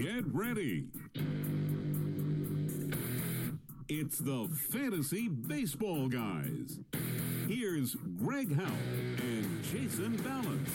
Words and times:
Get 0.00 0.24
ready. 0.32 0.86
It's 3.86 4.16
the 4.16 4.48
Fantasy 4.70 5.28
Baseball 5.28 6.08
Guys. 6.08 6.78
Here's 7.46 7.96
Gregg 8.18 8.56
Howell 8.56 8.70
and 9.18 9.62
Jason 9.64 10.16
Balance. 10.22 10.70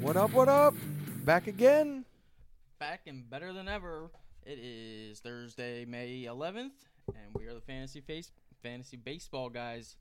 What 0.00 0.16
up, 0.16 0.32
what 0.32 0.48
up? 0.48 0.74
Back 1.26 1.48
again? 1.48 2.06
back 2.78 3.02
and 3.06 3.28
better 3.28 3.52
than 3.52 3.68
ever. 3.68 4.10
It 4.46 4.58
is 4.58 5.20
Thursday, 5.20 5.84
May 5.84 6.24
11th, 6.26 6.72
and 7.08 7.34
we 7.34 7.44
are 7.44 7.52
the 7.52 7.60
fantasy 7.60 8.00
face 8.00 8.32
fantasy 8.62 8.96
baseball 8.96 9.50
guys. 9.50 9.96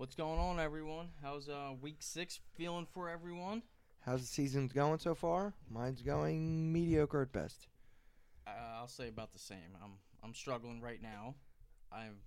What's 0.00 0.14
going 0.14 0.40
on, 0.40 0.58
everyone? 0.58 1.08
How's 1.22 1.50
uh, 1.50 1.72
week 1.78 1.98
six 1.98 2.40
feeling 2.54 2.86
for 2.90 3.10
everyone? 3.10 3.62
How's 4.00 4.22
the 4.22 4.26
season 4.26 4.70
going 4.74 4.98
so 4.98 5.14
far? 5.14 5.52
Mine's 5.68 6.00
going 6.00 6.72
mediocre 6.72 7.20
at 7.20 7.32
best. 7.32 7.68
Uh, 8.46 8.52
I'll 8.78 8.88
say 8.88 9.08
about 9.08 9.34
the 9.34 9.38
same. 9.38 9.76
I'm 9.84 9.98
I'm 10.24 10.32
struggling 10.32 10.80
right 10.80 11.02
now. 11.02 11.34
I'm 11.92 12.20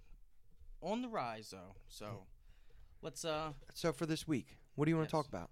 on 0.84 1.02
the 1.02 1.08
rise 1.08 1.50
though. 1.50 1.74
So 1.88 2.28
let's 3.02 3.26
uh 3.26 3.54
So 3.74 3.92
for 3.92 4.06
this 4.06 4.28
week, 4.28 4.60
what 4.76 4.86
do 4.86 4.92
you 4.92 4.96
want 4.96 5.06
Yes. 5.06 5.10
to 5.10 5.18
talk 5.18 5.28
about? 5.28 5.50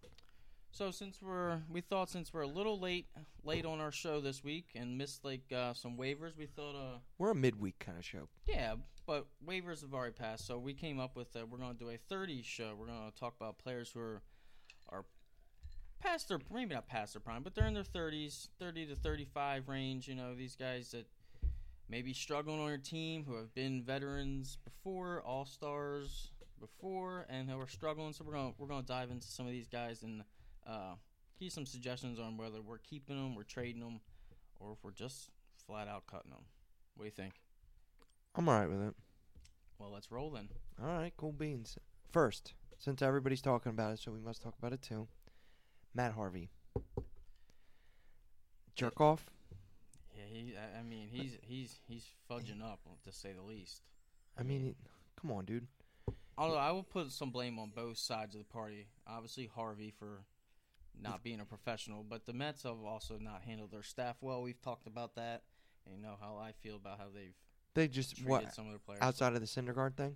So 0.71 0.89
since 0.89 1.21
we're 1.21 1.61
we 1.70 1.81
thought 1.81 2.09
since 2.09 2.34
we're 2.34 2.41
a 2.41 2.48
little 2.48 2.79
late 2.79 3.07
late 3.43 3.66
on 3.66 3.79
our 3.81 3.91
show 3.91 4.21
this 4.21 4.43
week 4.43 4.67
and 4.73 4.98
missed 4.98 5.23
like 5.25 5.52
uh, 5.55 5.73
some 5.73 5.98
waivers, 5.98 6.38
we 6.38 6.45
thought 6.45 6.75
uh 6.75 6.98
We're 7.17 7.31
a 7.31 7.35
midweek 7.35 7.77
kind 7.79 7.98
of 7.98 8.05
show. 8.05 8.29
yeah, 8.48 8.76
but 9.05 9.27
waivers 9.45 9.81
have 9.81 9.93
already 9.93 10.13
passed, 10.13 10.48
so 10.48 10.57
we 10.57 10.73
came 10.73 10.99
up 10.99 11.15
with 11.15 11.35
uh, 11.35 11.45
we're 11.45 11.57
going 11.57 11.73
to 11.73 11.77
do 11.77 11.90
a 11.90 11.98
30 11.98 12.41
show. 12.43 12.73
We're 12.79 12.87
going 12.87 13.12
to 13.12 13.20
talk 13.20 13.35
about 13.40 13.57
players 13.57 13.91
who 13.93 13.99
are 13.99 14.21
are 14.90 15.05
past 15.99 16.29
their 16.29 16.40
maybe 16.51 16.73
not 16.73 16.88
past 16.88 17.13
their 17.13 17.21
prime, 17.21 17.43
but 17.43 17.54
they're 17.54 17.67
in 17.67 17.73
their 17.73 17.84
30s, 17.84 18.48
30 18.60 18.88
to 18.88 18.95
35 18.95 19.67
range. 19.67 20.07
You 20.07 20.15
know, 20.15 20.34
these 20.35 20.55
guys 20.55 20.91
that 20.91 21.05
maybe 21.90 22.13
struggling 22.13 22.62
on 22.62 22.70
your 22.70 22.77
team 22.77 23.26
who 23.27 23.35
have 23.35 23.54
been 23.54 23.84
veterans 23.84 24.57
before, 24.63 25.21
all 25.26 25.43
stars 25.43 26.32
before, 26.62 27.26
and 27.29 27.49
who 27.49 27.60
are 27.60 27.67
struggling. 27.67 28.13
So 28.13 28.23
we're 28.23 28.34
going 28.34 28.54
to 28.54 28.55
we're 28.57 28.67
going 28.67 28.82
to 28.82 28.88
dive 28.88 29.12
into 29.12 29.27
some 29.27 29.45
of 29.45 29.51
these 29.51 29.67
guys 29.67 30.01
and 30.04 30.23
uh, 30.67 30.95
give 31.40 31.45
you 31.45 31.49
some 31.49 31.65
suggestions 31.65 32.20
on 32.20 32.37
whether 32.37 32.62
we're 32.62 32.77
keeping 32.77 33.15
them, 33.15 33.35
we're 33.35 33.43
trading 33.43 33.81
them, 33.81 34.01
or 34.59 34.73
if 34.73 34.84
we're 34.84 34.91
just 34.91 35.29
flat 35.65 35.87
out 35.87 36.07
cutting 36.07 36.31
them. 36.31 36.45
What 36.95 37.04
do 37.04 37.07
you 37.07 37.12
think? 37.12 37.34
I'm 38.35 38.48
all 38.48 38.59
right 38.59 38.70
with 38.70 38.82
it. 38.82 38.93
Well, 39.79 39.91
let's 39.91 40.12
roll 40.12 40.29
then. 40.29 40.49
All 40.82 40.87
right, 40.87 41.13
cool 41.17 41.32
beans. 41.32 41.77
First, 42.12 42.54
since 42.77 43.01
everybody's 43.01 43.41
talking 43.41 43.71
about 43.71 43.93
it, 43.93 43.99
so 43.99 44.12
we 44.12 44.20
must 44.20 44.41
talk 44.41 44.54
about 44.57 44.73
it 44.73 44.82
too. 44.82 45.07
Matt 45.93 46.13
Harvey. 46.13 46.49
Jerk 48.76 49.01
off? 49.01 49.29
Yeah, 50.15 50.23
he. 50.27 50.54
I 50.55 50.79
I 50.79 50.84
mean, 50.84 51.07
he's 51.12 51.37
he's 51.41 51.79
he's 51.87 52.05
fudging 52.29 52.63
up 52.63 52.79
to 53.04 53.12
say 53.12 53.34
the 53.34 53.41
least. 53.41 53.82
I 54.37 54.43
mean, 54.43 54.76
come 55.20 55.32
on, 55.32 55.45
dude. 55.45 55.67
Although 56.37 56.57
I 56.57 56.71
will 56.71 56.84
put 56.84 57.12
some 57.12 57.32
blame 57.32 57.59
on 57.59 57.71
both 57.76 57.98
sides 57.98 58.35
of 58.35 58.39
the 58.39 58.45
party. 58.45 58.87
Obviously, 59.05 59.49
Harvey 59.54 59.93
for 59.98 60.23
not 60.99 61.23
being 61.23 61.39
a 61.39 61.45
professional, 61.45 62.03
but 62.03 62.25
the 62.25 62.34
Mets 62.34 62.63
have 62.63 62.84
also 62.85 63.17
not 63.20 63.41
handled 63.43 63.71
their 63.71 63.84
staff 63.84 64.17
well. 64.22 64.41
We've 64.41 64.61
talked 64.61 64.88
about 64.88 65.16
that, 65.16 65.44
and 65.85 65.95
you 65.95 66.01
know 66.01 66.16
how 66.19 66.38
I 66.38 66.51
feel 66.51 66.75
about 66.75 66.97
how 66.97 67.07
they've 67.13 67.35
They 67.73 67.88
just 67.88 68.25
what 68.25 68.53
some 68.53 68.66
of 68.66 68.72
their 68.72 68.79
players. 68.79 69.01
outside 69.01 69.33
of 69.33 69.41
the 69.41 69.47
Syndergaard 69.47 69.95
thing? 69.95 70.16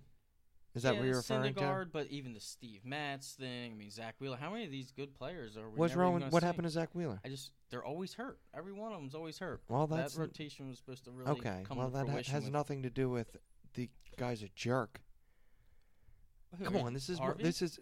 Is 0.75 0.83
that 0.83 0.95
yeah, 0.95 0.99
what 0.99 1.07
you're 1.07 1.17
referring 1.17 1.53
to? 1.53 1.61
Syndergaard, 1.61 1.91
but 1.93 2.07
even 2.07 2.33
the 2.33 2.41
Steve 2.41 2.81
Matz 2.83 3.31
thing. 3.31 3.71
I 3.71 3.75
mean, 3.75 3.89
Zack 3.89 4.15
Wheeler. 4.19 4.35
How 4.35 4.51
many 4.51 4.65
of 4.65 4.71
these 4.71 4.91
good 4.91 5.15
players 5.15 5.55
are 5.55 5.69
we? 5.69 5.77
What's 5.77 5.95
wrong 5.95 6.13
with 6.13 6.31
what 6.31 6.41
see? 6.43 6.47
happened 6.47 6.65
to 6.65 6.69
Zack 6.69 6.89
Wheeler? 6.93 7.21
I 7.23 7.29
just 7.29 7.51
they're 7.69 7.85
always 7.85 8.13
hurt. 8.13 8.39
Every 8.53 8.73
one 8.73 8.91
of 8.91 8.99
them's 8.99 9.15
always 9.15 9.39
hurt. 9.39 9.61
Well, 9.69 9.87
that's 9.87 10.15
that 10.15 10.21
rotation 10.21 10.67
was 10.67 10.77
supposed 10.77 11.05
to 11.05 11.11
really 11.11 11.31
okay. 11.31 11.63
come 11.65 11.77
Well, 11.77 11.89
that 11.91 12.09
ha- 12.09 12.21
has 12.29 12.49
nothing 12.49 12.83
to 12.83 12.89
do 12.89 13.09
with 13.09 13.37
the 13.73 13.89
guy's 14.17 14.43
a 14.43 14.49
jerk. 14.53 14.99
Who, 16.57 16.65
Come 16.65 16.77
on, 16.77 16.93
this 16.93 17.09
is 17.09 17.19
Harvey? 17.19 17.43
this 17.43 17.61
is 17.61 17.79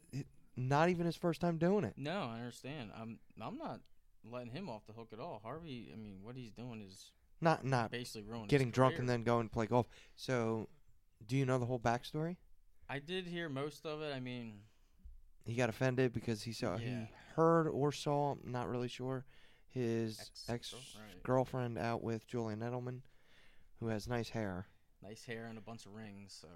not 0.56 0.90
even 0.90 1.06
his 1.06 1.16
first 1.16 1.41
time 1.41 1.58
doing 1.58 1.84
it. 1.84 1.94
No, 1.97 2.30
I 2.31 2.38
understand. 2.40 2.91
I'm 2.96 3.19
I'm 3.41 3.58
not 3.58 3.81
letting 4.24 4.52
him 4.52 4.69
off 4.69 4.86
the 4.88 4.94
hook 4.94 5.09
at 5.14 5.19
all. 5.19 5.41
Harvey, 5.44 5.90
I 5.94 5.97
mean, 5.97 6.19
what 6.22 6.36
he's 6.36 6.52
doing 6.52 6.81
is 6.81 7.12
Not 7.41 7.66
not 7.66 7.91
basically 7.91 8.24
ruining 8.24 8.47
getting 8.47 8.72
drunk 8.72 9.00
and 9.00 9.09
then 9.09 9.24
going 9.24 9.47
to 9.50 9.53
play 9.53 9.66
golf. 9.66 9.88
So, 10.16 10.69
do 11.25 11.36
you 11.38 11.46
know 11.46 11.58
the 11.59 11.66
whole 11.66 11.80
backstory? 11.80 12.38
I 12.90 13.00
did 13.00 13.25
hear 13.28 13.50
most 13.50 13.86
of 13.86 14.02
it. 14.02 14.13
I 14.13 14.19
mean, 14.19 14.59
He 15.46 15.56
got 15.56 15.69
offended 15.69 16.13
because 16.13 16.44
he 16.44 16.53
saw 16.53 16.78
Yeah. 16.78 16.78
he 16.78 17.08
heard 17.36 17.68
or 17.68 17.92
saw, 17.92 18.34
I'm 18.34 18.52
not 18.52 18.69
really 18.69 18.88
sure, 18.88 19.25
his 19.68 20.31
ex 20.47 20.74
right. 20.74 21.24
girlfriend 21.24 21.78
out 21.78 22.03
with 22.03 22.28
Julian 22.28 22.59
Edelman, 22.59 23.02
who 23.80 23.88
has 23.88 24.08
nice 24.08 24.30
hair 24.30 24.68
nice 25.02 25.25
hair 25.25 25.47
and 25.47 25.58
a 25.58 25.62
bunch 25.62 25.86
of 25.86 25.94
rings, 25.94 26.34
so 26.40 26.47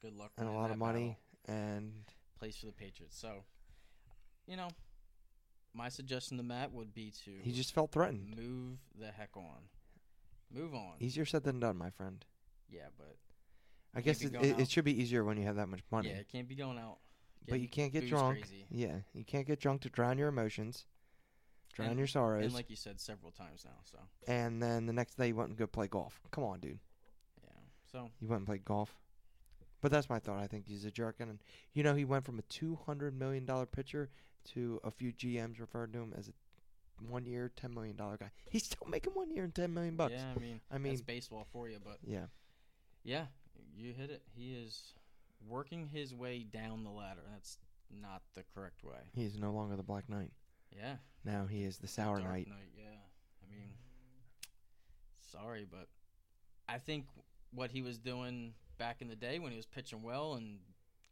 good 0.00 0.14
luck. 0.14 0.30
and 0.38 0.48
a 0.48 0.52
lot 0.52 0.70
of 0.70 0.78
money, 0.78 1.18
battle. 1.48 1.60
and 1.62 1.92
Plays 2.38 2.56
for 2.56 2.66
the 2.66 2.72
Patriots. 2.72 3.18
So, 3.18 3.44
you 4.46 4.56
know, 4.56 4.68
my 5.72 5.88
suggestion 5.88 6.36
to 6.36 6.42
Matt 6.42 6.72
would 6.72 6.92
be 6.94 7.12
to 7.24 7.30
he 7.42 7.52
just 7.52 7.72
felt 7.74 7.90
threatened. 7.92 8.34
move 8.36 8.78
the 8.98 9.10
heck 9.12 9.36
on. 9.36 9.68
Move 10.52 10.74
on. 10.74 10.94
Easier 11.00 11.24
said 11.24 11.44
than 11.44 11.60
done, 11.60 11.76
my 11.76 11.90
friend. 11.90 12.24
yeah, 12.70 12.86
but 12.96 13.16
I 13.94 14.00
guess 14.00 14.18
be 14.20 14.26
it, 14.26 14.32
going 14.32 14.44
it, 14.44 14.60
it 14.60 14.70
should 14.70 14.84
be 14.84 15.00
easier 15.00 15.24
when 15.24 15.36
you 15.36 15.44
have 15.44 15.56
that 15.56 15.68
much 15.68 15.80
money. 15.90 16.08
yeah, 16.10 16.16
it 16.16 16.28
can't 16.30 16.48
be 16.48 16.54
going 16.54 16.78
out. 16.78 16.98
but 17.48 17.60
you 17.60 17.68
can't 17.68 17.92
get 17.92 18.02
booze 18.02 18.10
drunk. 18.10 18.40
Crazy. 18.40 18.66
Yeah, 18.70 18.98
you 19.14 19.24
can't 19.24 19.46
get 19.46 19.58
drunk 19.60 19.82
to 19.82 19.88
drown 19.88 20.18
your 20.18 20.28
emotions, 20.28 20.86
drown 21.74 21.90
And- 21.90 21.98
your 21.98 22.06
sorrows, 22.08 22.44
And 22.44 22.54
like 22.54 22.70
you 22.70 22.76
said 22.76 23.00
several 23.00 23.32
times 23.32 23.64
now, 23.64 23.78
so 23.84 23.98
and 24.28 24.62
then 24.62 24.86
the 24.86 24.92
next 24.92 25.16
day 25.16 25.28
you 25.28 25.34
went 25.36 25.48
and 25.50 25.58
go 25.58 25.66
play 25.66 25.86
golf. 25.88 26.20
Come 26.30 26.44
on, 26.44 26.60
dude. 26.60 26.78
yeah. 27.42 27.50
So 27.90 28.10
You 28.20 28.28
went 28.28 28.40
and 28.40 28.46
played 28.46 28.64
golf. 28.64 28.94
But 29.84 29.92
that's 29.92 30.08
my 30.08 30.18
thought. 30.18 30.38
I 30.38 30.46
think 30.46 30.66
he's 30.66 30.86
a 30.86 30.90
jerk, 30.90 31.16
and 31.20 31.38
you 31.74 31.82
know 31.82 31.94
he 31.94 32.06
went 32.06 32.24
from 32.24 32.38
a 32.38 32.42
two 32.48 32.78
hundred 32.86 33.18
million 33.18 33.44
dollar 33.44 33.66
pitcher 33.66 34.08
to 34.54 34.80
a 34.82 34.90
few 34.90 35.12
GMs 35.12 35.60
referred 35.60 35.92
to 35.92 35.98
him 35.98 36.14
as 36.16 36.28
a 36.28 36.32
one 37.06 37.26
year, 37.26 37.50
ten 37.54 37.74
million 37.74 37.94
dollar 37.94 38.16
guy. 38.16 38.30
He's 38.50 38.64
still 38.64 38.88
making 38.88 39.12
one 39.12 39.30
year 39.30 39.44
and 39.44 39.54
ten 39.54 39.74
million 39.74 39.94
bucks. 39.94 40.14
yeah, 40.16 40.32
I 40.34 40.40
mean, 40.40 40.60
I 40.72 40.78
mean, 40.78 40.94
that's 40.94 41.02
baseball 41.02 41.46
for 41.52 41.68
you, 41.68 41.76
but 41.84 41.98
yeah, 42.02 42.28
yeah, 43.02 43.26
you 43.76 43.92
hit 43.92 44.08
it. 44.08 44.22
He 44.34 44.54
is 44.54 44.94
working 45.46 45.86
his 45.86 46.14
way 46.14 46.46
down 46.50 46.84
the 46.84 46.90
ladder. 46.90 47.20
That's 47.30 47.58
not 48.00 48.22
the 48.32 48.42
correct 48.54 48.84
way. 48.84 49.10
he's 49.14 49.36
no 49.38 49.52
longer 49.52 49.76
the 49.76 49.82
Black 49.82 50.08
Knight. 50.08 50.30
Yeah, 50.74 50.94
Now 51.26 51.44
he 51.44 51.62
is 51.62 51.76
the 51.76 51.88
Sour 51.88 52.20
Dark 52.20 52.30
Knight. 52.30 52.48
Yeah, 52.74 52.84
I 53.42 53.50
mean, 53.52 53.68
sorry, 55.30 55.66
but 55.70 55.88
I 56.70 56.78
think 56.78 57.04
what 57.52 57.70
he 57.70 57.82
was 57.82 57.98
doing 57.98 58.54
back 58.78 59.00
in 59.00 59.08
the 59.08 59.16
day 59.16 59.38
when 59.38 59.50
he 59.50 59.56
was 59.56 59.66
pitching 59.66 60.02
well 60.02 60.34
and 60.34 60.58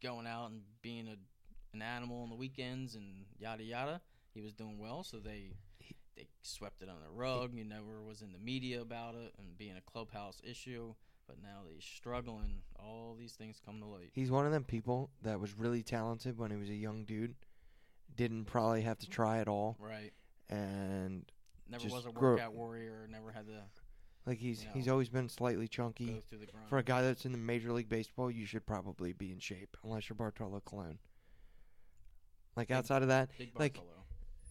going 0.01 0.27
out 0.27 0.49
and 0.51 0.61
being 0.81 1.07
a 1.07 1.15
an 1.73 1.81
animal 1.81 2.21
on 2.21 2.29
the 2.29 2.35
weekends 2.35 2.93
and 2.95 3.25
yada 3.39 3.63
yada, 3.63 3.99
he 4.33 4.41
was 4.41 4.53
doing 4.53 4.77
well. 4.77 5.03
So 5.03 5.17
they 5.17 5.53
they 6.15 6.27
swept 6.43 6.81
it 6.83 6.89
under 6.89 7.01
the 7.03 7.09
rug. 7.11 7.53
You 7.55 7.63
never 7.63 8.03
was 8.03 8.21
in 8.21 8.31
the 8.31 8.37
media 8.37 8.81
about 8.81 9.15
it 9.15 9.33
and 9.39 9.57
being 9.57 9.75
a 9.77 9.81
clubhouse 9.91 10.39
issue. 10.43 10.93
But 11.25 11.37
now 11.41 11.61
that 11.65 11.73
he's 11.73 11.85
struggling, 11.85 12.61
all 12.77 13.15
these 13.17 13.31
things 13.31 13.59
come 13.65 13.79
to 13.79 13.85
light. 13.87 14.11
He's 14.13 14.29
one 14.29 14.45
of 14.45 14.51
them 14.51 14.65
people 14.65 15.09
that 15.23 15.39
was 15.39 15.57
really 15.57 15.81
talented 15.81 16.37
when 16.37 16.51
he 16.51 16.57
was 16.57 16.69
a 16.69 16.75
young 16.75 17.05
dude. 17.05 17.33
Didn't 18.15 18.45
probably 18.45 18.81
have 18.81 18.99
to 18.99 19.09
try 19.09 19.39
at 19.39 19.47
all, 19.47 19.75
Right. 19.79 20.11
and 20.49 21.25
Never 21.67 21.87
was 21.87 22.05
a 22.05 22.11
workout 22.11 22.53
warrior. 22.53 23.07
Never 23.09 23.31
had 23.31 23.47
to 23.47 23.63
like 24.25 24.37
he's 24.37 24.63
You 24.63 24.69
he's 24.73 24.87
always 24.87 25.09
been 25.09 25.27
slightly 25.29 25.67
chunky. 25.67 26.23
For 26.67 26.77
a 26.77 26.83
guy 26.83 27.01
that's 27.01 27.25
in 27.25 27.31
the 27.31 27.37
Major 27.37 27.71
League 27.73 27.89
Baseball, 27.89 28.31
you 28.31 28.45
should 28.45 28.65
probably 28.65 29.13
be 29.13 29.31
in 29.31 29.39
shape, 29.39 29.75
unless 29.83 30.09
you're 30.09 30.15
Bartolo 30.15 30.61
Colon. 30.61 30.99
Like 32.55 32.67
Big- 32.69 32.77
outside 32.77 33.01
of 33.01 33.07
that, 33.09 33.29
like, 33.55 33.79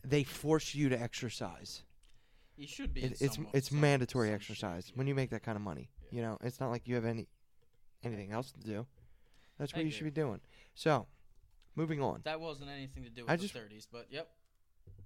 they 0.04 0.24
force 0.24 0.74
you 0.74 0.88
to 0.88 1.00
exercise. 1.00 1.82
He 2.56 2.66
should 2.66 2.92
be. 2.92 3.02
It, 3.04 3.20
it's 3.20 3.34
some- 3.36 3.48
it's 3.54 3.68
some- 3.70 3.80
mandatory 3.80 4.28
some 4.28 4.34
exercise 4.34 4.86
shape, 4.88 4.96
when 4.96 5.06
you 5.06 5.14
make 5.14 5.30
that 5.30 5.42
kind 5.42 5.56
of 5.56 5.62
money. 5.62 5.88
Yeah. 6.10 6.16
You 6.16 6.22
know, 6.22 6.38
it's 6.42 6.60
not 6.60 6.70
like 6.70 6.86
you 6.86 6.94
have 6.96 7.04
any 7.04 7.28
anything 8.02 8.32
else 8.32 8.50
to 8.52 8.60
do. 8.60 8.86
That's 9.58 9.72
I 9.72 9.78
what 9.78 9.84
you 9.84 9.90
should 9.92 10.04
be 10.04 10.10
doing. 10.10 10.40
So, 10.74 11.06
moving 11.76 12.02
on. 12.02 12.20
That 12.24 12.40
wasn't 12.40 12.70
anything 12.70 13.04
to 13.04 13.10
do 13.10 13.22
with 13.22 13.30
I 13.30 13.36
the 13.36 13.42
just- 13.42 13.54
30s, 13.54 13.86
but 13.90 14.08
yep. 14.10 14.28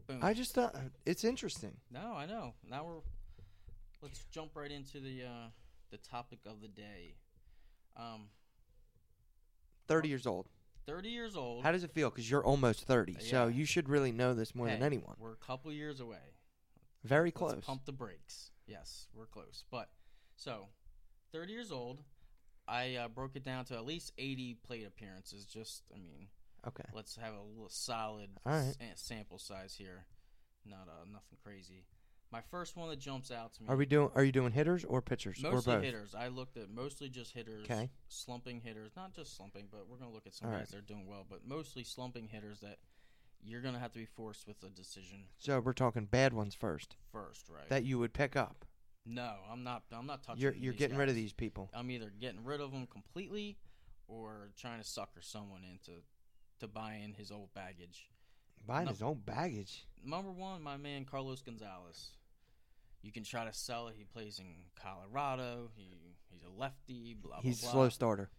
Boom. 0.06 0.20
I 0.22 0.32
just 0.34 0.54
thought 0.54 0.74
it's 1.04 1.24
interesting. 1.24 1.76
no, 1.90 2.14
I 2.14 2.26
know. 2.26 2.54
Now 2.68 2.84
we're 2.84 3.00
let's 4.06 4.24
jump 4.30 4.52
right 4.54 4.70
into 4.70 5.00
the 5.00 5.22
uh, 5.24 5.48
the 5.90 5.98
topic 5.98 6.38
of 6.46 6.60
the 6.60 6.68
day. 6.68 7.16
Um, 7.96 8.28
Thirty 9.88 10.08
years 10.08 10.26
old. 10.26 10.48
30 10.86 11.08
years 11.08 11.36
old. 11.36 11.64
How 11.64 11.72
does 11.72 11.82
it 11.82 11.90
feel? 11.90 12.10
Because 12.10 12.30
you're 12.30 12.44
almost 12.44 12.86
thirty, 12.86 13.16
so 13.18 13.46
Yeah. 13.46 13.54
you 13.54 13.64
should 13.64 13.88
really 13.88 14.12
know 14.12 14.34
this 14.34 14.54
more 14.54 14.68
than 14.68 14.82
anyone. 14.82 15.16
We're 15.18 15.32
a 15.32 15.36
couple 15.36 15.72
years 15.72 15.98
away. 16.00 16.34
Very 17.02 17.28
Let's 17.28 17.36
close. 17.38 17.64
pump 17.64 17.84
the 17.86 17.92
brakes. 17.92 18.50
Yes, 18.66 19.08
we're 19.12 19.26
close. 19.26 19.64
But 19.70 19.88
so, 20.36 20.68
30 21.32 21.52
years 21.52 21.70
old. 21.72 22.02
I 22.68 22.96
uh, 22.96 23.08
broke 23.08 23.36
it 23.36 23.44
down 23.44 23.64
to 23.66 23.74
at 23.76 23.84
least 23.86 24.12
80 24.18 24.58
plate 24.66 24.84
appearances. 24.86 25.44
Just, 25.44 25.82
I 25.94 25.98
mean, 25.98 26.26
Okay. 26.66 26.82
Let's 26.92 27.14
have 27.16 27.34
a 27.34 27.40
little 27.42 27.68
solid 27.68 28.30
right. 28.44 28.74
sa- 28.76 28.84
sample 28.96 29.38
size 29.38 29.76
here. 29.78 30.06
Not 30.64 30.88
uh, 30.88 31.04
nothing 31.04 31.38
crazy. 31.44 31.84
My 32.32 32.40
first 32.50 32.76
one 32.76 32.88
that 32.90 32.98
jumps 32.98 33.30
out 33.30 33.54
to 33.54 33.62
me. 33.62 33.68
Are 33.68 33.76
we 33.76 33.86
doing? 33.86 34.10
Are 34.14 34.24
you 34.24 34.32
doing 34.32 34.52
hitters 34.52 34.84
or 34.84 35.00
pitchers 35.00 35.42
or 35.44 35.52
mostly 35.52 35.74
both? 35.74 35.84
hitters? 35.84 36.14
I 36.14 36.28
looked 36.28 36.56
at 36.56 36.68
mostly 36.70 37.08
just 37.08 37.32
hitters. 37.32 37.66
'Kay. 37.66 37.90
Slumping 38.08 38.60
hitters, 38.60 38.92
not 38.96 39.14
just 39.14 39.36
slumping, 39.36 39.68
but 39.70 39.88
we're 39.88 39.96
gonna 39.98 40.12
look 40.12 40.26
at 40.26 40.34
some 40.34 40.48
All 40.48 40.54
guys 40.54 40.60
right. 40.62 40.68
that 40.70 40.78
are 40.78 40.80
doing 40.82 41.06
well, 41.06 41.24
but 41.28 41.44
mostly 41.46 41.84
slumping 41.84 42.28
hitters 42.28 42.60
that 42.60 42.78
you're 43.42 43.60
gonna 43.60 43.78
have 43.78 43.92
to 43.92 43.98
be 43.98 44.06
forced 44.06 44.46
with 44.48 44.60
a 44.64 44.68
decision 44.70 45.28
So 45.38 45.60
we're 45.60 45.72
talking 45.72 46.06
bad 46.06 46.32
ones 46.32 46.54
first 46.54 46.96
first, 47.12 47.48
right? 47.48 47.68
that 47.68 47.84
you 47.84 47.98
would 47.98 48.12
pick 48.12 48.34
up. 48.34 48.64
no, 49.04 49.36
I'm 49.48 49.62
not. 49.62 49.84
I'm 49.92 50.06
not 50.06 50.24
touching. 50.24 50.42
You're 50.42 50.54
you're 50.54 50.72
getting 50.72 50.96
rid 50.96 51.08
of 51.08 51.14
these 51.14 51.32
people. 51.32 51.70
I'm 51.72 51.90
either 51.92 52.10
getting 52.10 52.42
rid 52.44 52.60
of 52.60 52.72
them 52.72 52.86
completely 52.88 53.56
or 54.08 54.50
trying 54.56 54.78
to 54.80 54.84
sucker 54.84 55.20
someone 55.22 55.62
into 55.64 56.02
to 56.58 56.66
buy 56.66 56.94
in 56.94 57.14
his 57.14 57.30
old 57.30 57.54
baggage. 57.54 58.10
Buying 58.66 58.86
No. 58.86 58.92
his 58.92 59.02
own 59.02 59.20
baggage. 59.24 59.84
Number 60.04 60.30
one, 60.30 60.62
my 60.62 60.76
man 60.76 61.04
Carlos 61.04 61.42
Gonzalez. 61.42 62.10
You 63.02 63.12
can 63.12 63.22
try 63.24 63.44
to 63.44 63.52
sell 63.52 63.88
it. 63.88 63.94
He 63.96 64.04
plays 64.04 64.38
in 64.38 64.46
Colorado. 64.80 65.70
He 65.76 66.16
he's 66.30 66.42
a 66.42 66.50
lefty. 66.50 67.14
Blah 67.14 67.40
He's 67.40 67.60
a 67.60 67.62
blah 67.66 67.72
slow 67.72 67.88
starter. 67.88 68.30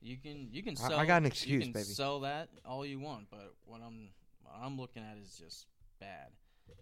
You 0.00 0.16
can 0.16 0.48
you 0.52 0.62
can 0.62 0.76
I- 0.82 0.98
I 0.98 1.06
got 1.06 1.18
an 1.18 1.24
you 1.24 1.28
excuse, 1.28 1.62
can 1.64 1.72
baby. 1.72 1.84
Sell 1.84 2.20
that 2.20 2.50
all 2.64 2.84
you 2.86 2.98
want, 3.00 3.28
but 3.30 3.54
what 3.64 3.80
I'm 3.80 4.10
what 4.42 4.54
I'm 4.60 4.76
looking 4.78 5.02
at 5.02 5.16
is 5.18 5.36
just 5.36 5.66
bad. 6.00 6.30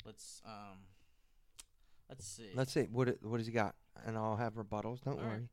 Let's 0.04 0.42
um, 0.44 0.78
let's 2.08 2.26
see. 2.26 2.50
Let's 2.54 2.72
see 2.72 2.82
what 2.84 3.08
it- 3.08 3.22
what 3.22 3.38
has 3.40 3.46
he 3.46 3.52
got, 3.52 3.74
and 4.04 4.16
I'll 4.16 4.36
have 4.36 4.54
rebuttals. 4.54 5.02
Don't 5.02 5.14
All 5.18 5.24
right. 5.24 5.28
worry. 5.28 5.48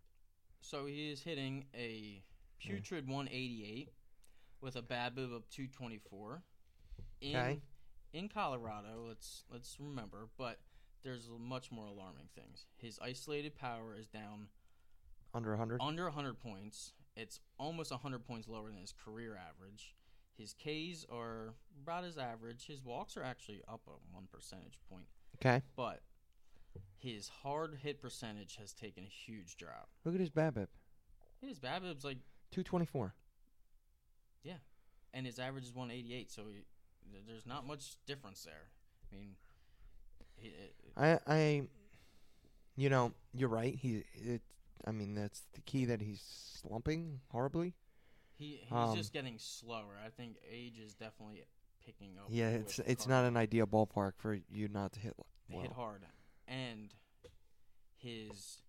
So 0.62 0.86
he 0.86 1.10
is 1.12 1.22
hitting 1.22 1.66
a 1.74 2.24
putrid 2.60 3.08
188 3.08 3.94
with 4.60 4.76
a 4.76 4.82
bad 4.82 5.16
BABIP 5.16 5.34
of 5.36 5.50
224 5.50 6.44
in 7.22 7.36
Okay. 7.36 7.62
in 8.14 8.30
Colorado. 8.30 9.06
Let's 9.08 9.44
let's 9.50 9.78
remember, 9.80 10.28
but 10.38 10.60
there's 11.04 11.30
much 11.40 11.72
more 11.72 11.86
alarming 11.86 12.30
things. 12.36 12.66
His 12.78 13.00
isolated 13.00 13.56
power 13.56 13.96
is 13.96 14.08
down 14.08 14.48
Under 15.34 15.56
hundred. 15.56 15.82
under 15.82 16.06
100 16.06 16.40
points. 16.40 16.94
It's 17.16 17.40
almost 17.60 17.92
100 17.92 18.20
points 18.26 18.48
lower 18.48 18.70
than 18.70 18.80
his 18.82 18.94
career 18.94 19.36
average. 19.36 19.96
His 20.38 20.54
Ks 20.54 21.06
are 21.12 21.56
about 21.82 22.04
his 22.04 22.18
average. 22.18 22.66
His 22.68 22.84
walks 22.84 23.18
are 23.18 23.24
actually 23.24 23.62
up 23.68 23.82
a 23.88 23.92
one 24.14 24.28
percentage 24.32 24.80
point, 24.90 25.08
Okay. 25.36 25.64
but 25.76 26.02
his 26.98 27.28
hard 27.30 27.76
hit 27.82 28.00
percentage 28.02 28.56
has 28.58 28.74
taken 28.74 29.04
a 29.04 29.08
huge 29.08 29.58
drop. 29.58 29.90
Look 30.06 30.14
at 30.14 30.20
his 30.20 30.30
BABIP. 30.30 30.68
His 31.42 31.60
BABIP's 31.60 32.04
like 32.04 32.18
Two 32.52 32.64
twenty 32.64 32.86
four. 32.86 33.14
Yeah. 34.44 34.58
and 35.14 35.26
his 35.26 35.40
average 35.40 35.64
is 35.66 35.74
188 35.74 36.30
so 36.32 36.44
he, 36.50 36.64
there's 37.28 37.46
not 37.46 37.66
much 37.68 37.96
difference 38.06 38.44
there 38.44 38.70
i 39.12 39.16
mean 39.16 39.36
he, 40.36 40.50
it, 40.50 40.76
I 40.96 41.20
I. 41.26 41.68
You 42.76 42.90
know, 42.92 43.14
you're 43.34 43.50
right. 43.50 43.74
He. 43.74 44.04
It. 44.14 44.44
I 44.86 44.92
mean, 44.92 45.16
that's 45.16 45.42
the 45.54 45.62
key 45.62 45.86
that 45.86 46.00
he's 46.00 46.22
slumping 46.62 47.22
horribly. 47.32 47.74
he 48.38 48.60
he's 48.64 48.72
Um, 48.72 48.96
just 48.96 49.14
getting 49.14 49.40
slower 49.40 49.96
i 50.06 50.10
think 50.10 50.38
age 50.48 50.78
is 50.78 50.94
definitely 50.94 51.44
picking 51.84 52.18
up 52.20 52.26
Yeah, 52.30 52.50
it's 52.50 52.78
it's 52.80 53.08
not 53.08 53.26
an 53.26 53.36
ideal 53.36 53.66
ballpark 53.66 54.12
for 54.18 54.36
you 54.50 54.68
not 54.68 54.92
to 54.94 55.00
hit. 55.00 55.14
Well. 55.50 55.62
hit 55.64 55.72
hard 55.72 56.04
and 56.48 56.94
his 57.96 58.62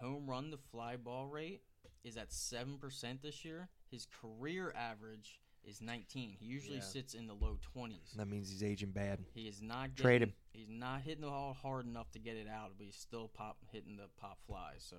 home 0.00 0.28
run 0.30 0.50
to 0.52 0.58
fly 0.70 0.96
ball 0.96 1.26
rate 1.26 1.62
is 2.04 2.16
at 2.16 2.30
7% 2.30 2.78
this 3.22 3.44
year 3.44 3.68
his 3.90 4.06
career 4.06 4.72
average 4.76 5.40
is 5.66 5.80
19 5.82 6.30
he 6.38 6.46
usually 6.46 6.76
Yeah. 6.76 6.82
sits 6.82 7.14
in 7.14 7.26
the 7.26 7.34
low 7.34 7.58
20s 7.74 8.12
That 8.16 8.26
means 8.28 8.48
he's 8.48 8.62
aging 8.62 8.92
bad. 8.92 9.24
He 9.34 9.48
is 9.48 9.60
not 9.60 9.90
getting, 9.90 10.02
Trade 10.02 10.22
him. 10.22 10.32
He's 10.52 10.68
not 10.68 11.02
hitting 11.02 11.22
the 11.22 11.26
ball 11.26 11.52
hard 11.54 11.84
enough 11.86 12.10
to 12.12 12.18
get 12.18 12.36
it 12.36 12.48
out, 12.48 12.72
but 12.78 12.86
he's 12.86 12.96
still 12.96 13.28
pop 13.28 13.58
hitting 13.72 13.96
the 13.96 14.08
pop 14.16 14.38
flies. 14.46 14.82
So 14.88 14.96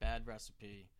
bad 0.00 0.26
recipe. 0.26 0.90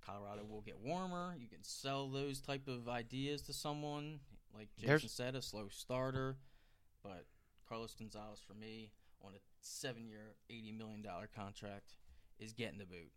Colorado 0.00 0.44
will 0.44 0.62
get 0.62 0.78
warmer. 0.80 1.36
You 1.38 1.48
can 1.48 1.62
sell 1.62 2.08
those 2.10 2.40
type 2.40 2.66
of 2.68 2.88
ideas 2.88 3.42
to 3.42 3.52
someone, 3.52 4.20
like 4.54 4.74
Jason 4.76 4.86
There's- 4.88 5.12
said, 5.12 5.34
a 5.34 5.42
slow 5.42 5.68
starter. 5.68 6.38
But 7.02 7.26
Carlos 7.66 7.94
Gonzalez 7.94 8.40
for 8.40 8.54
me 8.54 8.92
on 9.20 9.34
a 9.34 9.40
seven-year, 9.60 10.36
eighty 10.48 10.72
million 10.72 11.02
dollar 11.02 11.26
contract 11.28 11.94
is 12.38 12.52
getting 12.52 12.78
the 12.78 12.86
boot. 12.86 13.12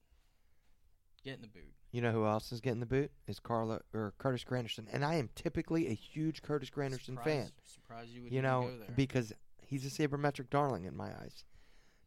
Getting 1.25 1.41
the 1.41 1.47
boot. 1.47 1.73
You 1.91 2.01
know 2.01 2.11
who 2.11 2.25
else 2.25 2.51
is 2.51 2.61
getting 2.61 2.79
the 2.79 2.85
boot? 2.85 3.11
Is 3.27 3.39
Carla 3.39 3.81
or 3.93 4.13
Curtis 4.17 4.43
Granderson, 4.43 4.85
and 4.93 5.03
I 5.03 5.15
am 5.15 5.29
typically 5.35 5.87
a 5.87 5.93
huge 5.93 6.41
Curtis 6.41 6.69
Granderson 6.69 7.21
fan. 7.23 7.47
Surprised- 7.47 7.53
Surprised 7.65 8.09
you 8.11 8.23
would 8.23 8.31
You 8.31 8.41
know, 8.41 8.61
go 8.63 8.77
there. 8.77 8.89
because 8.95 9.33
he's 9.65 9.85
a 9.85 9.89
sabermetric 9.89 10.49
darling 10.49 10.85
in 10.85 10.95
my 10.95 11.07
eyes. 11.19 11.43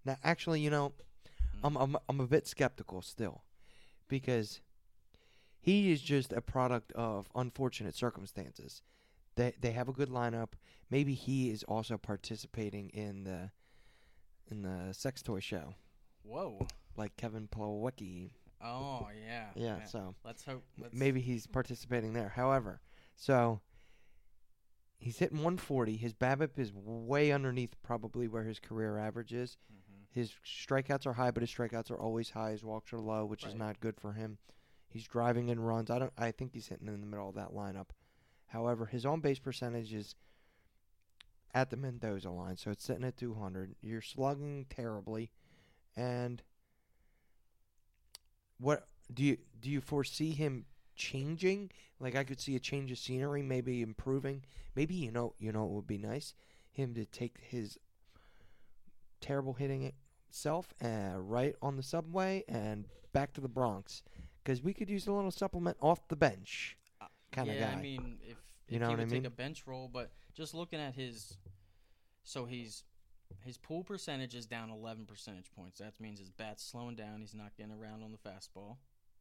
Now, 0.04 0.16
actually, 0.24 0.60
you 0.60 0.70
know, 0.70 0.92
Mm. 1.56 1.60
I'm 1.64 1.76
I'm 1.76 1.96
I'm 2.08 2.20
a 2.20 2.26
bit 2.26 2.46
skeptical 2.46 3.02
still, 3.02 3.42
because 4.08 4.60
he 5.60 5.90
is 5.90 6.00
just 6.00 6.32
a 6.32 6.40
product 6.40 6.92
of 6.92 7.28
unfortunate 7.34 7.94
circumstances. 7.96 8.82
They 9.34 9.54
they 9.60 9.72
have 9.72 9.88
a 9.88 9.92
good 9.92 10.10
lineup. 10.10 10.50
Maybe 10.90 11.14
he 11.14 11.50
is 11.50 11.62
also 11.64 11.96
participating 11.98 12.90
in 12.90 13.24
the 13.24 13.50
in 14.50 14.62
the 14.62 14.92
sex 14.92 15.22
toy 15.22 15.40
show, 15.40 15.74
Whoa. 16.22 16.66
like 16.96 17.16
Kevin 17.16 17.48
Plawecki. 17.48 18.30
Oh 18.62 19.06
yeah. 19.24 19.46
Yeah, 19.54 19.84
so 19.84 20.14
Let's 20.24 20.44
hope. 20.44 20.64
Let's, 20.78 20.94
maybe 20.94 21.20
he's 21.20 21.46
participating 21.46 22.12
there. 22.12 22.30
However, 22.30 22.80
so 23.16 23.60
he's 24.98 25.18
hitting 25.18 25.38
140. 25.38 25.96
His 25.96 26.14
BABIP 26.14 26.58
is 26.58 26.72
way 26.74 27.30
underneath 27.32 27.80
probably 27.82 28.26
where 28.28 28.44
his 28.44 28.58
career 28.58 28.98
average 28.98 29.32
is. 29.32 29.56
Mhm. 29.72 30.06
His 30.10 30.32
strikeouts 30.44 31.06
are 31.06 31.12
high, 31.12 31.30
but 31.30 31.42
his 31.42 31.50
strikeouts 31.50 31.90
are 31.90 31.98
always 32.00 32.30
high. 32.30 32.50
His 32.50 32.64
walks 32.64 32.92
are 32.92 32.98
low, 33.00 33.24
which 33.24 33.44
is 33.44 33.54
not 33.58 33.80
good 33.80 34.00
for 34.00 34.12
him. 34.14 34.38
He's 34.88 35.04
driving 35.04 35.48
in 35.50 35.60
runs. 35.60 35.90
I 35.90 35.98
don't. 35.98 36.12
I 36.18 36.30
think 36.32 36.52
he's 36.52 36.68
hitting 36.68 36.88
in 36.88 37.00
the 37.00 37.06
middle 37.06 37.28
of 37.28 37.34
that 37.36 37.52
lineup. 37.52 37.90
However, 38.46 38.86
his 38.86 39.04
on 39.04 39.20
base 39.20 39.38
percentage 39.38 39.92
is 39.92 40.14
at 41.54 41.70
the 41.70 41.76
Mendoza 41.76 42.30
line, 42.30 42.56
so 42.56 42.70
it's 42.70 42.84
sitting 42.84 43.04
at 43.04 43.16
200. 43.16 43.76
You're 43.82 44.00
slugging 44.00 44.66
terribly, 44.70 45.30
and 45.94 46.42
what 48.58 48.86
do 49.12 49.24
you 49.24 49.38
do? 49.60 49.70
You 49.70 49.80
foresee 49.80 50.32
him 50.32 50.64
changing? 50.96 51.70
Like 52.00 52.14
I 52.16 52.24
could 52.24 52.40
see 52.40 52.54
a 52.56 52.60
change 52.60 52.90
of 52.92 52.98
scenery, 52.98 53.42
maybe 53.42 53.82
improving. 53.82 54.44
Maybe 54.76 54.94
you 54.94 55.10
know, 55.10 55.34
you 55.38 55.52
know, 55.52 55.64
it 55.64 55.70
would 55.70 55.86
be 55.86 55.98
nice 55.98 56.34
him 56.72 56.94
to 56.94 57.04
take 57.04 57.38
his 57.40 57.76
terrible 59.20 59.54
hitting 59.54 59.92
self 60.30 60.72
uh, 60.82 61.14
right 61.16 61.54
on 61.62 61.76
the 61.76 61.82
subway 61.82 62.44
and 62.48 62.86
back 63.12 63.32
to 63.34 63.40
the 63.40 63.48
Bronx 63.48 64.02
because 64.42 64.62
we 64.62 64.72
could 64.72 64.88
use 64.88 65.06
a 65.06 65.12
little 65.12 65.30
supplement 65.30 65.76
off 65.80 66.06
the 66.08 66.16
bench 66.16 66.76
Uh, 67.00 67.06
kind 67.32 67.48
of 67.50 67.58
guy. 67.58 67.60
yeah, 67.60 67.72
guy. 67.72 67.78
I 67.78 67.82
mean, 67.82 68.18
if, 68.22 68.36
if 68.68 68.72
You 68.72 68.78
know 68.78 68.88
he 68.88 68.90
what 68.92 69.00
I 69.00 69.04
would 69.04 69.10
take 69.10 69.22
mean? 69.22 69.26
a 69.26 69.30
bench 69.30 69.66
role, 69.66 69.88
but 69.92 70.10
just 70.34 70.54
looking 70.54 70.78
at 70.80 70.94
his, 70.94 71.36
so 72.24 72.44
he's 72.44 72.84
his 73.44 73.56
pull 73.56 73.84
percentage 73.84 74.34
is 74.34 74.46
down 74.46 74.70
11 74.70 75.06
percentage 75.06 75.50
points. 75.56 75.78
That 75.78 75.94
means 76.00 76.18
his 76.18 76.30
bat's 76.30 76.64
slowing 76.64 76.96
down. 76.96 77.20
He's 77.20 77.34
not 77.34 77.56
getting 77.56 77.72
around 77.72 78.02
on 78.02 78.12
the 78.12 78.18
fastball. 78.18 78.76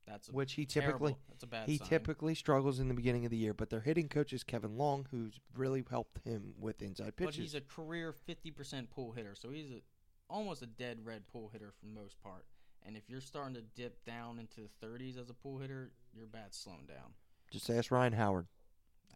That's 0.06 0.30
a 0.30 0.32
which 0.32 0.54
he 0.54 0.66
terrible. 0.66 1.08
typically 1.08 1.16
That's 1.30 1.44
a 1.44 1.48
bad 1.48 1.68
he 1.68 1.78
sign. 1.78 1.88
typically 1.88 2.36
struggles 2.36 2.80
in 2.80 2.88
the 2.88 2.94
beginning 2.94 3.26
of 3.26 3.32
the 3.32 3.38
year. 3.38 3.54
But 3.54 3.70
their 3.70 3.82
hitting 3.82 4.08
coach 4.08 4.32
is 4.32 4.44
Kevin 4.44 4.78
Long, 4.78 5.06
who's 5.12 5.40
really 5.56 5.84
helped 5.90 6.26
him 6.26 6.54
with 6.58 6.82
inside 6.82 7.16
pitches. 7.18 7.36
But 7.36 7.42
he's 7.42 7.56
a 7.56 7.62
career 7.62 8.14
50% 8.28 8.90
pull 8.90 9.12
hitter, 9.12 9.36
so 9.36 9.50
he's 9.50 9.70
a, 9.72 9.82
almost 10.30 10.62
a 10.62 10.68
dead 10.68 11.00
red 11.04 11.28
pull 11.28 11.50
hitter 11.50 11.74
for 11.78 11.86
the 11.86 12.00
most 12.00 12.22
part. 12.24 12.46
And 12.86 12.96
if 12.96 13.10
you're 13.10 13.22
starting 13.22 13.56
to 13.56 13.62
dip 13.76 14.04
down 14.06 14.40
into 14.40 14.62
the 14.62 14.88
30s 14.88 15.20
as 15.20 15.30
a 15.30 15.34
pull 15.34 15.58
hitter, 15.58 15.92
your 16.14 16.28
bat's 16.28 16.58
slowing 16.58 16.86
down. 16.88 17.14
Just 17.52 17.70
ask 17.70 17.92
Ryan 17.92 18.14
Howard. 18.14 18.48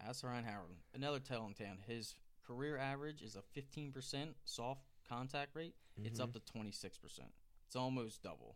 Ask 0.05 0.25
Ryan 0.25 0.43
Howard. 0.43 0.75
Another 0.93 1.19
tell 1.19 1.45
in 1.45 1.53
town. 1.53 1.77
His 1.87 2.15
career 2.51 2.77
average 2.77 3.21
is 3.21 3.35
a 3.35 3.59
15% 3.59 3.93
soft 4.45 4.81
contact 5.07 5.55
rate. 5.55 5.73
It's 6.03 6.19
Mm-hmm. 6.19 6.23
up 6.23 6.33
to 6.33 6.39
26%. 6.39 7.19
It's 7.67 7.75
almost 7.75 8.21
double. 8.23 8.55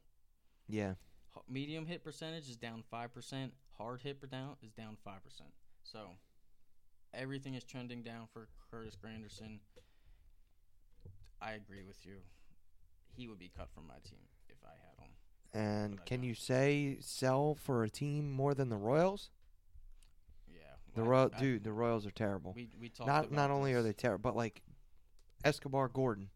Yeah, 0.68 0.94
H- 1.36 1.44
Medium 1.50 1.86
hit 1.86 2.04
percentage 2.04 2.50
is 2.50 2.58
down 2.58 2.84
5%. 2.92 3.52
Hard 3.78 4.02
hit 4.02 4.20
per 4.20 4.28
down 4.28 4.56
is 4.62 4.72
down 4.72 4.98
5%. 5.06 5.12
So 5.84 6.00
everything 7.14 7.54
is 7.56 7.64
trending 7.64 8.04
down 8.04 8.28
for 8.34 8.48
Curtis 8.72 8.96
Granderson. 9.02 9.60
I 11.42 11.52
agree 11.54 11.84
with 11.84 12.06
you. 12.06 12.16
He 13.16 13.28
would 13.28 13.40
be 13.40 13.52
cut 13.56 13.70
from 13.74 13.88
my 13.88 13.96
team 14.04 14.20
if 14.50 14.58
I 14.66 14.70
had 14.72 15.06
him. 15.06 15.12
and 15.54 16.04
can 16.06 16.24
you 16.24 16.34
say 16.34 16.98
sell 17.00 17.56
for 17.56 17.84
a 17.84 17.90
team 17.90 18.32
more 18.32 18.54
than 18.54 18.70
the 18.70 18.76
Royals? 18.78 19.30
Yeah. 20.96 21.02
The 21.04 21.08
I- 21.08 21.12
Royal, 21.12 21.32
I- 21.36 21.40
dude, 21.40 21.64
the 21.64 21.72
Royals 21.72 22.06
are 22.06 22.12
terrible. 22.12 22.54
We, 22.56 22.70
we 22.80 22.90
talked 22.90 23.08
not 23.08 23.32
not 23.32 23.52
only 23.52 23.74
are 23.74 23.82
they 23.84 23.94
terrible, 23.94 24.22
but 24.24 24.36
like 24.36 24.62
Escobar, 25.44 25.88
Gordon, 25.90 26.30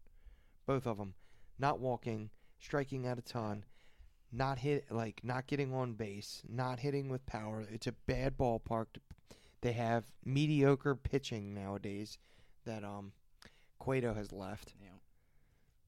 both 0.66 0.86
of 0.86 0.98
them, 0.98 1.14
not 1.58 1.80
walking, 1.80 2.30
striking 2.58 3.06
out 3.06 3.18
a 3.18 3.22
ton, 3.22 3.64
not 4.32 4.58
hit 4.58 4.90
like 4.90 5.20
not 5.24 5.46
getting 5.46 5.74
on 5.74 5.94
base, 5.94 6.42
not 6.48 6.80
hitting 6.80 7.08
with 7.08 7.24
power. 7.26 7.64
It's 7.70 7.86
a 7.86 7.92
bad 7.92 8.36
ballpark 8.36 8.86
They 9.62 9.72
have 9.72 10.04
mediocre 10.24 10.94
pitching 10.94 11.52
nowadays 11.54 12.18
that 12.64 12.84
um 12.84 13.12
Cueto 13.78 14.14
has 14.14 14.30
left. 14.32 14.74
Know, 14.80 14.86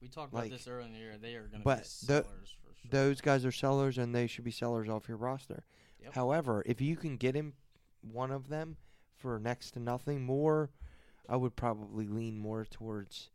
we 0.01 0.07
talked 0.09 0.33
Like- 0.33 0.47
about 0.47 0.57
this 0.57 0.67
earlier 0.67 0.85
in 0.87 0.93
the 0.93 0.99
year. 0.99 1.17
They 1.17 1.35
are 1.35 1.47
going 1.47 1.63
to 1.63 1.69
be 1.69 1.75
the- 1.75 1.83
sellers 1.83 2.25
for 2.61 2.75
sure. 2.75 2.89
Those 2.91 3.21
guys 3.21 3.45
are 3.45 3.51
sellers 3.51 3.97
and 3.97 4.13
they 4.13 4.27
should 4.27 4.43
be 4.43 4.51
sellers 4.51 4.89
off 4.89 5.07
your 5.07 5.17
roster. 5.17 5.63
Yep. 6.01 6.13
However, 6.15 6.63
if 6.65 6.81
you 6.81 6.95
can 6.97 7.15
get 7.17 7.33
him 7.35 7.53
one 8.03 8.31
of 8.31 8.49
them 8.49 8.77
for 9.17 9.39
next 9.39 9.71
to 9.71 9.79
nothing 9.79 10.23
more, 10.23 10.69
I 11.29 11.35
would 11.37 11.55
probably 11.55 12.07
lean 12.07 12.37
more 12.37 12.65
towards 12.65 13.29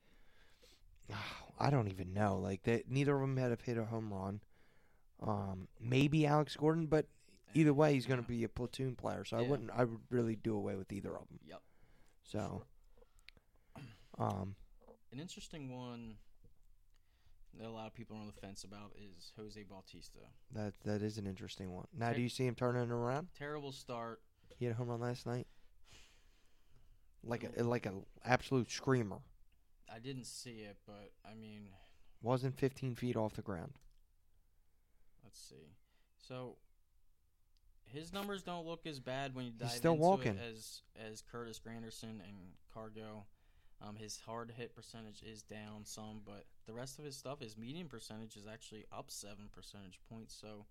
I 1.58 1.70
don't 1.70 1.88
even 1.88 2.12
know. 2.12 2.36
Like 2.36 2.62
they, 2.62 2.84
neither 2.88 3.14
of 3.14 3.20
them 3.22 3.36
had 3.36 3.50
have 3.50 3.62
hit 3.62 3.78
a 3.78 3.84
home 3.86 4.12
run. 4.12 4.40
Um, 5.20 5.66
maybe 5.80 6.26
Alex 6.26 6.54
Gordon, 6.56 6.86
but 6.86 7.06
either 7.54 7.74
way, 7.74 7.94
he's 7.94 8.06
going 8.06 8.22
to 8.22 8.32
Yeah. 8.32 8.38
be 8.38 8.44
a 8.44 8.48
platoon 8.48 8.94
player. 8.94 9.24
So 9.24 9.36
I 9.36 9.42
wouldn't. 9.42 9.70
I 9.72 9.84
would 9.84 10.00
really 10.10 10.36
do 10.36 10.54
away 10.54 10.76
with 10.76 10.92
either 10.92 11.10
of 11.16 11.26
them. 11.28 11.40
Yep. 11.44 11.62
So, 12.22 12.62
um, 14.18 14.54
An 15.10 15.18
interesting 15.18 15.74
one 15.74 16.18
that 17.58 17.66
a 17.66 17.70
lot 17.70 17.86
of 17.88 17.94
people 17.94 18.16
are 18.16 18.20
on 18.20 18.26
the 18.26 18.32
fence 18.32 18.62
about 18.62 18.92
is 18.96 19.32
Jose 19.36 19.60
Bautista. 19.64 20.18
that 20.52 20.74
that 20.84 21.02
is 21.02 21.18
an 21.18 21.26
interesting 21.26 21.72
one. 21.72 21.86
Now, 21.92 22.12
do 22.12 22.20
you 22.20 22.28
see 22.28 22.46
him 22.46 22.54
turning 22.54 22.90
around? 22.90 23.28
Terrible 23.36 23.72
start. 23.72 24.20
He 24.56 24.64
had 24.64 24.72
a 24.74 24.76
home 24.76 24.88
run 24.88 25.00
last 25.00 25.26
night. 25.26 25.46
Like 27.24 27.44
a 27.56 27.62
like 27.64 27.86
a 27.86 27.92
absolute 28.24 28.70
screamer. 28.70 29.18
I 29.92 29.98
didn't 29.98 30.26
see 30.26 30.60
it, 30.60 30.76
but 30.86 31.12
I 31.24 31.34
mean, 31.34 31.68
Wasn't 32.22 32.56
15 32.58 32.94
feet 32.94 33.16
off 33.16 33.34
the 33.34 33.42
ground. 33.42 33.72
let's 35.24 35.38
see. 35.40 35.74
So 36.16 36.56
his 37.86 38.12
numbers 38.12 38.42
don't 38.42 38.66
look 38.66 38.86
as 38.86 39.00
bad 39.00 39.34
when 39.34 39.46
you 39.46 39.50
dive 39.52 39.70
still 39.70 39.92
into 39.92 40.02
walking. 40.02 40.36
it 40.36 40.40
as 40.52 40.82
as 40.96 41.22
Curtis 41.22 41.58
Granderson 41.64 42.20
and 42.26 42.36
Cargo. 42.72 43.24
Um, 43.80 43.94
his 43.94 44.18
hard 44.26 44.52
hit 44.56 44.74
percentage 44.74 45.22
is 45.22 45.42
down 45.42 45.84
some, 45.84 46.20
but 46.26 46.46
the 46.66 46.72
rest 46.72 46.98
of 46.98 47.04
his 47.04 47.16
stuff, 47.16 47.38
his 47.40 47.56
median 47.56 47.86
percentage 47.86 48.34
is 48.36 48.44
actually 48.44 48.84
up 48.92 49.08
seven 49.08 49.48
percentage 49.52 50.00
points. 50.10 50.34
So, 50.34 50.66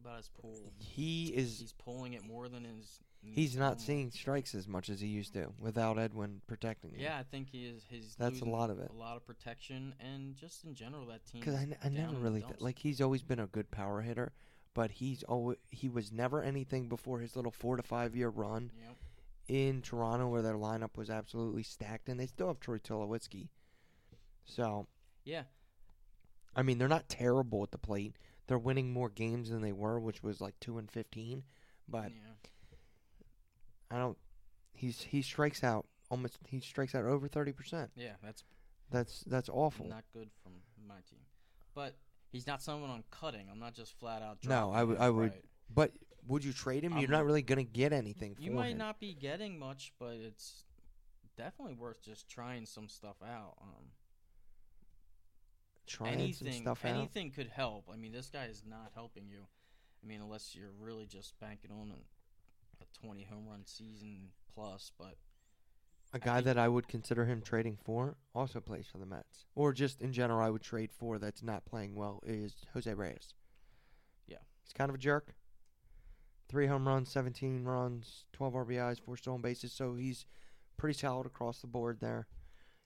about 0.00 0.16
his 0.18 0.28
pull? 0.40 0.72
He 0.78 1.26
is 1.28 1.58
He's 1.60 1.72
pulling 1.72 2.14
it 2.14 2.24
more 2.24 2.48
than 2.48 2.64
his. 2.64 3.00
he's 3.22 3.56
not 3.56 3.80
seeing 3.80 4.10
strikes 4.10 4.54
as 4.54 4.66
much 4.68 4.88
as 4.88 5.00
he 5.00 5.06
used 5.08 5.32
to 5.34 5.48
without 5.58 5.98
Edwin 5.98 6.40
protecting 6.46 6.92
him. 6.92 7.00
Yeah, 7.00 7.18
I 7.18 7.22
think 7.24 7.48
he 7.50 7.66
is. 7.66 7.84
He's 7.88 8.14
That's 8.18 8.40
a 8.40 8.44
lot 8.44 8.70
of 8.70 8.78
it. 8.78 8.90
A 8.90 8.98
lot 8.98 9.16
of 9.16 9.26
protection, 9.26 9.94
and 10.00 10.36
just 10.36 10.64
in 10.64 10.74
general, 10.74 11.06
that 11.06 11.24
team. 11.26 11.40
Because 11.40 11.54
I, 11.56 11.62
n- 11.62 11.76
I 11.84 11.88
never 11.88 12.14
really 12.16 12.42
th- 12.42 12.60
like 12.60 12.78
he's 12.78 13.00
always 13.00 13.22
been 13.22 13.40
a 13.40 13.46
good 13.46 13.70
power 13.70 14.00
hitter, 14.00 14.32
but 14.74 14.90
he's 14.92 15.22
always 15.24 15.58
he 15.70 15.88
was 15.88 16.12
never 16.12 16.42
anything 16.42 16.88
before 16.88 17.18
his 17.20 17.34
little 17.36 17.52
four 17.52 17.76
to 17.76 17.82
five 17.82 18.14
year 18.16 18.28
run 18.28 18.70
Yep. 18.80 18.96
in 19.48 19.82
Toronto 19.82 20.28
where 20.28 20.42
their 20.42 20.54
lineup 20.54 20.96
was 20.96 21.10
absolutely 21.10 21.62
stacked, 21.64 22.08
and 22.08 22.18
they 22.20 22.26
still 22.26 22.46
have 22.48 22.60
Troy 22.60 22.78
Tulowitzki. 22.78 23.48
So 24.44 24.86
Yeah. 25.24 25.42
I 26.56 26.62
mean 26.62 26.78
they're 26.78 26.88
not 26.88 27.08
terrible 27.08 27.62
at 27.62 27.70
the 27.70 27.78
plate. 27.78 28.16
They're 28.48 28.58
winning 28.58 28.92
more 28.92 29.08
games 29.10 29.50
than 29.50 29.60
they 29.62 29.72
were, 29.72 30.00
which 30.00 30.22
was 30.22 30.40
like 30.40 30.58
two 30.58 30.78
and 30.78 30.90
fifteen. 30.90 31.44
But 31.88 32.10
yeah. 32.10 32.50
I 33.90 33.98
don't. 33.98 34.18
He's 34.74 35.00
he 35.02 35.22
strikes 35.22 35.62
out 35.64 35.86
almost. 36.10 36.38
He 36.46 36.60
strikes 36.60 36.94
out 36.94 37.04
over 37.04 37.28
thirty 37.28 37.52
percent. 37.52 37.90
Yeah, 37.96 38.14
that's 38.22 38.42
That's 38.90 39.20
that's 39.26 39.48
awful. 39.48 39.86
not 39.86 40.04
good 40.12 40.30
from 40.42 40.52
my 40.86 40.96
team. 41.10 41.20
But 41.74 41.96
he's 42.30 42.46
not 42.46 42.62
someone 42.62 42.90
on 42.90 43.04
cutting. 43.10 43.48
I'm 43.50 43.60
not 43.60 43.74
just 43.74 43.98
flat 43.98 44.22
out. 44.22 44.38
No, 44.44 44.72
I 44.72 44.82
would- 44.82 44.98
I 44.98 45.10
would- 45.10 45.30
right. 45.32 45.44
But 45.74 45.92
would 46.26 46.42
you 46.44 46.52
trade 46.54 46.82
him? 46.84 46.96
You're 46.98 47.10
not 47.10 47.24
really 47.26 47.42
gonna 47.42 47.62
get 47.64 47.92
anything 47.92 48.34
for 48.34 48.42
You 48.42 48.50
might 48.52 48.72
him. 48.72 48.78
not 48.78 48.98
be 48.98 49.12
getting 49.14 49.58
much, 49.58 49.92
but 49.98 50.14
it's 50.14 50.64
definitely 51.36 51.74
worth 51.74 52.00
just 52.02 52.28
trying 52.28 52.64
some 52.66 52.88
stuff 52.88 53.16
out. 53.22 53.54
Um, 53.60 53.92
Trying 55.88 56.14
anything, 56.14 56.52
some 56.52 56.62
stuff 56.62 56.84
out. 56.84 56.94
anything 56.96 57.30
could 57.30 57.48
help. 57.48 57.84
I 57.92 57.96
mean, 57.96 58.12
this 58.12 58.28
guy 58.30 58.44
is 58.44 58.62
not 58.68 58.90
helping 58.94 59.26
you. 59.28 59.46
I 60.02 60.06
mean, 60.06 60.20
unless 60.20 60.54
you're 60.54 60.70
really 60.78 61.06
just 61.06 61.38
banking 61.40 61.70
on 61.72 61.90
a, 61.90 62.82
a 62.84 62.86
20 63.06 63.24
home 63.24 63.46
run 63.48 63.62
season 63.64 64.28
plus. 64.54 64.92
But 64.98 65.16
A 66.12 66.18
guy 66.18 66.34
think- 66.36 66.44
that 66.46 66.58
I 66.58 66.68
would 66.68 66.86
consider 66.88 67.24
him 67.24 67.40
trading 67.42 67.78
for 67.82 68.16
also 68.34 68.60
plays 68.60 68.86
for 68.86 68.98
the 68.98 69.06
Mets, 69.06 69.46
or 69.54 69.72
just 69.72 70.00
in 70.00 70.12
general, 70.12 70.40
I 70.40 70.50
would 70.50 70.62
trade 70.62 70.90
for 70.92 71.18
that's 71.18 71.42
not 71.42 71.64
playing 71.64 71.94
well 71.94 72.22
is 72.26 72.54
Jose 72.74 72.92
Reyes. 72.92 73.34
Yeah. 74.26 74.36
he's 74.62 74.72
kind 74.72 74.88
of 74.90 74.94
a 74.94 74.98
jerk. 74.98 75.34
Three 76.48 76.66
home 76.66 76.86
runs, 76.88 77.10
seventeen 77.10 77.64
runs, 77.64 78.24
twelve 78.32 78.54
RBIs, 78.54 79.00
four 79.00 79.16
stolen 79.16 79.42
bases. 79.42 79.72
So 79.72 79.96
he's 79.96 80.24
pretty 80.76 80.98
solid 80.98 81.26
across 81.26 81.60
the 81.60 81.66
board 81.66 81.98
there. 82.00 82.26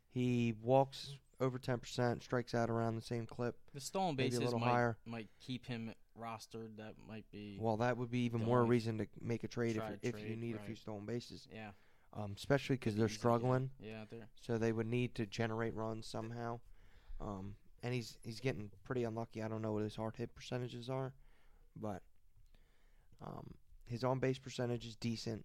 He 0.08 0.54
walks 0.60 1.14
over 1.42 1.58
ten 1.58 1.78
percent, 1.78 2.22
strikes 2.22 2.54
out 2.54 2.70
around 2.70 2.96
the 2.96 3.02
same 3.02 3.26
clip. 3.26 3.56
the 3.74 3.80
stolen 3.80 4.16
Maybe 4.16 4.36
a 4.36 4.40
little 4.40 4.58
might 4.58 4.70
higher. 4.70 4.96
might 5.04 5.28
keep 5.40 5.66
him 5.66 5.92
rostered. 6.18 6.76
That 6.78 6.94
might 7.08 7.24
be 7.30 7.58
Well, 7.60 7.76
that 7.78 7.96
would 7.96 8.10
be 8.10 8.20
even 8.20 8.42
more 8.44 8.64
reason 8.64 8.98
to 8.98 9.06
make 9.20 9.44
a 9.44 9.48
trade 9.48 9.76
try 9.76 9.90
if 9.90 10.00
to 10.00 10.08
if 10.08 10.20
you 10.20 10.26
trade, 10.28 10.40
need 10.40 10.54
a 10.54 10.58
few 10.60 10.68
right. 10.68 10.78
stolen 10.78 11.04
bases, 11.04 11.46
yeah. 11.52 11.70
um, 12.14 12.34
especially 12.36 12.76
because 12.76 12.96
they're 12.96 13.08
get- 13.08 13.16
struggling. 13.18 13.70
Yeah, 13.80 14.04
they're 14.10 14.28
so 14.40 14.56
they 14.56 14.72
would 14.72 14.86
need 14.86 15.14
to 15.16 15.26
generate 15.26 15.74
runs 15.74 16.06
somehow. 16.06 16.60
Um, 17.20 17.56
and 17.82 17.92
he's 17.92 18.16
he's 18.22 18.40
getting 18.40 18.70
pretty 18.84 19.04
unlucky. 19.04 19.42
I 19.42 19.48
don't 19.48 19.62
know 19.62 19.72
what 19.72 19.82
his 19.82 19.96
hard 19.96 20.16
hit 20.16 20.34
percentages 20.34 20.88
are, 20.88 21.12
but 21.76 22.02
um, 23.24 23.54
his 23.86 24.04
on 24.04 24.18
base 24.18 24.38
percentage 24.38 24.86
is 24.86 24.96
decent. 24.96 25.44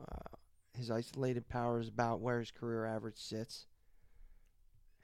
Uh, 0.00 0.36
his 0.76 0.90
isolated 0.90 1.48
power 1.48 1.80
is 1.80 1.88
about 1.88 2.20
where 2.20 2.38
his 2.38 2.50
career 2.50 2.84
average 2.84 3.16
sits. 3.18 3.66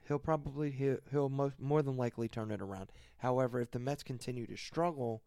He'll 0.07 0.19
probably 0.19 0.71
he'll, 0.71 0.97
he'll 1.11 1.29
most, 1.29 1.59
more 1.59 1.81
than 1.81 1.97
likely 1.97 2.27
turn 2.27 2.51
it 2.51 2.61
around. 2.61 2.91
However, 3.17 3.59
if 3.59 3.71
the 3.71 3.79
Mets 3.79 4.03
continue 4.03 4.45
to 4.47 4.55
struggle, 4.55 5.23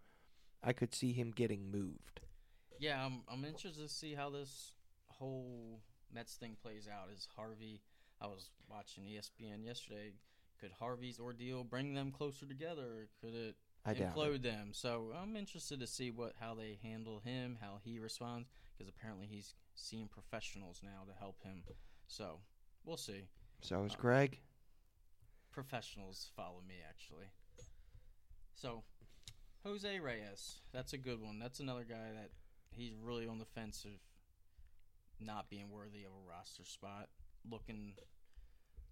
I 0.62 0.72
could 0.72 0.94
see 0.94 1.12
him 1.12 1.32
getting 1.34 1.70
moved. 1.70 2.20
Yeah, 2.78 3.04
I'm 3.04 3.22
I'm 3.28 3.44
interested 3.44 3.82
to 3.82 3.88
see 3.88 4.14
how 4.14 4.30
this 4.30 4.72
whole 5.06 5.80
Mets 6.12 6.34
thing 6.36 6.56
plays 6.62 6.88
out. 6.88 7.08
Is 7.12 7.26
Harvey? 7.36 7.82
I 8.20 8.26
was 8.26 8.50
watching 8.70 9.04
ESPN 9.04 9.64
yesterday. 9.64 10.12
Could 10.60 10.72
Harvey's 10.78 11.20
ordeal 11.20 11.62
bring 11.64 11.94
them 11.94 12.10
closer 12.10 12.46
together? 12.46 13.08
Could 13.20 13.34
it 13.34 13.56
I 13.84 13.94
doubt 13.94 14.16
it. 14.16 14.18
implode 14.18 14.42
them? 14.42 14.68
So 14.72 15.12
I'm 15.20 15.36
interested 15.36 15.80
to 15.80 15.86
see 15.86 16.10
what 16.10 16.34
how 16.40 16.54
they 16.54 16.78
handle 16.82 17.20
him, 17.24 17.58
how 17.60 17.78
he 17.84 17.98
responds, 17.98 18.48
because 18.76 18.88
apparently 18.88 19.26
he's 19.26 19.54
seeing 19.74 20.08
professionals 20.08 20.80
now 20.84 21.02
to 21.06 21.18
help 21.18 21.42
him. 21.42 21.62
So 22.06 22.40
we'll 22.84 22.96
see. 22.96 23.28
So 23.60 23.84
is 23.84 23.92
Uh, 23.94 23.96
Gregg. 23.98 24.38
Professionals 25.52 26.30
follow 26.36 26.62
me 26.66 26.76
actually. 26.88 27.26
So 28.54 28.82
Jose 29.64 29.98
Reyes, 30.00 30.60
that's 30.72 30.92
a 30.92 30.98
good 30.98 31.20
one. 31.20 31.38
That's 31.38 31.60
another 31.60 31.84
guy 31.88 32.12
that 32.14 32.30
he's 32.70 32.94
really 33.02 33.26
on 33.26 33.38
the 33.38 33.44
fence 33.44 33.84
of 33.84 33.92
not 35.20 35.50
being 35.50 35.70
worthy 35.70 36.04
of 36.04 36.12
a 36.12 36.30
roster 36.30 36.64
spot. 36.64 37.08
Looking 37.48 37.94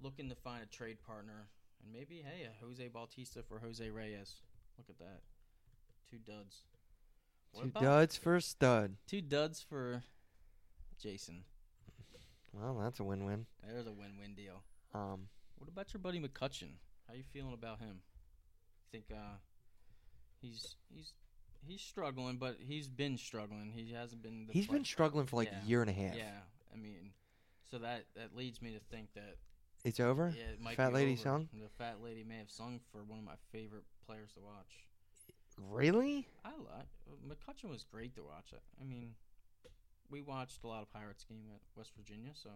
looking 0.01 0.29
to 0.29 0.35
find 0.35 0.63
a 0.63 0.67
trade 0.67 0.99
partner 1.07 1.49
and 1.83 1.93
maybe 1.93 2.17
hey, 2.25 2.45
a 2.45 2.65
Jose 2.65 2.87
Bautista 2.89 3.43
for 3.43 3.59
Jose 3.61 3.89
Reyes. 3.89 4.35
Look 4.79 4.89
at 4.89 4.99
that. 4.99 5.21
Two 6.11 6.19
duds. 6.19 6.63
What 7.53 7.63
Two 7.63 7.69
about 7.69 7.83
duds 7.83 8.17
for 8.17 8.37
a 8.37 8.43
stud. 8.43 8.97
two 9.07 9.21
duds 9.21 9.65
for 9.67 10.03
Jason? 11.01 11.45
Well, 12.53 12.79
that's 12.83 13.01
a 13.01 13.05
win-win. 13.05 13.47
There's 13.67 13.87
a 13.87 13.93
win-win 13.93 14.35
deal. 14.35 14.63
Um, 14.95 15.29
What 15.59 15.69
about 15.69 15.93
your 15.93 16.01
buddy 16.01 16.21
McCutchen? 16.21 16.71
How 17.09 17.15
you 17.15 17.23
feeling 17.33 17.53
about 17.55 17.81
him? 17.81 18.01
I 18.01 18.87
think 18.93 19.05
uh, 19.13 19.37
he's 20.41 20.77
he's 20.95 21.13
he's 21.67 21.81
struggling, 21.81 22.37
but 22.37 22.57
he's 22.61 22.89
been 22.89 23.17
struggling. 23.17 23.73
He 23.75 23.93
hasn't 23.93 24.23
been. 24.23 24.47
The 24.47 24.53
he's 24.53 24.67
play- 24.67 24.77
been 24.79 24.85
struggling 24.85 25.27
for 25.27 25.37
like 25.37 25.49
Yeah. 25.51 25.63
a 25.63 25.67
year 25.67 25.81
and 25.83 25.91
a 25.91 25.95
half. 25.95 26.15
Yeah, 26.17 26.39
I 26.73 26.77
mean, 26.77 27.13
so 27.71 27.79
that 27.79 28.05
that 28.17 28.35
leads 28.37 28.61
me 28.63 28.73
to 28.73 28.81
think 28.91 29.09
that 29.15 29.37
It's 29.85 30.01
over. 30.01 30.33
yeah, 30.37 30.45
it 30.53 30.61
might 30.61 30.77
Fat 30.77 30.93
lady 30.93 31.13
over. 31.13 31.21
sung? 31.23 31.49
The 31.53 31.69
fat 31.79 32.03
lady 32.03 32.25
may 32.25 32.39
have 32.39 32.51
sung 32.51 32.81
for 32.93 33.03
one 33.05 33.19
of 33.19 33.25
my 33.25 33.37
favorite 33.53 33.85
players 34.07 34.33
to 34.35 34.41
watch. 34.41 34.87
Really? 35.59 36.29
I 36.45 36.51
like 36.51 36.87
McCutchen 37.27 37.71
was 37.71 37.83
great 37.85 38.15
to 38.17 38.23
watch. 38.23 38.53
I, 38.53 38.59
I 38.81 38.85
mean, 38.85 39.15
we 40.11 40.21
watched 40.21 40.63
a 40.65 40.67
lot 40.67 40.83
of 40.83 40.93
Pirates 40.93 41.25
game 41.25 41.47
at 41.55 41.61
West 41.75 41.93
Virginia, 41.97 42.33
so 42.35 42.51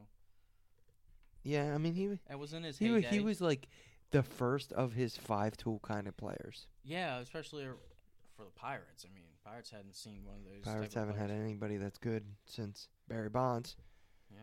Yeah. 1.42 1.74
I 1.74 1.78
mean, 1.78 1.94
he 1.94 2.04
it 2.30 2.38
was 2.38 2.52
in 2.52 2.62
his 2.64 2.78
he 2.78 2.90
wa- 2.90 2.96
heyday. 2.96 3.08
he 3.10 3.20
was 3.20 3.40
like 3.40 3.68
the 4.10 4.22
first 4.22 4.72
of 4.72 4.92
his 4.92 5.16
five 5.16 5.56
tool 5.56 5.80
kind 5.82 6.06
of 6.08 6.16
players. 6.16 6.66
Yeah, 6.84 7.18
especially 7.20 7.64
uh, 7.64 7.70
for 8.36 8.44
the 8.44 8.50
Pirates. 8.50 9.06
I 9.08 9.14
mean, 9.14 9.24
Pirates 9.44 9.70
hadn't 9.70 9.94
seen 9.96 10.20
one 10.24 10.36
of 10.36 10.44
those. 10.44 10.64
Pirates 10.64 10.94
of 10.96 11.00
haven't 11.02 11.16
had 11.18 11.28
players. 11.28 11.44
anybody 11.44 11.76
that's 11.76 11.98
good 11.98 12.24
since 12.46 12.88
Barry 13.08 13.28
Bonds. 13.28 13.76
Yep, 14.32 14.40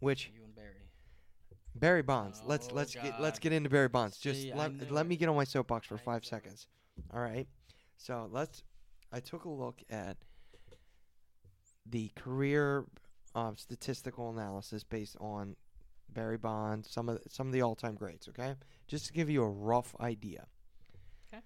Which 0.00 0.30
you 0.34 0.42
and 0.44 0.54
Barry. 0.54 0.90
Barry 1.74 2.02
Bonds? 2.02 2.40
let's 2.46 2.68
Oh, 2.70 2.74
let's 2.74 2.94
get 2.94 3.20
let's 3.20 3.38
God. 3.38 3.42
get 3.42 3.52
into 3.52 3.68
Barry 3.68 3.88
Bonds. 3.88 4.16
Just 4.18 4.40
See, 4.42 4.52
I 4.52 4.56
let 4.56 4.72
knew 4.74 4.86
let 4.90 5.06
it. 5.06 5.08
me 5.08 5.16
get 5.16 5.28
on 5.28 5.36
my 5.36 5.44
soapbox 5.44 5.86
for 5.86 5.96
I 5.96 5.98
five 5.98 6.22
knew 6.22 6.26
it. 6.26 6.26
seconds. 6.26 6.66
All 7.12 7.20
right. 7.20 7.46
So 7.98 8.28
let's. 8.32 8.62
I 9.12 9.20
took 9.20 9.44
a 9.44 9.50
look 9.50 9.82
at 9.90 10.16
the 11.88 12.10
career 12.16 12.84
uh, 13.34 13.52
statistical 13.56 14.30
analysis 14.30 14.82
based 14.84 15.16
on 15.20 15.56
Barry 16.16 16.38
Bonds, 16.38 16.90
some 16.90 17.10
of 17.10 17.22
the, 17.22 17.30
some 17.30 17.46
of 17.46 17.52
the 17.52 17.60
all-time 17.60 17.94
greats. 17.94 18.26
Okay, 18.26 18.54
just 18.88 19.06
to 19.06 19.12
give 19.12 19.28
you 19.28 19.42
a 19.42 19.48
rough 19.48 19.94
idea. 20.00 20.46
Okay. 21.28 21.42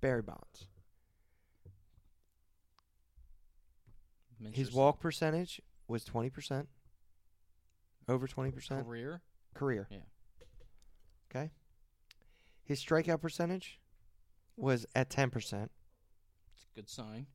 Barry 0.00 0.22
Bonds. 0.22 0.66
His 4.52 4.72
walk 4.72 5.00
percentage 5.00 5.62
was 5.86 6.04
twenty 6.04 6.28
percent. 6.28 6.68
Over 8.08 8.26
twenty 8.26 8.50
percent 8.50 8.84
career. 8.84 9.22
career. 9.54 9.86
Yeah. 9.90 9.98
Okay. 11.30 11.50
His 12.64 12.84
strikeout 12.84 13.20
percentage 13.22 13.78
was 14.56 14.86
at 14.96 15.08
ten 15.08 15.30
percent. 15.30 15.70
It's 16.56 16.66
a 16.72 16.74
good 16.74 16.90
sign. 16.90 17.26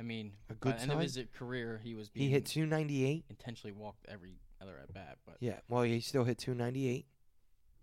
I 0.00 0.02
mean, 0.02 0.32
A 0.48 0.54
by 0.54 0.58
good 0.58 0.78
the 0.78 0.82
end 0.82 0.92
of 0.92 1.00
his 1.00 1.18
career, 1.32 1.80
he 1.82 1.94
was 1.94 2.08
being 2.08 2.26
He 2.26 2.32
hit 2.32 2.44
two 2.44 2.66
ninety 2.66 3.04
eight. 3.04 3.24
intentionally 3.30 3.72
walked 3.72 4.04
every 4.08 4.40
other 4.60 4.78
at 4.82 4.92
bat. 4.92 5.18
But 5.26 5.36
Yeah. 5.40 5.58
Well, 5.68 5.82
he 5.82 6.00
still 6.00 6.24
hit 6.24 6.38
two 6.38 6.54
ninety 6.54 6.88
eight. 6.88 7.06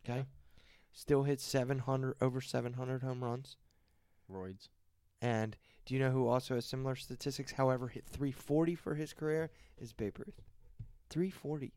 Okay. 0.06 0.20
Yeah. 0.20 0.24
Still 0.92 1.24
hit 1.24 1.40
seven 1.42 1.80
hundred 1.80 2.16
over 2.22 2.42
seven 2.42 2.74
hundred 2.74 3.04
home 3.04 3.24
runs. 3.24 3.58
roids. 4.32 4.70
And 5.22 5.58
do 5.86 5.94
you 5.94 6.00
know 6.00 6.12
who 6.12 6.28
also 6.28 6.56
has 6.56 6.66
similar 6.66 6.96
statistics? 6.96 7.52
However, 7.54 7.88
hit 7.88 8.06
three 8.06 8.32
forty 8.32 8.76
for 8.76 8.96
his 8.96 9.14
career 9.14 9.50
is 9.78 9.94
Babe 9.94 10.18
Ruth. 10.20 10.42
Three 11.10 11.30
forty. 11.32 11.74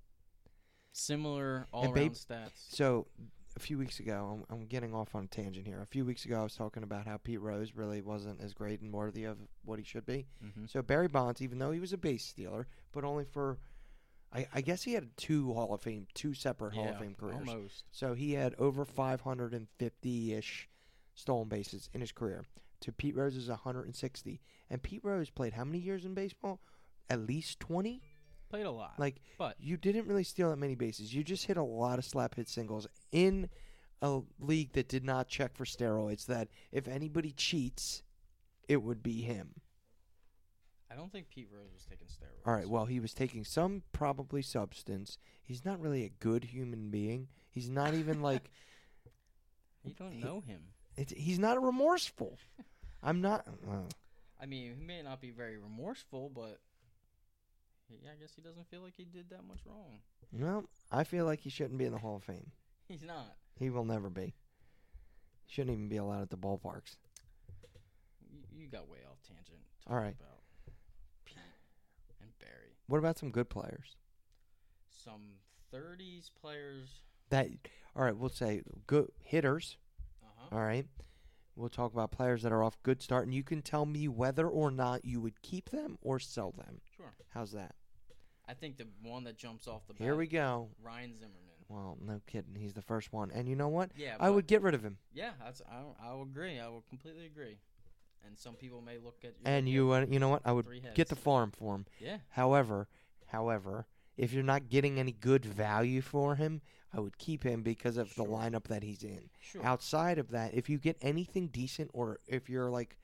Similar 0.92 1.66
all 1.72 1.84
around 1.84 1.94
Babe- 1.94 2.12
stats. 2.12 2.50
So 2.68 3.06
a 3.56 3.60
few 3.60 3.78
weeks 3.78 4.00
ago, 4.00 4.44
I'm, 4.50 4.56
I'm 4.60 4.66
getting 4.66 4.94
off 4.94 5.14
on 5.14 5.24
a 5.24 5.26
tangent 5.28 5.66
here. 5.66 5.80
A 5.80 5.86
few 5.86 6.04
weeks 6.04 6.24
ago, 6.24 6.40
I 6.40 6.42
was 6.42 6.54
talking 6.54 6.82
about 6.82 7.06
how 7.06 7.16
Pete 7.16 7.40
Rose 7.40 7.72
really 7.74 8.00
wasn't 8.00 8.40
as 8.40 8.54
great 8.54 8.80
and 8.80 8.92
worthy 8.92 9.24
of 9.24 9.38
what 9.64 9.78
he 9.78 9.84
should 9.84 10.06
be. 10.06 10.26
hmm 10.42 10.66
So 10.66 10.82
Barry 10.82 11.08
Bonds, 11.08 11.40
even 11.42 11.58
though 11.58 11.70
he 11.72 11.80
was 11.80 11.92
a 11.92 11.98
base 11.98 12.24
stealer, 12.24 12.66
but 12.92 13.04
only 13.04 13.24
for, 13.24 13.58
I, 14.32 14.46
I 14.54 14.60
guess 14.60 14.82
he 14.82 14.92
had 14.92 15.16
two 15.16 15.52
Hall 15.52 15.74
of 15.74 15.82
Fame, 15.82 16.06
two 16.14 16.34
separate 16.34 16.74
Hall 16.74 16.84
yeah, 16.84 16.90
of 16.90 16.98
Fame 16.98 17.16
careers. 17.18 17.48
almost. 17.48 17.84
So 17.90 18.14
he 18.14 18.32
had 18.34 18.54
over 18.58 18.84
550 18.84 20.34
ish 20.34 20.68
stolen 21.14 21.48
bases 21.48 21.88
in 21.92 22.00
his 22.00 22.12
career. 22.12 22.44
To 22.82 22.92
Pete 22.92 23.16
Rose's 23.16 23.48
160, 23.48 24.40
and 24.70 24.82
Pete 24.82 25.04
Rose 25.04 25.28
played 25.28 25.52
how 25.52 25.64
many 25.64 25.78
years 25.78 26.04
in 26.04 26.14
baseball? 26.14 26.60
At 27.10 27.26
least 27.26 27.60
20. 27.60 28.00
Played 28.48 28.66
a 28.66 28.70
lot. 28.70 28.94
Like 28.98 29.20
but 29.36 29.56
you 29.58 29.76
didn't 29.76 30.06
really 30.06 30.24
steal 30.24 30.50
that 30.50 30.56
many 30.56 30.74
bases. 30.74 31.14
You 31.14 31.22
just 31.22 31.46
hit 31.46 31.56
a 31.56 31.62
lot 31.62 31.98
of 31.98 32.04
slap 32.04 32.36
hit 32.36 32.48
singles 32.48 32.86
in 33.12 33.48
a 34.00 34.20
league 34.38 34.72
that 34.72 34.88
did 34.88 35.04
not 35.04 35.28
check 35.28 35.56
for 35.56 35.64
steroids. 35.64 36.26
That 36.26 36.48
if 36.72 36.88
anybody 36.88 37.32
cheats, 37.32 38.02
it 38.68 38.82
would 38.82 39.02
be 39.02 39.20
him. 39.20 39.60
I 40.90 40.96
don't 40.96 41.12
think 41.12 41.28
Pete 41.30 41.48
Rose 41.52 41.70
was 41.72 41.84
taking 41.88 42.08
steroids. 42.08 42.46
All 42.46 42.54
right. 42.54 42.68
Well, 42.68 42.86
he 42.86 42.98
was 43.00 43.14
taking 43.14 43.44
some 43.44 43.82
probably 43.92 44.42
substance. 44.42 45.18
He's 45.42 45.64
not 45.64 45.80
really 45.80 46.04
a 46.04 46.08
good 46.08 46.44
human 46.44 46.90
being. 46.90 47.28
He's 47.50 47.68
not 47.70 47.94
even 47.94 48.20
like 48.22 48.50
you 49.84 49.94
don't 49.94 50.12
he- 50.12 50.22
know 50.22 50.40
him. 50.40 50.60
he's 50.96 51.38
not 51.38 51.62
remorseful. 51.62 52.38
I'm 53.02 53.20
not. 53.20 53.46
Uh, 53.46 53.76
I 54.40 54.46
mean, 54.46 54.74
he 54.78 54.84
may 54.84 55.02
not 55.02 55.20
be 55.20 55.30
very 55.30 55.56
remorseful, 55.58 56.30
but 56.34 56.58
he, 57.88 57.96
I 58.06 58.20
guess 58.20 58.32
he 58.34 58.42
doesn't 58.42 58.68
feel 58.68 58.80
like 58.82 58.94
he 58.96 59.04
did 59.04 59.30
that 59.30 59.46
much 59.46 59.60
wrong. 59.66 60.00
well, 60.32 60.64
I 60.90 61.04
feel 61.04 61.24
like 61.24 61.40
he 61.40 61.50
shouldn't 61.50 61.78
be 61.78 61.84
in 61.86 61.92
the 61.92 61.98
Hall 61.98 62.16
of 62.16 62.24
Fame. 62.24 62.50
He's 62.88 63.02
not. 63.02 63.36
He 63.58 63.70
will 63.70 63.84
never 63.84 64.10
be. 64.10 64.34
He 65.46 65.54
shouldn't 65.54 65.74
even 65.74 65.88
be 65.88 65.96
allowed 65.98 66.22
at 66.22 66.30
the 66.30 66.36
ballparks. 66.36 66.96
You, 68.30 68.40
you 68.52 68.68
got 68.68 68.88
way 68.88 68.98
off 69.08 69.18
tangent. 69.26 69.58
All 69.88 69.96
right. 69.96 70.14
About 70.18 70.18
Pete 70.18 70.18
and 70.18 70.18
Barry. 70.18 70.39
What 72.90 72.98
about 72.98 73.18
some 73.18 73.30
good 73.30 73.48
players? 73.48 73.94
Some 74.88 75.36
30s 75.72 76.28
players. 76.40 76.88
That 77.28 77.46
all 77.94 78.02
right. 78.02 78.16
We'll 78.16 78.30
say 78.30 78.62
good 78.88 79.12
hitters. 79.22 79.76
Uh-huh. 80.24 80.56
All 80.56 80.64
right. 80.64 80.86
We'll 81.54 81.68
talk 81.68 81.92
about 81.92 82.10
players 82.10 82.42
that 82.42 82.50
are 82.50 82.64
off 82.64 82.82
good 82.82 83.00
start, 83.00 83.26
and 83.26 83.34
you 83.34 83.44
can 83.44 83.62
tell 83.62 83.86
me 83.86 84.08
whether 84.08 84.48
or 84.48 84.72
not 84.72 85.04
you 85.04 85.20
would 85.20 85.40
keep 85.40 85.70
them 85.70 85.98
or 86.02 86.18
sell 86.18 86.50
them. 86.50 86.80
Sure. 86.96 87.12
How's 87.28 87.52
that? 87.52 87.76
I 88.48 88.54
think 88.54 88.76
the 88.76 88.88
one 89.04 89.22
that 89.22 89.38
jumps 89.38 89.68
off 89.68 89.82
the 89.86 89.94
Here 90.02 90.16
we 90.16 90.26
go. 90.26 90.70
Ryan 90.82 91.14
Zimmerman. 91.14 91.36
Well, 91.68 91.96
no 92.04 92.20
kidding. 92.26 92.56
He's 92.56 92.74
the 92.74 92.82
first 92.82 93.12
one, 93.12 93.30
and 93.30 93.48
you 93.48 93.54
know 93.54 93.68
what? 93.68 93.92
Yeah, 93.96 94.16
I 94.18 94.30
would 94.30 94.48
get 94.48 94.62
rid 94.62 94.74
of 94.74 94.82
him. 94.82 94.98
Yeah, 95.14 95.30
that's 95.40 95.62
I. 95.70 96.08
I 96.08 96.20
agree. 96.20 96.58
I 96.58 96.66
will 96.66 96.84
completely 96.88 97.26
agree. 97.26 97.58
And 98.26 98.38
some 98.38 98.54
people 98.54 98.80
may 98.80 98.98
look 98.98 99.18
at 99.24 99.34
And 99.44 99.68
you, 99.68 99.92
uh, 99.92 100.06
you 100.08 100.18
know 100.18 100.28
what? 100.28 100.42
I 100.44 100.52
would 100.52 100.66
get 100.94 101.08
the 101.08 101.16
farm 101.16 101.50
for 101.50 101.74
him. 101.74 101.86
Yeah, 101.98 102.18
However, 102.30 102.88
however, 103.26 103.86
if 104.16 104.32
you're 104.32 104.42
not 104.42 104.68
getting 104.68 104.98
any 104.98 105.12
good 105.12 105.44
value 105.44 106.00
for 106.00 106.36
him, 106.36 106.60
I 106.92 107.00
would 107.00 107.18
keep 107.18 107.42
him 107.44 107.62
because 107.62 107.96
of 107.96 108.14
the 108.14 108.24
lineup 108.24 108.64
that 108.64 108.82
he's 108.82 109.02
in. 109.02 109.30
sure. 109.40 109.64
Outside 109.64 110.18
of 110.18 110.30
that, 110.30 110.54
if 110.54 110.68
you 110.68 110.78
get 110.78 110.96
anything 111.00 111.48
decent, 111.48 111.90
or 111.94 112.18
if 112.26 112.48
you're 112.50 112.70
like 112.70 112.98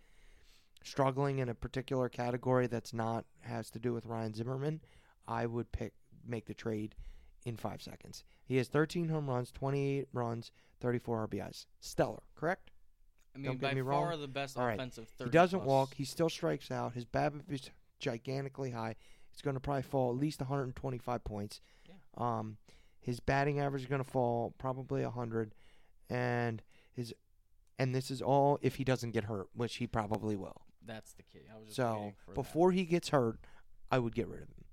struggling 0.83 1.39
in 1.39 1.49
a 1.49 1.55
particular 1.55 2.09
category 2.09 2.67
that's 2.67 2.93
not 2.93 3.25
has 3.41 3.71
to 3.71 3.79
do 3.79 3.93
with 3.93 4.07
Ryan 4.07 4.35
Zimmerman, 4.35 4.81
I 5.27 5.47
would 5.47 5.73
pick 5.73 5.93
make 6.27 6.47
the 6.47 6.55
trade 6.55 6.95
in 7.45 7.57
five 7.57 7.81
seconds. 7.81 8.25
He 8.45 8.57
has 8.57 8.69
13 8.69 9.09
home 9.09 9.29
runs, 9.31 9.53
28 9.53 10.09
runs, 10.13 10.51
34 10.81 11.29
RBIs. 11.29 11.67
Stellar, 11.81 12.23
correct? 12.35 12.71
I 13.37 13.39
mean, 13.39 13.45
don't 13.47 13.61
get 13.61 13.71
by 13.71 13.75
me 13.75 13.83
far 13.83 14.09
wrong. 14.11 14.21
the 14.21 14.29
best 14.29 14.57
All 14.59 14.67
right. 14.67 14.75
offensive. 14.75 15.09
30 15.19 15.29
He 15.29 15.33
doesn't 15.33 15.59
plus. 15.61 15.69
walk. 15.69 15.95
He 15.95 16.05
still 16.05 16.29
strikes 16.29 16.71
out. 16.71 16.95
His 16.95 17.05
BABIP 17.05 17.51
is 17.53 17.71
gigantically 17.99 18.71
high. 18.71 18.97
It's 19.33 19.43
going 19.43 19.55
to 19.55 19.61
probably 19.61 19.83
fall 19.83 20.11
at 20.11 20.17
least 20.17 20.41
125 20.41 21.23
points. 21.25 21.61
Yeah. 21.87 21.95
Um, 22.17 22.57
his 22.99 23.21
batting 23.21 23.61
average 23.61 23.83
is 23.83 23.89
going 23.89 24.03
to 24.03 24.11
fall 24.11 24.55
probably 24.59 25.03
100, 25.05 25.55
and 26.09 26.63
his 26.93 27.15
and 27.79 27.95
this 27.95 28.11
is 28.11 28.23
all 28.23 28.59
if 28.63 28.77
he 28.77 28.85
doesn't 28.85 29.11
get 29.11 29.25
hurt, 29.25 29.49
which 29.55 29.77
he 29.77 29.87
probably 29.87 30.35
will. 30.35 30.63
That's 30.85 31.13
the 31.13 31.23
key. 31.23 31.41
I 31.53 31.59
was 31.59 31.67
just 31.67 31.77
So 31.77 31.93
waiting 31.95 32.15
for 32.25 32.31
that. 32.31 32.35
before 32.35 32.73
he 32.73 32.85
gets 32.85 33.11
hurt, 33.11 33.39
I 33.91 33.99
would 33.99 34.15
get 34.15 34.27
rid 34.29 34.43
of 34.43 34.49
him 34.49 34.65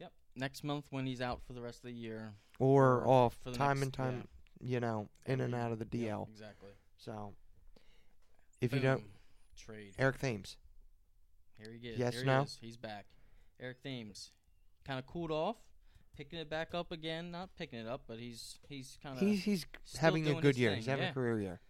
Yep. 0.00 0.12
Next 0.34 0.64
month 0.64 0.86
when 0.90 1.06
he's 1.06 1.20
out 1.20 1.40
for 1.46 1.52
the 1.52 1.60
rest 1.62 1.78
of 1.78 1.84
the 1.84 1.92
year. 1.92 2.34
or 2.58 3.06
off 3.06 3.34
for 3.42 3.50
the 3.50 3.56
time 3.56 3.76
next- 3.78 3.82
and 3.82 3.92
time, 3.94 4.28
you 4.60 4.80
know, 4.80 5.08
in 5.26 5.40
and 5.40 5.54
out 5.54 5.72
of 5.72 5.78
the 5.78 5.84
Yep, 5.84 5.92
DL. 5.92 6.28
exactly. 6.28 6.70
So 6.96 7.34
if 8.62 8.72
you 8.72 8.80
don't, 8.80 9.02
trade. 9.56 9.94
Eric 9.98 10.18
Thames. 10.18 10.56
Here 11.58 11.72
he 11.72 11.88
is. 11.88 11.98
Yes, 11.98 12.14
Here 12.14 12.24
no? 12.24 12.38
he 12.40 12.44
is. 12.44 12.58
He's 12.60 12.76
back. 12.76 13.06
Eric 13.60 13.82
Thames, 13.82 14.30
kind 14.84 14.98
of 14.98 15.06
cooled 15.06 15.30
off, 15.30 15.56
picking 16.16 16.38
it 16.38 16.50
back 16.50 16.74
up 16.74 16.90
again. 16.92 17.30
Not 17.30 17.50
picking 17.56 17.78
it 17.78 17.86
up, 17.86 18.02
but 18.08 18.18
he's 18.18 18.58
he's 18.68 18.98
kind 19.02 19.16
of. 19.16 19.20
He's 19.22 19.44
he's 19.44 19.66
having 19.98 20.26
a 20.28 20.40
good 20.40 20.56
year. 20.56 20.70
thing, 20.70 20.78
He's 20.78 20.86
having 20.86 21.04
yeah. 21.04 21.10
a 21.10 21.14
career 21.14 21.40
year. 21.40 21.60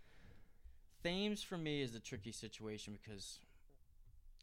Thames 1.02 1.42
for 1.42 1.59
me 1.59 1.83
is 1.83 1.92
the 1.92 2.00
tricky 2.00 2.31
situation 2.33 2.96
because 3.02 3.40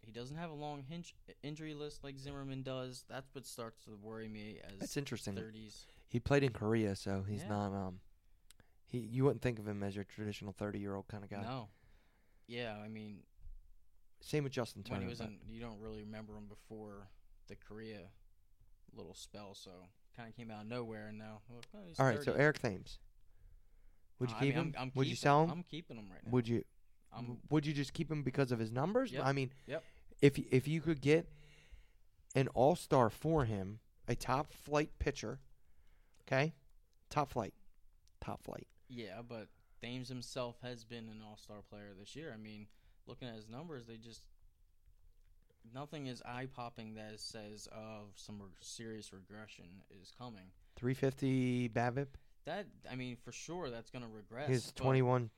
he 0.02 0.12
doesn't 0.12 0.36
have 0.38 0.50
a 0.50 0.54
long 0.56 0.84
hinge, 0.88 1.16
injury 1.42 1.74
list 1.74 2.04
like 2.04 2.18
Zimmerman 2.20 2.64
does. 2.64 3.06
That's 3.10 3.34
what 3.34 3.46
starts 3.46 3.84
to 3.86 3.92
worry 4.02 4.28
me 4.28 4.60
as 4.64 4.80
That's 4.80 4.98
interesting. 4.98 5.36
30s. 5.36 5.86
He 6.10 6.20
played 6.20 6.44
in 6.44 6.52
Korea, 6.52 6.96
so 6.96 7.24
he's 7.28 7.42
Yeah. 7.44 7.50
not 7.50 7.74
um 7.74 8.00
he 8.88 9.00
you 9.00 9.24
wouldn't 9.24 9.42
think 9.42 9.58
of 9.60 9.68
him 9.68 9.84
as 9.84 9.96
your 9.96 10.04
traditional 10.04 10.54
30-year-old 10.54 11.08
kind 11.08 11.24
of 11.24 11.30
guy. 11.30 11.44
No. 11.44 11.70
Yeah, 12.50 12.76
I 12.84 12.88
mean, 12.88 13.18
Same 14.22 14.44
with 14.44 14.52
Justin 14.54 14.84
Turner. 14.84 15.00
when 15.00 15.08
he 15.08 15.10
was 15.10 15.20
in, 15.22 15.38
you 15.48 15.62
don't 15.62 15.80
really 15.80 16.02
remember 16.04 16.34
him 16.36 16.48
before 16.50 17.08
the 17.48 17.56
Korea 17.56 18.00
little 18.96 19.14
spell, 19.14 19.54
so 19.54 19.70
kind 20.18 20.28
of 20.28 20.36
came 20.36 20.50
out 20.52 20.64
of 20.64 20.68
nowhere, 20.68 21.08
and 21.08 21.18
now. 21.20 21.42
well, 21.48 21.62
oh, 21.76 21.80
All 22.00 22.06
right, 22.08 22.22
so 22.22 22.34
Eric 22.34 22.60
Thames. 22.60 22.98
Uh, 23.00 23.06
would 24.20 24.30
you 24.32 24.36
I 24.36 24.40
keep 24.40 24.56
mean, 24.56 24.66
him? 24.66 24.74
I'm, 24.78 24.82
I'm 24.84 24.92
would 24.96 25.08
you 25.08 25.16
sell 25.16 25.44
him? 25.44 25.52
I'm 25.52 25.64
keeping 25.64 25.96
him 25.98 26.08
right 26.12 26.26
now. 26.26 26.32
would 26.32 26.48
you 26.48 26.64
I'm, 27.16 27.38
would 27.50 27.66
you 27.66 27.74
just 27.74 27.94
keep 27.94 28.12
him 28.12 28.24
because 28.24 28.52
of 28.52 28.60
his 28.60 28.72
numbers? 28.72 29.12
Yep. 29.12 29.22
I 29.26 29.32
mean, 29.32 29.52
Yep. 29.68 29.84
if 30.22 30.38
if 30.52 30.68
you 30.68 30.82
could 30.82 31.02
get 31.02 31.30
an 32.36 32.48
all-star 32.50 33.10
for 33.10 33.46
him, 33.46 33.80
a 34.08 34.16
top 34.16 34.52
flight 34.54 34.90
pitcher, 35.00 35.40
okay? 36.24 36.54
Top 37.10 37.30
flight. 37.30 37.54
Top 38.22 38.42
flight. 38.44 38.68
yeah, 38.90 39.22
but 39.28 39.48
Thames 39.82 40.10
himself 40.10 40.58
has 40.62 40.84
been 40.84 41.08
an 41.10 41.22
all-star 41.28 41.62
player 41.70 41.92
this 41.98 42.16
year. 42.16 42.32
I 42.34 42.38
mean, 42.38 42.68
looking 43.08 43.28
at 43.28 43.36
his 43.36 43.48
numbers, 43.50 43.86
they 43.86 43.98
just 43.98 44.24
nothing 45.74 46.08
is 46.08 46.22
eye-popping 46.26 46.96
that 46.96 47.20
says 47.20 47.68
of 47.72 48.10
some 48.16 48.42
serious 48.62 49.14
regression 49.14 49.66
is 50.02 50.12
coming. 50.18 50.52
350 50.76 51.70
BABIP. 51.70 52.08
That 52.46 52.68
I 52.90 52.96
mean, 52.96 53.18
for 53.24 53.32
sure, 53.32 53.70
that's 53.70 53.90
going 53.90 54.04
to 54.04 54.10
regress. 54.10 54.48
his 54.48 54.74
21% 54.74 55.30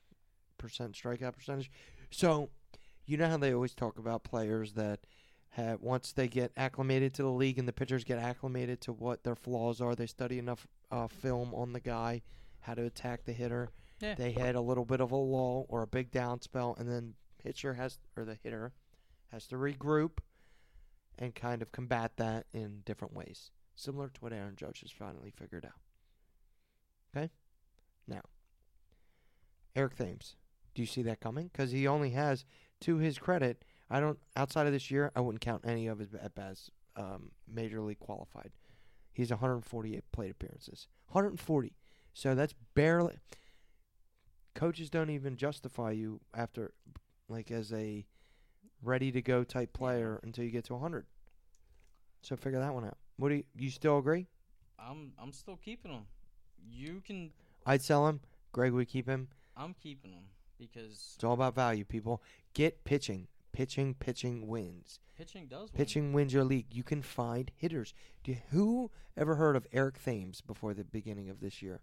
strikeout 0.60 1.36
percentage. 1.36 1.70
So, 2.10 2.50
you 3.06 3.16
know 3.16 3.28
how 3.28 3.36
they 3.36 3.52
always 3.52 3.74
talk 3.74 3.98
about 3.98 4.22
players 4.22 4.74
that 4.74 5.00
have 5.50 5.80
once 5.82 6.12
they 6.12 6.28
get 6.28 6.50
acclimated 6.56 7.12
to 7.14 7.22
the 7.22 7.30
league 7.30 7.58
and 7.58 7.68
the 7.68 7.72
pitchers 7.72 8.04
get 8.04 8.18
acclimated 8.18 8.80
to 8.82 8.92
what 8.92 9.24
their 9.24 9.34
flaws 9.34 9.80
are, 9.80 9.94
they 9.94 10.06
study 10.06 10.38
enough 10.38 10.66
uh, 10.90 11.06
film 11.08 11.52
on 11.54 11.72
the 11.72 11.80
guy, 11.80 12.22
how 12.60 12.74
to 12.74 12.84
attack 12.84 13.24
the 13.24 13.32
hitter. 13.32 13.68
Yeah. 14.02 14.16
They 14.16 14.32
had 14.32 14.56
a 14.56 14.60
little 14.60 14.84
bit 14.84 15.00
of 15.00 15.12
a 15.12 15.16
lull 15.16 15.66
or 15.68 15.82
a 15.82 15.86
big 15.86 16.10
down 16.10 16.40
spell, 16.42 16.74
and 16.78 16.90
then 16.90 17.14
pitcher 17.42 17.74
has 17.74 17.98
or 18.16 18.24
the 18.24 18.36
hitter 18.42 18.72
has 19.30 19.46
to 19.46 19.56
regroup, 19.56 20.18
and 21.18 21.34
kind 21.34 21.62
of 21.62 21.70
combat 21.72 22.16
that 22.16 22.46
in 22.52 22.82
different 22.84 23.14
ways, 23.14 23.52
similar 23.76 24.08
to 24.08 24.20
what 24.20 24.32
Aaron 24.32 24.56
Judge 24.56 24.80
has 24.80 24.90
finally 24.90 25.30
figured 25.30 25.64
out. 25.64 25.80
Okay? 27.16 27.30
Now, 28.08 28.22
Eric 29.76 29.96
Thames. 29.96 30.36
Do 30.74 30.82
you 30.82 30.86
see 30.86 31.02
that 31.02 31.20
coming? 31.20 31.50
Because 31.52 31.70
he 31.70 31.86
only 31.86 32.10
has, 32.10 32.44
to 32.80 32.96
his 32.96 33.18
credit, 33.18 33.62
I 33.88 34.00
don't, 34.00 34.18
outside 34.36 34.66
of 34.66 34.72
this 34.72 34.90
year, 34.90 35.12
I 35.14 35.20
wouldn't 35.20 35.42
count 35.42 35.62
any 35.66 35.86
of 35.86 35.98
his 35.98 36.14
at 36.14 36.34
bats 36.34 36.70
um, 36.96 37.30
major 37.46 37.80
league 37.80 37.98
qualified. 37.98 38.50
He's 39.12 39.30
148 39.30 40.02
plate 40.12 40.30
appearances. 40.30 40.88
140. 41.08 41.76
So 42.14 42.34
that's 42.34 42.54
barely. 42.74 43.18
Coaches 44.54 44.90
don't 44.90 45.10
even 45.10 45.36
justify 45.36 45.92
you 45.92 46.20
after, 46.34 46.72
like, 47.28 47.50
as 47.50 47.72
a 47.72 48.06
ready 48.82 49.10
to 49.12 49.22
go 49.22 49.44
type 49.44 49.72
player 49.72 50.20
until 50.22 50.44
you 50.44 50.50
get 50.50 50.64
to 50.64 50.74
100. 50.74 51.06
So 52.22 52.36
figure 52.36 52.60
that 52.60 52.74
one 52.74 52.84
out. 52.84 52.98
What 53.16 53.30
do 53.30 53.36
you, 53.36 53.44
you 53.56 53.70
still 53.70 53.98
agree? 53.98 54.26
I'm 54.78 55.12
I'm 55.18 55.32
still 55.32 55.56
keeping 55.56 55.92
him. 55.92 56.06
You 56.70 57.02
can. 57.04 57.30
I'd 57.66 57.82
sell 57.82 58.08
him. 58.08 58.20
Greg 58.52 58.72
would 58.72 58.88
keep 58.88 59.06
him. 59.08 59.28
I'm 59.56 59.74
keeping 59.74 60.12
him 60.12 60.24
because 60.58 61.12
It's 61.14 61.24
all 61.24 61.34
about 61.34 61.54
value, 61.54 61.84
people. 61.84 62.22
Get 62.54 62.84
pitching. 62.84 63.28
Pitching, 63.52 63.94
pitching 63.94 64.46
wins. 64.46 64.98
pitching 65.16 65.46
does 65.46 65.70
win. 65.72 65.76
Pitching 65.76 66.12
wins 66.14 66.32
your 66.32 66.44
league. 66.44 66.66
You 66.70 66.82
can 66.82 67.02
find 67.02 67.50
hitters. 67.54 67.92
Do 68.24 68.32
you, 68.32 68.38
who 68.50 68.90
ever 69.14 69.34
heard 69.34 69.56
of 69.56 69.66
Eric 69.72 70.02
Thames 70.02 70.40
before 70.40 70.72
the 70.72 70.84
beginning 70.84 71.28
of 71.28 71.40
this 71.40 71.60
year? 71.60 71.80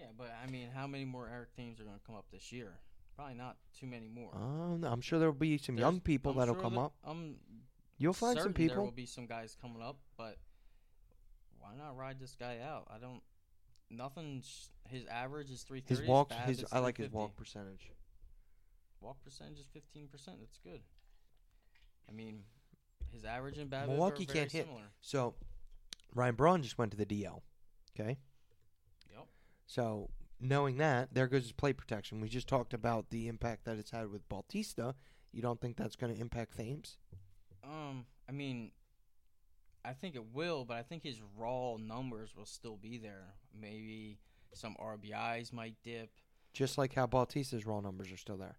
Yeah, 0.00 0.06
but 0.16 0.34
I 0.42 0.50
mean, 0.50 0.68
how 0.74 0.86
many 0.86 1.04
more 1.04 1.28
Eric 1.30 1.54
Thames 1.54 1.78
are 1.78 1.84
going 1.84 1.96
to 1.98 2.02
come 2.06 2.16
up 2.16 2.24
this 2.32 2.50
year? 2.50 2.72
Probably 3.16 3.34
not 3.34 3.56
too 3.78 3.86
many 3.86 4.08
more. 4.08 4.34
Um, 4.34 4.80
no, 4.80 4.88
I'm 4.88 5.02
sure 5.02 5.18
there 5.18 5.30
will 5.30 5.38
be 5.38 5.58
some 5.58 5.76
There's- 5.76 5.84
young 5.92 6.00
people 6.00 6.32
I'm 6.32 6.38
that'll 6.38 6.54
sure 6.54 6.62
come 6.62 6.74
that- 6.74 6.80
up. 6.80 6.94
I'm 7.04 7.36
You'll 7.98 8.14
find 8.14 8.38
some 8.40 8.54
people. 8.54 8.76
There 8.76 8.84
will 8.84 8.92
be 8.92 9.04
some 9.04 9.26
guys 9.26 9.54
coming 9.60 9.82
up, 9.82 9.98
but 10.16 10.38
why 11.58 11.74
not 11.76 11.98
ride 11.98 12.18
this 12.18 12.34
guy 12.34 12.58
out? 12.60 12.88
I 12.90 12.98
don't. 12.98 13.22
Nothing. 13.90 14.42
His 14.88 15.04
average 15.06 15.50
is 15.50 15.64
three 15.64 15.82
His 15.84 16.00
walk, 16.00 16.32
his 16.32 16.64
I 16.72 16.78
like 16.78 16.96
his 16.96 17.10
walk 17.10 17.36
percentage. 17.36 17.90
Walk 19.02 19.22
percentage 19.22 19.58
is 19.58 19.66
fifteen 19.70 20.08
percent. 20.08 20.38
That's 20.40 20.56
good. 20.64 20.80
I 22.08 22.12
mean, 22.12 22.44
his 23.12 23.26
average 23.26 23.58
and 23.58 23.70
BABIP 23.70 23.88
Milwaukee 23.88 24.24
can't 24.24 24.50
hit. 24.50 24.66
So, 25.02 25.34
Ryan 26.14 26.36
Braun 26.36 26.62
just 26.62 26.78
went 26.78 26.92
to 26.92 26.96
the 26.96 27.06
DL. 27.06 27.42
Okay. 27.94 28.16
So 29.70 30.10
knowing 30.40 30.78
that, 30.78 31.14
there 31.14 31.28
goes 31.28 31.44
his 31.44 31.52
plate 31.52 31.76
protection. 31.76 32.20
We 32.20 32.28
just 32.28 32.48
talked 32.48 32.74
about 32.74 33.10
the 33.10 33.28
impact 33.28 33.66
that 33.66 33.78
it's 33.78 33.92
had 33.92 34.10
with 34.10 34.28
Bautista. 34.28 34.96
You 35.30 35.42
don't 35.42 35.60
think 35.60 35.76
that's 35.76 35.94
going 35.94 36.12
to 36.12 36.20
impact 36.20 36.56
Thames? 36.56 36.96
Um, 37.62 38.04
I 38.28 38.32
mean, 38.32 38.72
I 39.84 39.92
think 39.92 40.16
it 40.16 40.24
will, 40.34 40.64
but 40.64 40.76
I 40.76 40.82
think 40.82 41.04
his 41.04 41.22
raw 41.38 41.76
numbers 41.76 42.34
will 42.36 42.46
still 42.46 42.78
be 42.82 42.98
there. 42.98 43.34
Maybe 43.54 44.18
some 44.52 44.74
RBIs 44.82 45.52
might 45.52 45.76
dip. 45.84 46.10
Just 46.52 46.76
like 46.76 46.92
how 46.92 47.06
Bautista's 47.06 47.64
raw 47.64 47.78
numbers 47.78 48.10
are 48.10 48.16
still 48.16 48.38
there. 48.38 48.56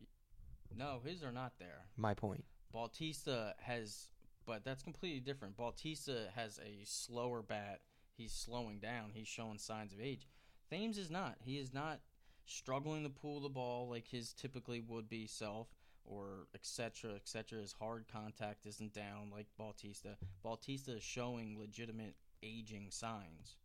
No, 0.73 1.01
his 1.03 1.23
are 1.23 1.33
not 1.33 1.51
there. 1.59 1.87
My 1.97 2.13
point. 2.13 2.45
Bautista 2.71 3.53
has, 3.59 4.07
but 4.45 4.63
that's 4.63 4.81
completely 4.81 5.19
different. 5.19 5.57
Bautista 5.57 6.29
has 6.37 6.57
a 6.59 6.85
slower 6.85 7.41
bat. 7.41 7.81
He's 8.15 8.31
slowing 8.31 8.79
down. 8.79 9.09
He's 9.13 9.27
showing 9.27 9.57
signs 9.57 9.91
of 9.91 9.99
age. 9.99 10.25
Thames 10.71 10.97
is 10.97 11.11
not. 11.11 11.35
He 11.43 11.57
is 11.57 11.73
not 11.73 11.99
struggling 12.45 13.03
to 13.03 13.09
pull 13.09 13.41
the 13.41 13.49
ball 13.49 13.89
like 13.89 14.07
his 14.07 14.33
typically 14.33 14.81
would 14.81 15.09
be 15.09 15.27
self 15.27 15.67
or 16.05 16.47
etc. 16.55 17.11
etc. 17.15 17.59
His 17.59 17.73
hard 17.73 18.05
contact 18.11 18.65
isn't 18.65 18.93
down 18.93 19.29
like 19.31 19.47
Bautista. 19.57 20.17
Bautista 20.43 20.95
is 20.95 21.03
showing 21.03 21.59
legitimate 21.59 22.15
aging 22.41 22.87
signs. 22.89 23.57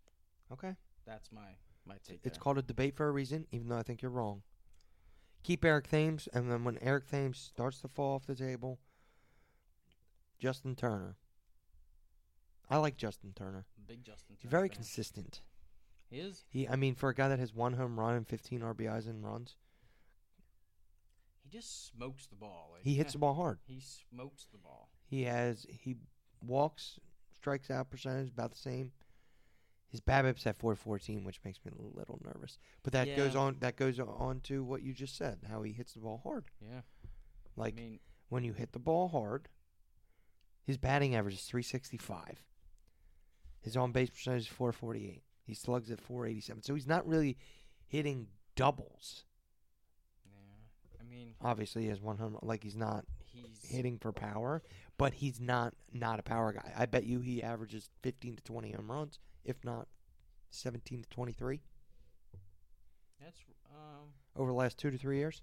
Okay. 0.53 0.75
That's 1.07 1.31
my 1.33 1.57
my 1.87 1.97
take. 2.07 2.21
It's 2.25 2.37
there. 2.37 2.43
called 2.43 2.59
a 2.59 2.63
debate 2.63 2.97
for 2.97 3.07
a 3.07 3.13
reason, 3.13 3.47
even 3.53 3.69
though 3.69 3.79
I 3.79 3.83
think 3.83 4.03
you're 4.03 4.11
wrong. 4.11 4.43
Keep 5.45 5.65
Eric 5.65 5.89
Thames, 5.89 6.29
and 6.33 6.51
then 6.51 6.65
when 6.65 6.77
Eric 6.83 7.09
Thames 7.09 7.39
starts 7.39 7.81
to 7.81 7.89
fall 7.89 8.17
off 8.17 8.27
the 8.27 8.35
table, 8.35 8.81
Justin 10.41 10.75
Turner. 10.75 11.17
I 12.69 12.79
like 12.79 12.97
Justin 12.97 13.33
Turner. 13.33 13.65
big 13.87 14.03
Justin. 14.03 14.35
Turner 14.37 14.51
very 14.51 14.69
fan. 14.69 14.75
consistent. 14.75 15.41
He 16.11 16.19
is. 16.19 16.45
He, 16.49 16.69
I 16.69 16.77
mean, 16.77 16.95
for 16.95 17.09
a 17.09 17.15
guy 17.15 17.29
that 17.29 17.39
has 17.39 17.55
one 17.55 17.75
home 17.75 17.99
run 17.99 18.15
and 18.15 18.27
15 18.27 18.61
RBIs 18.61 19.09
and 19.09 19.25
runs, 19.25 19.57
He 21.43 21.51
just 21.51 21.89
smokes 21.89 22.27
the 22.27 22.37
ball. 22.37 22.71
Like, 22.73 22.83
he 22.83 22.95
hits 22.95 23.13
the 23.13 23.19
ball 23.19 23.35
hard. 23.35 23.59
He 23.67 23.81
smokes 23.81 24.47
the 24.51 24.59
ball. 24.59 24.91
He 25.09 25.25
has 25.25 25.67
he 25.69 25.97
walks, 26.41 26.99
strikes 27.35 27.71
out 27.71 27.91
percentage 27.91 28.31
about 28.31 28.53
the 28.53 28.59
same. 28.59 28.93
His 29.89 30.01
BABIP's 30.01 30.47
at 30.47 30.59
414, 30.59 31.25
which 31.25 31.41
makes 31.45 31.59
me 31.65 31.71
a 31.73 31.97
little 31.97 32.21
nervous. 32.25 32.59
But 32.83 32.93
that 32.93 33.17
goes 33.17 33.37
on. 33.37 33.57
That 33.61 33.77
goes 33.77 34.01
on 34.01 34.41
to 34.45 34.65
what 34.65 34.83
you 34.83 34.93
just 34.93 35.17
said, 35.17 35.39
how 35.49 35.63
he 35.63 35.73
hits 35.73 35.95
the 35.95 36.01
ball 36.01 36.21
hard. 36.23 36.45
Yeah. 36.61 36.81
Like 37.57 37.75
I 37.75 37.81
mean, 37.81 38.01
when 38.29 38.45
you 38.45 38.53
hit 38.53 38.73
the 38.73 38.79
ball 38.79 39.09
hard, 39.09 39.49
his 40.65 40.77
batting 40.77 41.15
average 41.15 41.35
is 41.35 41.45
365. 41.45 42.43
His 43.61 43.77
on 43.77 43.93
base 43.93 44.11
percentage 44.11 44.43
is 44.43 44.49
448. 44.49 45.23
He 45.47 45.55
slugs 45.55 45.91
at 45.91 46.01
487. 46.01 46.63
So 46.63 46.75
he's 46.75 46.87
not 46.87 47.07
really 47.07 47.39
hitting 47.87 48.27
doubles. 48.57 49.25
yeah. 50.25 51.01
I 51.01 51.05
mean, 51.09 51.35
Obviously, 51.41 51.83
he 51.83 51.89
has 51.89 52.01
one 52.01 52.19
home. 52.19 52.37
Like 52.43 52.63
he's 52.63 52.77
not 52.77 53.05
he's 53.25 53.71
hitting 53.71 53.99
for 53.99 54.13
power, 54.13 54.63
but 54.99 55.15
he's 55.15 55.41
not 55.41 55.75
not 55.93 56.19
a 56.19 56.23
power 56.23 56.53
guy. 56.53 56.73
I 56.77 56.87
bet 56.87 57.05
you 57.05 57.21
he 57.21 57.43
averages 57.43 57.89
15 58.03 58.37
to 58.37 58.43
20 58.43 58.73
home 58.73 58.91
runs, 58.91 59.19
if 59.45 59.65
not 59.65 59.87
17 60.51 61.03
to 61.03 61.09
23 61.09 61.61
that's 63.21 63.39
um. 63.71 64.09
over 64.37 64.51
the 64.51 64.57
last 64.57 64.79
two 64.79 64.91
to 64.91 64.99
three 64.99 65.19
years. 65.19 65.43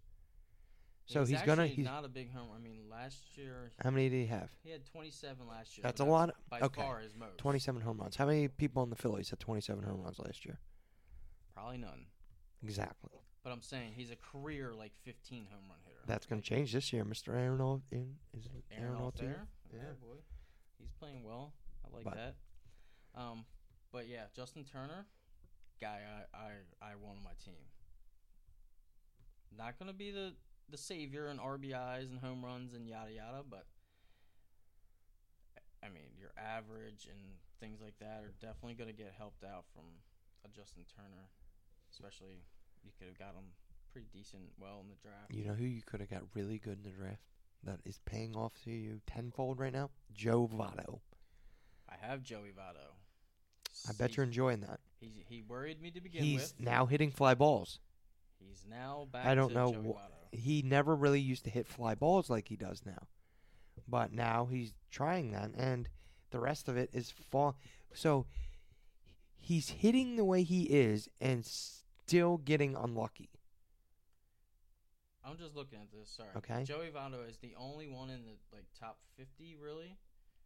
So 1.06 1.26
he's, 1.26 1.42
gonna. 1.42 1.68
He's, 1.68 1.86
not 1.86 2.06
a 2.06 2.08
big 2.08 2.32
homer. 2.32 2.54
I 2.56 2.60
mean, 2.60 2.84
last 2.90 3.22
year 3.36 3.72
how 3.84 3.92
many 3.92 4.10
did 4.10 4.18
he 4.18 4.26
have? 4.28 4.50
he 4.64 4.72
had 4.72 4.86
27 4.86 5.48
last 5.48 5.78
year. 5.78 5.84
That's 5.84 6.00
but 6.00 6.08
a 6.08 6.10
lot. 6.10 6.30
By 6.50 6.62
okay. 6.62 6.82
far 6.82 7.00
his 7.00 7.14
most. 7.16 7.38
27 7.38 7.82
home 7.82 7.98
runs. 7.98 8.16
How 8.16 8.26
many 8.26 8.48
people 8.48 8.84
in 8.84 8.90
the 8.90 8.96
Phillies 8.96 9.30
had 9.30 9.40
27 9.40 9.84
home 9.84 10.02
runs 10.02 10.20
last 10.20 10.46
year? 10.46 10.60
Probably 11.54 11.78
none. 11.78 12.06
Exactly. 12.64 13.10
But 13.44 13.52
I'm 13.52 13.62
saying 13.62 13.94
he's 13.96 14.12
a 14.12 14.16
career 14.16 14.74
like 14.74 14.94
15 15.04 15.48
home 15.52 15.64
run 15.68 15.78
hitter. 15.84 16.00
That's 16.08 16.26
going 16.26 16.42
to 16.42 16.48
change 16.48 16.72
this 16.72 16.94
year, 16.94 17.04
Mr. 17.04 17.30
Aaron. 17.36 17.60
Al- 17.60 17.82
in, 17.92 18.16
is 18.34 18.46
it 18.46 18.64
Aaron 18.72 18.94
Altuve? 18.94 19.02
Altair. 19.02 19.48
Yeah. 19.74 19.80
boy, 20.02 20.16
he's 20.80 20.92
playing 21.00 21.24
well. 21.24 21.54
I 21.86 21.96
like 21.96 22.06
But- 22.06 22.16
that. 22.16 22.36
Um, 23.16 23.46
but 23.92 24.08
yeah, 24.08 24.24
Justin 24.36 24.64
Turner, 24.64 25.06
guy 25.80 26.00
I 26.34 26.38
I 26.38 26.50
I 26.82 26.96
want 26.96 27.18
on 27.18 27.24
my 27.24 27.36
team. 27.46 27.62
Not 29.56 29.78
gonna 29.78 29.94
be 29.94 30.10
the 30.10 30.34
the 30.70 30.78
savior 30.78 31.28
in 31.30 31.38
RBIs 31.38 32.10
and 32.10 32.20
home 32.20 32.44
runs 32.44 32.74
and 32.74 32.88
yada 32.88 33.12
yada, 33.12 33.44
but 33.50 33.66
I 35.84 35.90
mean 35.90 36.16
your 36.20 36.32
average 36.38 37.08
and 37.10 37.20
things 37.60 37.82
like 37.82 37.98
that 38.00 38.24
are 38.24 38.34
definitely 38.40 38.76
gonna 38.76 38.94
get 38.94 39.14
helped 39.18 39.44
out 39.44 39.66
from 39.74 39.84
a 40.46 40.50
Justin 40.50 40.84
Turner, 40.96 41.30
especially 41.92 42.44
you 42.84 42.92
could 42.98 43.08
have 43.08 43.18
got 43.20 43.36
him 43.36 43.52
pretty 43.92 44.08
decent 44.12 44.44
well 44.60 44.82
in 44.82 44.90
the 44.90 44.96
draft. 45.02 45.32
You 45.32 45.46
know 45.46 45.54
who 45.54 45.66
you 45.66 45.82
could 45.86 46.00
have 46.00 46.10
got 46.10 46.24
really 46.34 46.58
good 46.58 46.78
in 46.78 46.84
the 46.84 46.98
draft 46.98 47.22
that 47.64 47.80
is 47.86 48.00
paying 48.06 48.36
off 48.36 48.54
to 48.64 48.72
you 48.72 49.00
tenfold 49.08 49.60
right 49.60 49.72
now? 49.72 49.90
Joe 50.14 50.50
Votto. 50.52 51.00
I 51.90 51.96
have 52.06 52.24
Joey 52.24 52.50
Votto. 52.50 52.96
I 53.88 53.94
bet 53.94 54.18
you're 54.18 54.26
enjoying 54.26 54.62
that. 54.62 54.80
He's, 55.00 55.12
he 55.28 55.44
worried 55.48 55.82
me 55.82 55.92
to 55.92 56.02
begin 56.02 56.24
He's 56.24 56.42
with. 56.42 56.54
now 56.60 56.86
hitting 56.86 57.12
fly 57.12 57.34
balls. 57.36 57.80
He's 58.40 58.64
now 58.70 59.08
back. 59.12 59.26
I 59.26 59.36
don't 59.36 59.50
to 59.50 59.54
know. 59.54 59.72
Joey 59.74 59.84
wh- 59.84 59.96
Votto. 59.96 60.23
He 60.34 60.62
never 60.62 60.96
really 60.96 61.20
used 61.20 61.44
to 61.46 61.50
hit 61.50 61.68
fly 61.68 61.96
balls 61.96 62.30
like 62.30 62.48
he 62.48 62.56
does 62.56 62.82
now. 62.86 63.08
But 63.88 64.14
now 64.14 64.46
he's 64.46 64.74
trying 64.92 65.32
that, 65.32 65.52
and 65.56 65.90
the 66.32 66.40
rest 66.40 66.68
of 66.68 66.78
it 66.78 66.90
is 66.94 67.12
fall. 67.32 67.58
So 67.94 68.26
he's 69.40 69.70
hitting 69.70 70.16
the 70.16 70.26
way 70.26 70.44
he 70.44 70.64
is 70.64 71.10
and 71.20 71.46
still 71.46 72.38
getting 72.38 72.76
unlucky. 72.76 73.30
I'm 75.26 75.38
just 75.38 75.56
looking 75.56 75.80
at 75.80 75.92
this. 75.92 76.10
Sorry. 76.10 76.30
Okay. 76.38 76.64
Joey 76.64 76.90
Votto 76.94 77.28
is 77.28 77.38
the 77.38 77.54
only 77.58 77.88
one 77.88 78.10
in 78.10 78.26
the 78.26 78.36
like 78.52 78.66
top 78.78 78.98
50 79.18 79.56
really 79.62 79.98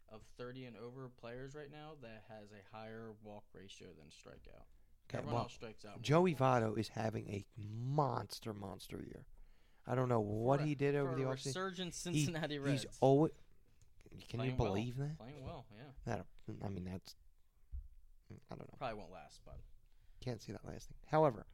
of 0.10 0.22
30 0.38 0.66
and 0.66 0.78
over 0.78 1.10
players 1.20 1.56
right 1.56 1.72
now 1.72 1.94
that 2.02 2.24
has 2.30 2.52
a 2.52 2.76
higher 2.76 3.12
walk 3.24 3.44
ratio 3.54 3.88
than 3.98 4.08
strikeout. 4.08 4.66
Okay, 5.10 5.20
Everyone 5.20 5.34
well, 5.34 5.44
else 5.44 5.54
strikes 5.54 5.86
out. 5.86 6.02
Joey. 6.02 6.36
Votto 6.36 6.78
is 6.78 6.90
having 6.90 7.28
a 7.30 7.46
monster, 7.58 8.54
monster 8.54 8.98
year. 8.98 9.26
I 9.88 9.96
don't 9.96 10.10
know 10.10 10.20
what 10.20 10.60
a- 10.62 10.64
he 10.66 10.76
did 10.76 10.96
over 10.96 11.16
the 11.16 11.24
offseason. 11.24 11.46
resurgent 11.46 11.94
He- 11.96 12.00
Cincinnati 12.26 12.60
Reds. 12.60 12.84
He's 12.84 12.92
always. 13.00 13.32
Can 14.10 14.20
you 14.20 14.26
Playing 14.38 14.58
well. 14.58 14.68
believe 14.70 14.98
that? 14.98 15.18
playing 15.18 15.44
well. 15.44 15.66
Yeah. 15.76 15.84
That 16.06 16.26
I 16.64 16.70
mean, 16.70 16.86
that's. 16.86 17.16
I 18.52 18.56
don't 18.56 18.68
know. 18.68 18.76
Probably 18.78 18.98
won't 18.98 19.12
last, 19.12 19.42
but 19.46 19.60
Can't 20.20 20.42
see 20.42 20.52
that 20.52 20.66
lasting. 20.66 20.96
However, 21.08 21.46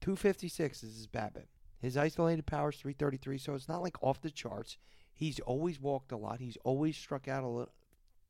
256 0.00 0.82
is 0.82 0.96
his 0.96 1.06
BABIP. 1.06 1.46
His 1.80 1.96
isolated 1.96 2.46
power 2.46 2.70
is 2.70 2.76
333, 2.76 3.38
so 3.38 3.54
it's 3.54 3.68
not 3.68 3.82
like 3.82 3.96
off 4.02 4.20
the 4.20 4.30
charts. 4.30 4.76
He's 5.14 5.38
always 5.40 5.80
walked 5.80 6.12
a 6.12 6.16
lot. 6.16 6.40
He's 6.40 6.56
always 6.64 6.96
struck 6.96 7.28
out 7.28 7.44
a 7.44 7.68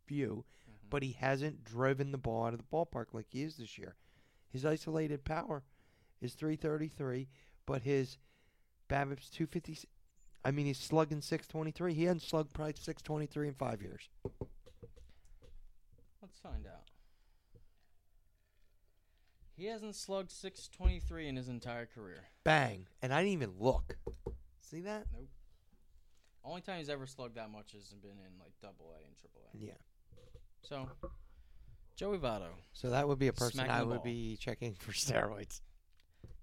few, 0.07 0.45
Mhm. 0.69 0.91
but 0.91 1.03
he 1.03 1.13
hasn't 1.13 1.65
driven 1.65 2.13
the 2.13 2.19
ball 2.19 2.45
out 2.47 2.55
of 2.55 2.59
the 2.61 2.67
ballpark 2.67 3.13
like 3.13 3.31
he 3.31 3.43
is 3.43 3.57
this 3.57 3.79
year. 3.79 3.97
His 4.51 4.65
isolated 4.65 5.25
power 5.25 5.65
is 6.21 6.35
333, 6.35 7.29
but 7.67 7.83
his 7.83 8.19
BABIP's 8.89 9.31
250. 9.31 9.89
I 10.45 10.51
mean, 10.51 10.67
he's 10.67 10.79
slugging 10.79 11.21
623. 11.21 11.95
He 11.95 12.05
hasn't 12.05 12.23
slugged 12.23 12.53
probably 12.55 12.75
623 12.75 13.49
in 13.49 13.55
five 13.55 13.83
years. 13.83 14.09
Let's 16.23 16.39
find 16.43 16.67
out. 16.67 16.91
He 19.57 19.67
hasn't 19.67 19.97
slugged 19.97 20.31
623 20.31 21.29
in 21.29 21.37
his 21.37 21.49
entire 21.49 21.87
career. 21.87 22.25
Bang! 22.45 22.87
And 23.03 23.13
I 23.13 23.21
didn't 23.21 23.33
even 23.33 23.55
look. 23.59 23.97
See 24.61 24.83
that? 24.83 25.07
Nope. 25.13 25.29
Only 26.45 26.61
time 26.61 26.79
he's 26.79 26.89
ever 26.89 27.07
slugged 27.07 27.35
that 27.35 27.51
much 27.51 27.73
has 27.73 27.93
been 28.01 28.13
in 28.13 28.39
like 28.39 28.53
double 28.63 28.93
A 28.95 29.05
and 29.05 29.17
triple 29.19 29.43
A. 29.53 29.59
Yeah. 29.59 29.73
So, 30.63 30.89
Joey 31.97 32.19
Votto. 32.19 32.51
So 32.73 32.91
that 32.91 33.09
would 33.09 33.19
be 33.19 33.27
a 33.29 33.33
person 33.33 33.55
Smacking 33.55 33.73
I 33.73 33.83
would 33.83 33.97
ball. 33.97 34.05
be 34.05 34.37
checking 34.41 34.75
for 34.75 34.93
steroids. 34.93 35.61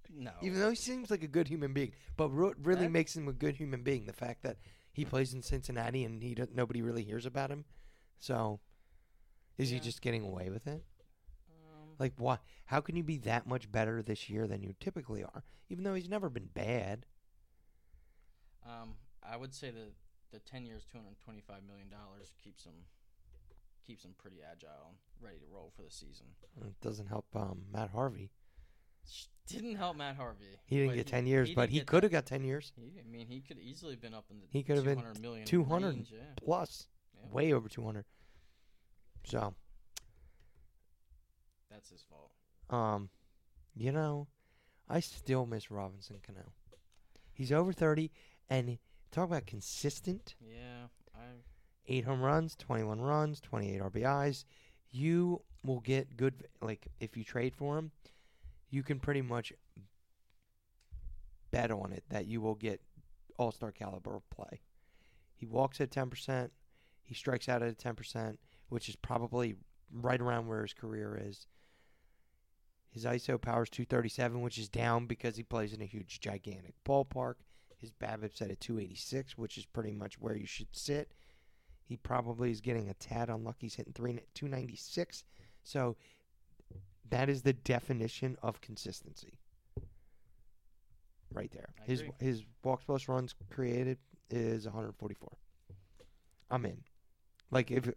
No. 0.10 0.32
Even 0.42 0.60
though 0.60 0.70
he 0.70 0.76
seems 0.76 1.10
like 1.10 1.24
a 1.24 1.28
good 1.28 1.48
human 1.48 1.74
being, 1.74 1.94
but 2.18 2.32
what 2.32 2.64
really 2.66 2.86
That- 2.86 2.92
makes 2.92 3.16
him 3.16 3.28
a 3.28 3.34
good 3.34 3.56
human 3.56 3.84
being 3.84 4.06
the 4.06 4.14
fact 4.14 4.44
that 4.44 4.58
he 4.92 5.04
plays 5.06 5.34
in 5.34 5.42
Cincinnati 5.42 6.04
and 6.04 6.22
he 6.24 6.36
nobody 6.54 6.82
really 6.82 7.04
hears 7.04 7.26
about 7.26 7.52
him. 7.52 7.66
So, 8.20 8.60
is 9.58 9.70
he 9.70 9.76
Yeah. 9.78 9.82
just 9.84 10.02
getting 10.02 10.24
away 10.24 10.50
with 10.50 10.68
it? 10.68 10.86
Um, 11.50 11.96
Like, 12.00 12.14
why? 12.18 12.40
How 12.66 12.82
can 12.82 12.96
you 12.96 13.04
be 13.04 13.18
that 13.20 13.46
much 13.46 13.72
better 13.72 14.02
this 14.02 14.30
year 14.30 14.48
than 14.48 14.62
you 14.64 14.74
typically 14.80 15.24
are? 15.24 15.44
Even 15.70 15.84
though 15.84 15.94
he's 15.96 16.10
never 16.10 16.30
been 16.30 16.48
bad. 16.48 17.06
um, 18.64 18.98
I 19.22 19.38
would 19.38 19.54
say 19.54 19.70
that 19.72 19.94
the 20.32 20.40
10 20.40 20.66
years, 20.66 20.86
225 20.86 21.64
million 21.64 21.90
dollars 21.90 22.34
keeps 22.44 22.64
him 22.64 22.86
keeps 23.84 24.04
him 24.04 24.16
pretty 24.18 24.42
agile 24.42 24.88
and 24.90 24.98
ready 25.22 25.38
to 25.38 25.46
roll 25.46 25.70
for 25.76 25.84
the 25.84 25.92
season. 25.92 26.26
It 26.60 26.80
doesn't 26.82 27.06
help 27.06 27.28
um, 27.36 27.66
Matt 27.72 27.92
Harvey. 27.92 28.32
Didn't 29.48 29.76
help 29.76 29.96
Matt 29.96 30.16
Harvey. 30.16 30.58
He 30.66 30.78
didn't 30.80 30.96
get 30.96 31.06
ten 31.08 31.28
years, 31.28 31.54
but 31.54 31.70
he 31.70 31.82
could 31.82 32.02
have 32.04 32.12
got 32.12 32.26
ten 32.26 32.44
years 32.44 32.72
He, 32.76 33.00
I 33.00 33.04
mean, 33.08 33.28
he 33.28 33.42
could 33.42 33.60
easily 33.60 33.96
been 33.96 34.14
up 34.14 34.26
in 34.32 34.40
the 34.40 34.46
He 34.50 34.64
could 34.64 34.76
have 34.78 34.86
been 34.86 34.98
200 34.98 35.22
million 35.22 35.46
200 35.46 35.88
range, 35.90 36.12
yeah. 36.12 36.20
plus, 36.38 36.88
Yeah. 37.14 37.30
way 37.32 37.54
over 37.54 37.70
two 37.70 37.84
hundred. 37.84 38.06
So, 39.26 39.54
That's 41.70 41.90
his 41.90 42.04
fault. 42.10 42.32
um, 42.70 43.10
you 43.76 43.92
know, 43.92 44.28
I 44.90 45.00
still 45.00 45.46
miss 45.46 45.70
Robinson 45.70 46.18
Cano. 46.26 46.54
He's 47.34 47.52
over 47.52 47.74
thirty, 47.74 48.12
and 48.50 48.78
talk 49.12 49.26
about 49.28 49.46
consistent. 49.46 50.36
Yeah, 50.42 50.88
I 51.14 51.26
eight 51.88 52.06
home 52.06 52.22
runs, 52.22 52.56
21 52.56 53.00
runs, 53.00 53.40
28 53.42 53.80
RBIs. 53.82 54.46
You 54.90 55.42
will 55.64 55.82
get 55.82 56.18
good, 56.18 56.48
like, 56.62 56.88
if 57.00 57.16
you 57.16 57.24
trade 57.24 57.54
for 57.56 57.78
him, 57.78 57.92
you 58.76 58.84
can 58.84 59.00
pretty 59.00 59.22
much 59.22 59.54
bet 61.50 61.72
on 61.72 61.94
it 61.94 62.04
that 62.10 62.28
you 62.28 62.42
will 62.42 62.56
get 62.56 62.82
all 63.38 63.54
star 63.54 63.72
caliber 63.72 64.20
play. 64.30 64.60
He 65.34 65.46
walks 65.46 65.80
at 65.80 65.92
10%, 65.92 66.50
he 67.02 67.16
strikes 67.16 67.48
out 67.48 67.64
at 67.64 67.78
10%, 67.78 68.36
which 68.68 68.90
is 68.90 68.98
probably 68.98 69.56
right 69.94 70.20
around 70.20 70.48
where 70.48 70.62
his 70.62 70.74
career 70.74 71.18
is. 71.22 71.48
His 72.90 73.06
ISO 73.06 73.40
power 73.42 73.64
is 73.64 73.70
237, 73.70 74.42
which 74.42 74.58
is 74.58 74.68
down 74.68 75.06
because 75.06 75.38
he 75.38 75.44
plays 75.44 75.72
in 75.72 75.82
a 75.82 75.86
huge, 75.86 76.20
gigantic 76.20 76.76
ballpark. 76.86 77.36
His 77.78 77.92
BABIP's 77.92 78.42
at 78.42 78.52
a 78.52 78.58
286, 78.58 79.38
which 79.38 79.58
is 79.58 79.66
pretty 79.66 79.92
much 79.92 80.20
where 80.20 80.36
you 80.36 80.46
should 80.46 80.74
sit. 80.74 81.14
He 81.86 81.96
probably 81.96 82.52
is 82.52 82.60
getting 82.60 82.90
a 82.90 82.94
tad 82.96 83.30
unlucky. 83.30 83.68
He's 83.68 83.76
hitting 83.76 83.94
three, 83.94 84.20
296. 84.34 85.24
So 85.64 85.96
that 87.10 87.30
is 87.30 87.42
the 87.44 87.54
definition 87.54 88.38
of 88.42 88.62
consistency. 88.62 89.40
Right 91.34 91.52
there. 91.52 91.70
I 91.82 91.86
his 91.86 92.02
agree. 92.02 92.14
his 92.20 92.44
walks 92.64 92.84
plus 92.86 93.08
runs 93.08 93.36
created 93.50 93.98
is 94.30 94.66
144. 94.66 95.30
I'm 96.50 96.66
in. 96.66 96.84
Like 97.52 97.72
if 97.72 97.90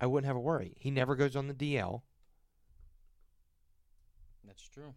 I 0.00 0.06
wouldn't 0.06 0.26
have 0.26 0.36
a 0.36 0.40
worry. 0.40 0.74
He 0.78 0.90
never 0.90 1.14
goes 1.16 1.34
on 1.36 1.48
the 1.48 1.54
DL. 1.54 2.02
that's 4.44 4.62
true. 4.68 4.94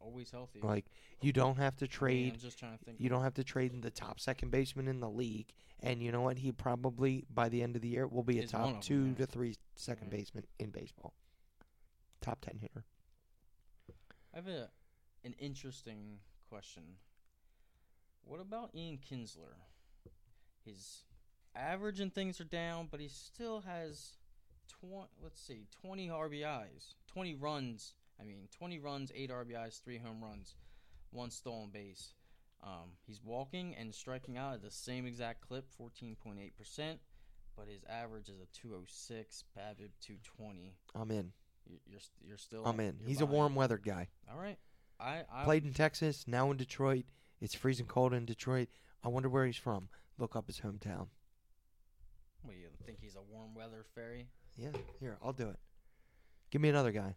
Always 0.00 0.30
healthy. 0.30 0.60
Like 0.62 0.86
you 1.20 1.32
don't 1.32 1.56
have 1.58 1.76
to 1.76 1.86
trade 1.86 2.32
I'm 2.34 2.40
just 2.40 2.58
trying 2.58 2.76
to 2.78 2.84
think. 2.84 2.98
You 3.00 3.08
don't 3.10 3.22
have 3.22 3.34
to 3.34 3.44
trade 3.44 3.72
in 3.72 3.80
the 3.82 3.90
top 3.90 4.18
second 4.18 4.50
baseman 4.50 4.88
in 4.88 5.00
the 5.00 5.10
league. 5.10 5.52
And 5.82 6.02
you 6.02 6.10
know 6.12 6.20
what? 6.22 6.38
He 6.38 6.52
probably, 6.52 7.24
by 7.32 7.48
the 7.48 7.62
end 7.62 7.76
of 7.76 7.82
the 7.82 7.88
year, 7.88 8.06
will 8.06 8.22
be 8.22 8.38
a 8.38 8.46
top 8.46 8.80
two 8.82 9.14
to 9.14 9.26
three 9.26 9.56
second 9.76 10.08
Mhm. 10.08 10.10
baseman 10.10 10.44
in 10.58 10.70
baseball. 10.70 11.14
Top 12.20 12.40
10 12.42 12.58
hitter. 12.60 12.84
I 14.32 14.36
have 14.36 14.46
a 14.48 14.68
an 15.24 15.34
interesting 15.38 16.18
question. 16.48 16.82
What 18.24 18.40
about 18.40 18.74
Ian 18.74 18.98
Kinsler? 18.98 19.56
His 20.64 21.04
average 21.54 22.00
and 22.00 22.14
things 22.14 22.40
are 22.40 22.44
down, 22.44 22.88
but 22.90 23.00
he 23.00 23.08
still 23.08 23.60
has 23.60 24.16
twenty. 24.68 25.08
Let's 25.22 25.40
see, 25.40 25.66
twenty 25.82 26.08
RBIs, 26.08 26.94
twenty 27.06 27.34
runs. 27.34 27.94
I 28.20 28.24
mean, 28.24 28.48
twenty 28.56 28.78
runs, 28.78 29.10
eight 29.14 29.30
RBIs, 29.30 29.82
three 29.82 29.98
home 29.98 30.22
runs, 30.22 30.54
one 31.10 31.30
stolen 31.30 31.70
base. 31.70 32.14
Um, 32.62 32.90
he's 33.06 33.22
walking 33.24 33.74
and 33.74 33.94
striking 33.94 34.36
out 34.36 34.54
at 34.54 34.62
the 34.62 34.70
same 34.70 35.06
exact 35.06 35.40
clip, 35.40 35.70
fourteen 35.70 36.14
point 36.14 36.38
eight 36.40 36.56
percent. 36.56 37.00
But 37.56 37.68
his 37.68 37.82
average 37.90 38.28
is 38.28 38.40
a 38.40 38.46
206, 38.54 39.44
BABIP 39.54 39.90
220. 40.00 40.76
I'm 40.94 41.10
in. 41.10 41.32
You- 41.66 41.78
You're 41.86 42.00
you're 42.26 42.36
still. 42.38 42.64
I'm 42.66 42.80
in. 42.80 42.98
He's 43.06 43.20
a 43.20 43.26
warm 43.26 43.54
weather 43.54 43.78
guy. 43.78 44.08
All 44.30 44.38
right. 44.38 44.58
I 44.98 45.22
I 45.32 45.44
Played 45.44 45.64
in 45.64 45.72
Texas, 45.72 46.26
now 46.28 46.50
in 46.50 46.56
Detroit. 46.56 47.04
It's 47.40 47.54
freezing 47.54 47.86
cold 47.86 48.12
in 48.12 48.26
Detroit. 48.26 48.68
I 49.02 49.08
wonder 49.08 49.28
where 49.30 49.46
he's 49.46 49.56
from. 49.56 49.88
Look 50.18 50.36
up 50.36 50.46
his 50.46 50.60
hometown. 50.60 51.06
What 52.42 52.56
you 52.56 52.68
think 52.84 52.98
he's 53.00 53.16
a 53.16 53.22
warm 53.22 53.54
weather 53.54 53.84
fairy? 53.94 54.26
Yeah, 54.56 54.70
here, 54.98 55.16
I'll 55.22 55.32
do 55.32 55.48
it. 55.48 55.58
Give 56.50 56.60
me 56.60 56.68
another 56.68 56.92
guy. 56.92 57.16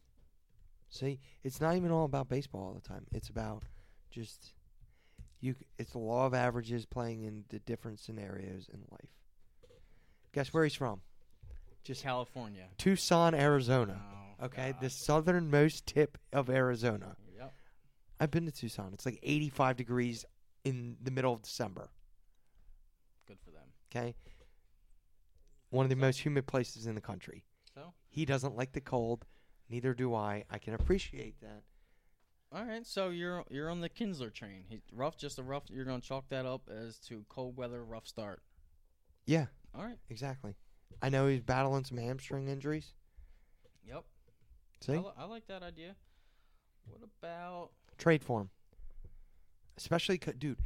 See, 0.90 1.20
it's 1.44 1.60
not 1.60 1.76
even 1.76 1.92
all 1.92 2.06
about 2.06 2.30
baseball 2.30 2.62
all 2.62 2.74
the 2.74 2.88
time. 2.88 3.06
It's 3.12 3.30
about 3.30 3.64
just 4.12 4.54
you. 5.42 5.56
It's 5.78 5.92
the 5.92 5.98
law 6.00 6.26
of 6.26 6.34
averages 6.34 6.86
playing 6.86 7.24
in 7.24 7.44
the 7.50 7.60
different 7.60 8.00
scenarios 8.00 8.70
in 8.72 8.80
life. 8.92 9.10
Guess 10.34 10.54
where 10.54 10.64
he's 10.64 10.76
from? 10.76 11.02
Just 11.84 12.04
California. 12.04 12.66
Tucson, 12.78 13.34
Arizona. 13.36 14.00
Oh, 14.02 14.33
Okay, 14.44 14.74
the 14.82 14.90
southernmost 14.90 15.86
tip 15.86 16.18
of 16.34 16.50
Arizona. 16.50 17.16
Yep. 17.38 17.54
I've 18.20 18.32
been 18.32 18.46
to 18.46 18.52
Tucson. 18.52 18.92
It's 18.94 19.06
like 19.06 19.20
85 19.24 19.78
degrees 19.78 20.26
in 20.66 20.98
the 21.02 21.12
middle 21.12 21.34
of 21.34 21.42
December. 21.42 21.90
Good 23.28 23.38
for 23.44 23.52
them. 23.52 23.64
Okay, 23.90 24.16
one 25.70 25.86
of 25.86 25.90
the 25.90 25.96
most 25.96 26.20
humid 26.20 26.46
places 26.48 26.88
in 26.88 26.96
the 26.96 27.02
country. 27.02 27.44
So, 27.74 27.94
He 28.10 28.26
doesn't 28.26 28.56
like 28.58 28.74
the 28.74 28.82
cold. 28.82 29.26
Neither 29.70 29.94
do 29.94 30.14
I. 30.14 30.44
I 30.50 30.58
can 30.60 30.74
appreciate 30.74 31.40
that. 31.42 31.62
all 32.52 32.66
right. 32.66 32.86
So 32.86 33.10
you're 33.10 33.44
you're 33.50 33.70
on 33.70 33.80
the 33.82 33.90
Kinsler 33.90 34.32
train. 34.34 34.66
He's 34.68 34.82
rough, 34.92 35.16
just 35.18 35.40
a 35.40 35.44
rough. 35.44 35.64
You're 35.70 35.86
gonna 35.86 36.02
chalk 36.02 36.26
that 36.30 36.46
up 36.46 36.70
as 36.70 36.98
to 37.08 37.24
cold 37.30 37.56
weather, 37.56 37.84
rough 37.84 38.08
start. 38.08 38.42
Yeah, 39.26 39.46
All 39.74 39.84
right. 39.86 39.98
exactly. 40.10 40.56
I 41.02 41.08
know 41.10 41.28
he's 41.28 41.42
battling 41.42 41.86
some 41.86 41.98
hamstring 41.98 42.50
injuries. 42.50 42.94
Yep. 43.88 44.04
See, 44.86 44.94
I, 44.94 44.98
li- 44.98 45.12
I 45.18 45.24
like 45.26 45.48
that 45.48 45.64
idea. 45.64 45.96
What 46.90 47.00
about? 47.22 47.70
trade 47.98 48.22
for 48.24 48.42
him. 48.42 48.50
Especially, 49.78 50.18
dude, 50.18 50.58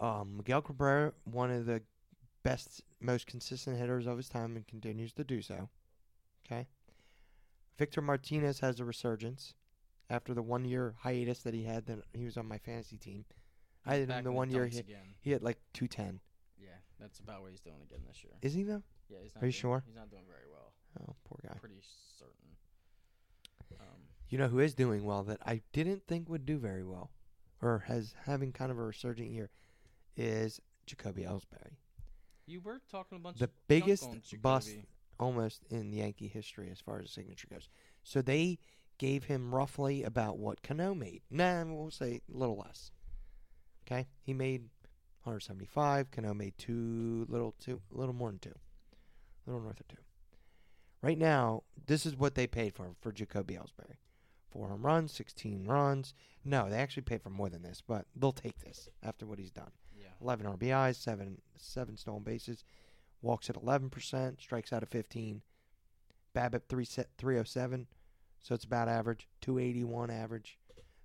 um, 0.00 0.36
Miguel 0.36 0.62
Cabrera, 0.62 1.12
one 1.24 1.50
of 1.50 1.66
the 1.66 1.82
best, 2.44 2.82
most 3.00 3.26
consistent 3.26 3.78
hitters 3.78 4.06
of 4.06 4.16
his 4.16 4.28
time, 4.28 4.54
and 4.54 4.66
continues 4.68 5.12
to 5.14 5.24
do 5.24 5.42
so. 5.42 5.68
Okay. 6.46 6.68
Victor 7.78 8.00
Martinez 8.00 8.60
has 8.60 8.78
a 8.78 8.84
resurgence 8.84 9.54
after 10.08 10.34
the 10.34 10.42
one-year 10.42 10.94
hiatus 11.00 11.40
that 11.40 11.52
he 11.54 11.64
had. 11.64 11.86
That 11.86 11.98
he 12.12 12.24
was 12.24 12.36
on 12.36 12.46
my 12.46 12.58
fantasy 12.58 12.96
team. 12.96 13.24
I 13.84 13.96
had 13.96 14.08
him 14.08 14.24
the 14.24 14.30
one 14.30 14.50
year 14.50 14.66
he, 14.66 14.78
again. 14.78 15.14
he 15.20 15.32
had 15.32 15.42
like 15.42 15.58
two 15.72 15.88
ten. 15.88 16.20
Yeah, 16.60 16.68
that's 17.00 17.18
about 17.18 17.42
what 17.42 17.50
he's 17.50 17.60
doing 17.60 17.82
again 17.82 18.00
this 18.06 18.22
year. 18.22 18.34
Is 18.40 18.54
he 18.54 18.62
though? 18.62 18.82
Yeah, 19.08 19.18
he's 19.22 19.34
not. 19.34 19.42
Are 19.42 19.46
you 19.46 19.52
doing- 19.52 19.60
sure? 19.60 19.82
He's 19.84 19.96
not 19.96 20.10
doing 20.10 20.24
very 20.28 20.46
well. 20.48 20.72
Oh, 21.00 21.16
poor 21.24 21.40
guy. 21.42 21.58
Pretty 21.58 21.82
certain. 22.18 22.51
Um, 23.80 23.86
You 24.28 24.38
know 24.38 24.48
who 24.48 24.58
is 24.60 24.74
doing 24.74 25.04
well 25.04 25.22
that 25.24 25.40
I 25.44 25.62
didn't 25.72 26.06
think 26.06 26.28
would 26.28 26.46
do 26.46 26.58
very 26.58 26.84
well, 26.84 27.10
or 27.60 27.80
has 27.86 28.14
having 28.24 28.52
kind 28.52 28.70
of 28.70 28.78
a 28.78 28.82
resurgent 28.82 29.30
year, 29.30 29.50
is 30.16 30.60
Jacoby 30.86 31.22
Ellsbury. 31.22 31.76
you 32.46 32.60
were 32.60 32.80
talking 32.90 33.16
a 33.16 33.20
bunch. 33.20 33.38
The 33.38 33.50
biggest 33.68 34.04
bust 34.42 34.68
almost 35.20 35.64
in 35.70 35.92
Yankee 35.92 36.28
history 36.28 36.70
as 36.70 36.80
far 36.80 37.00
as 37.00 37.10
signature 37.10 37.46
goes. 37.48 37.68
So 38.02 38.20
they 38.22 38.58
gave 38.98 39.24
him 39.24 39.54
roughly 39.54 40.02
about 40.02 40.38
what 40.38 40.62
Cano 40.62 40.94
made. 40.94 41.22
Nah, 41.30 41.64
we'll 41.64 41.90
say 41.90 42.20
a 42.32 42.36
little 42.36 42.56
less. 42.56 42.90
Okay, 43.86 44.06
he 44.22 44.32
made 44.34 44.62
175. 45.24 46.10
Cano 46.10 46.34
made 46.34 46.56
two, 46.58 47.26
little 47.28 47.54
two, 47.60 47.80
a 47.94 47.98
little 47.98 48.14
more 48.14 48.30
than 48.30 48.38
two, 48.40 48.54
a 49.46 49.50
little 49.50 49.62
north 49.62 49.80
of 49.80 49.88
two. 49.88 49.96
Right 51.02 51.18
now, 51.18 51.64
this 51.86 52.06
is 52.06 52.16
what 52.16 52.34
they 52.34 52.46
paid 52.46 52.74
for 52.74 52.94
for 53.00 53.12
Jacoby 53.12 53.54
Ellsbury. 53.54 53.96
Four 54.50 54.68
home 54.68 54.86
runs, 54.86 55.12
16 55.12 55.64
runs. 55.64 56.14
No, 56.44 56.68
they 56.68 56.76
actually 56.76 57.02
paid 57.02 57.22
for 57.22 57.30
more 57.30 57.48
than 57.48 57.62
this, 57.62 57.82
but 57.86 58.06
they'll 58.14 58.32
take 58.32 58.60
this 58.60 58.88
after 59.02 59.26
what 59.26 59.38
he's 59.38 59.50
done. 59.50 59.70
Yeah. 59.98 60.08
11 60.20 60.46
RBIs, 60.46 60.96
seven 60.96 61.40
seven 61.56 61.96
stolen 61.96 62.22
bases, 62.22 62.64
walks 63.20 63.48
at 63.50 63.56
11%, 63.56 64.40
strikes 64.40 64.72
out 64.72 64.82
at 64.82 64.90
15. 64.90 65.42
BABIP 66.34 66.62
3 66.68 66.84
307, 67.18 67.86
so 68.40 68.54
it's 68.54 68.64
about 68.64 68.88
average. 68.88 69.28
281 69.40 70.10
average. 70.10 70.58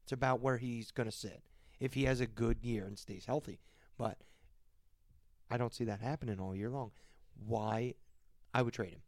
It's 0.03 0.11
about 0.11 0.41
where 0.41 0.57
he's 0.57 0.91
going 0.91 1.09
to 1.09 1.15
sit 1.15 1.43
if 1.79 1.93
he 1.93 2.05
has 2.05 2.21
a 2.21 2.27
good 2.27 2.63
year 2.63 2.85
and 2.85 2.97
stays 2.97 3.25
healthy. 3.25 3.59
But 3.97 4.17
I 5.49 5.57
don't 5.57 5.73
see 5.73 5.83
that 5.85 6.01
happening 6.01 6.39
all 6.39 6.55
year 6.55 6.69
long. 6.69 6.91
Why? 7.45 7.95
I 8.53 8.61
would 8.61 8.73
trade 8.73 8.91
him. 8.91 9.01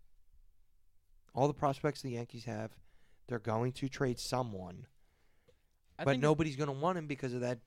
All 1.40 1.48
the 1.48 1.54
prospects 1.54 2.02
the 2.02 2.10
Yankees 2.10 2.44
have, 2.44 2.72
they're 3.30 3.40
going 3.40 3.72
to 3.72 3.88
trade 3.88 4.20
someone, 4.20 4.88
I 5.98 6.04
but 6.04 6.12
think 6.12 6.22
nobody's 6.22 6.58
going 6.58 6.68
to 6.68 6.74
want 6.74 6.98
him 6.98 7.08
because 7.08 7.34
of 7.34 7.40
that 7.40 7.60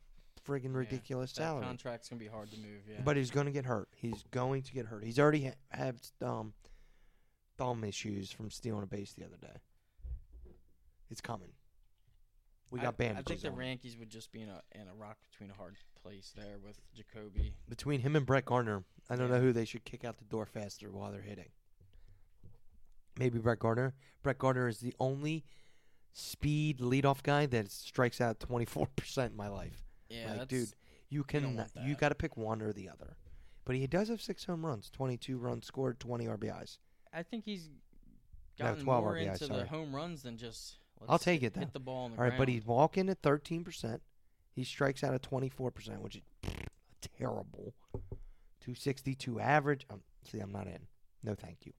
friggin' 0.46 0.74
ridiculous 0.74 1.32
that 1.32 1.42
salary. 1.42 1.64
contract's 1.64 2.10
gonna 2.10 2.20
be 2.20 2.26
hard 2.26 2.50
to 2.50 2.58
move. 2.58 2.82
Yeah. 2.86 3.00
But 3.02 3.16
he's 3.16 3.30
going 3.30 3.46
to 3.46 3.52
get 3.52 3.64
hurt. 3.64 3.88
He's 3.96 4.24
going 4.30 4.60
to 4.64 4.72
get 4.74 4.84
hurt. 4.84 5.02
He's 5.02 5.18
already 5.18 5.44
ha- 5.46 5.54
had 5.70 5.96
um, 6.20 6.52
thumb 7.56 7.82
issues 7.82 8.30
from 8.30 8.50
stealing 8.50 8.82
a 8.82 8.86
base 8.86 9.14
the 9.14 9.24
other 9.24 9.38
day. 9.40 9.56
It's 11.10 11.22
coming. 11.22 11.52
We 12.70 12.78
got 12.78 12.84
I, 12.84 12.88
I 12.88 12.90
bandages 12.90 13.24
think 13.26 13.40
the 13.40 13.58
on. 13.58 13.66
Yankees 13.66 13.96
would 13.96 14.10
just 14.10 14.32
be 14.32 14.42
in 14.42 14.50
a 14.50 14.60
in 14.72 14.82
a 14.82 14.94
rock 14.94 15.16
between 15.30 15.48
a 15.50 15.54
hard 15.54 15.76
place 16.02 16.34
there 16.36 16.58
with 16.62 16.78
Jacoby. 16.94 17.54
between 17.70 18.00
him 18.00 18.16
and 18.16 18.26
Brett 18.26 18.44
Gardner. 18.44 18.84
I 19.08 19.16
don't 19.16 19.30
know 19.30 19.40
who 19.40 19.54
they 19.54 19.64
should 19.64 19.84
kick 19.84 20.04
out 20.04 20.18
the 20.18 20.24
door 20.24 20.44
faster 20.44 20.90
while 20.90 21.10
they're 21.10 21.22
hitting. 21.22 21.48
Maybe 23.18 23.38
Brett 23.38 23.58
Gardner. 23.58 23.94
Brett 24.22 24.38
Gardner 24.38 24.68
is 24.68 24.78
the 24.78 24.94
only 25.00 25.44
speed 26.12 26.78
leadoff 26.78 27.22
guy 27.22 27.46
that 27.46 27.70
strikes 27.70 28.20
out 28.20 28.40
twenty 28.40 28.64
four 28.64 28.86
percent 28.96 29.32
in 29.32 29.36
my 29.36 29.48
life. 29.48 29.82
Yeah, 30.08 30.34
like, 30.38 30.48
dude, 30.48 30.68
you 31.08 31.24
can 31.24 31.56
don't 31.56 31.70
you, 31.86 31.94
got 31.94 32.10
to 32.10 32.14
pick 32.14 32.36
one 32.36 32.60
or 32.62 32.72
the 32.72 32.88
other. 32.88 33.16
But 33.64 33.76
he 33.76 33.86
does 33.86 34.08
have 34.08 34.20
six 34.20 34.44
home 34.44 34.64
runs, 34.66 34.90
twenty 34.90 35.16
two 35.16 35.38
runs 35.38 35.66
scored, 35.66 36.00
twenty 36.00 36.26
RBIs. 36.26 36.78
I 37.12 37.22
think 37.22 37.44
he's 37.44 37.68
No, 38.58 38.66
gotten 38.66 38.84
12 38.84 39.04
more 39.04 39.14
RBI, 39.14 39.26
into 39.32 39.44
sorry. 39.46 39.60
the 39.60 39.66
home 39.66 39.94
runs 39.94 40.22
than 40.22 40.36
just. 40.38 40.76
Let's 41.00 41.10
I'll 41.12 41.18
take 41.18 41.40
hit, 41.42 41.48
it, 41.48 41.54
though. 41.54 41.60
Hit 41.60 41.72
the 41.72 41.80
ball 41.80 42.08
the 42.08 42.16
All 42.16 42.22
right, 42.22 42.30
but 42.30 42.36
ground. 42.36 42.50
he's 42.50 42.64
walking 42.66 43.08
at 43.08 43.20
thirteen 43.22 43.64
percent. 43.64 44.00
He 44.54 44.64
strikes 44.64 45.02
out 45.04 45.14
at 45.14 45.22
twenty 45.22 45.48
four 45.48 45.70
percent, 45.70 46.00
which 46.02 46.16
is 46.16 46.22
terrible. 47.18 47.74
Two 48.60 48.74
sixty 48.74 49.14
two 49.14 49.40
average. 49.40 49.86
Um, 49.90 50.00
see, 50.30 50.38
I'm 50.38 50.52
not 50.52 50.66
in. 50.66 50.78
No, 51.22 51.34
thank 51.34 51.58
you. 51.66 51.72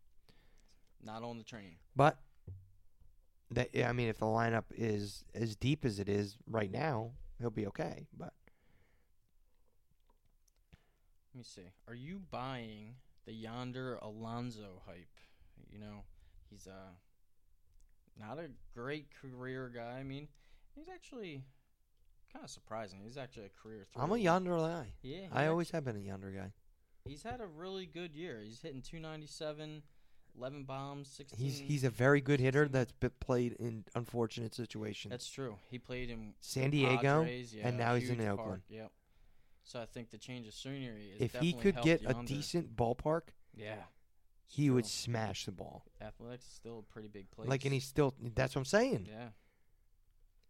Not 1.03 1.23
on 1.23 1.37
the 1.37 1.43
train. 1.43 1.75
But 1.95 2.17
that 3.51 3.69
I 3.85 3.91
mean, 3.93 4.09
if 4.09 4.17
the 4.17 4.25
lineup 4.25 4.65
is 4.75 5.23
as 5.33 5.55
deep 5.55 5.85
as 5.85 5.99
it 5.99 6.09
is 6.09 6.37
right 6.47 6.71
now, 6.71 7.11
he'll 7.39 7.49
be 7.49 7.67
okay. 7.67 8.07
But 8.17 8.33
Let 11.33 11.39
me 11.39 11.43
see. 11.43 11.71
Are 11.87 11.95
you 11.95 12.21
buying 12.31 12.95
the 13.25 13.33
Yonder 13.33 13.95
Alonso 14.01 14.81
hype? 14.85 15.19
You 15.71 15.79
know, 15.79 16.03
he's 16.49 16.67
uh 16.67 16.93
not 18.19 18.37
a 18.37 18.49
great 18.75 19.07
career 19.19 19.71
guy. 19.73 19.97
I 19.99 20.03
mean, 20.03 20.27
he's 20.75 20.87
actually 20.87 21.43
kind 22.31 22.43
of 22.43 22.51
surprising. 22.51 22.99
He's 23.03 23.17
actually 23.17 23.45
a 23.45 23.61
career. 23.61 23.87
I'm 23.95 24.11
a 24.11 24.17
yonder 24.17 24.57
guy. 24.57 24.93
Yeah, 25.01 25.27
I 25.31 25.47
always 25.47 25.71
have 25.71 25.85
been 25.85 25.95
a 25.95 25.99
yonder 25.99 26.31
guy. 26.31 26.51
He's 27.05 27.23
had 27.23 27.41
a 27.41 27.45
really 27.45 27.85
good 27.85 28.15
year. 28.15 28.41
He's 28.43 28.61
hitting 28.61 28.81
297, 28.81 29.83
11 30.37 30.63
bombs, 30.63 31.09
16. 31.09 31.39
He's 31.45 31.59
he's 31.59 31.83
a 31.83 31.89
very 31.89 32.21
good 32.21 32.39
hitter 32.39 32.63
16. 32.63 32.71
that's 32.71 32.91
been 32.93 33.11
played 33.19 33.53
in 33.59 33.83
unfortunate 33.95 34.55
situations. 34.55 35.11
That's 35.11 35.29
true. 35.29 35.57
He 35.69 35.79
played 35.79 36.09
in 36.09 36.33
San 36.39 36.71
Diego, 36.71 37.21
Padres, 37.23 37.53
yeah, 37.53 37.67
and 37.67 37.77
now 37.77 37.95
he's 37.95 38.09
in 38.09 38.19
Oakland. 38.21 38.37
park, 38.37 38.61
Yep. 38.69 38.91
So 39.65 39.79
I 39.79 39.85
think 39.85 40.09
the 40.09 40.17
change 40.17 40.47
of 40.47 40.53
scenery 40.53 41.13
is 41.15 41.21
if 41.21 41.35
he 41.35 41.53
could 41.53 41.81
get 41.81 42.01
a 42.05 42.13
decent 42.25 42.75
ballpark, 42.75 43.29
yeah, 43.55 43.75
he 44.45 44.69
would 44.69 44.85
smash 44.85 45.45
the 45.45 45.51
ball. 45.51 45.85
Athletics 46.01 46.45
is 46.45 46.51
still 46.51 46.79
a 46.79 46.93
pretty 46.93 47.07
big 47.07 47.31
place. 47.31 47.49
Like, 47.49 47.63
and 47.65 47.73
he's 47.73 47.85
still. 47.85 48.13
That's 48.35 48.55
what 48.55 48.61
I'm 48.61 48.65
saying. 48.65 49.07
yeah. 49.09 49.29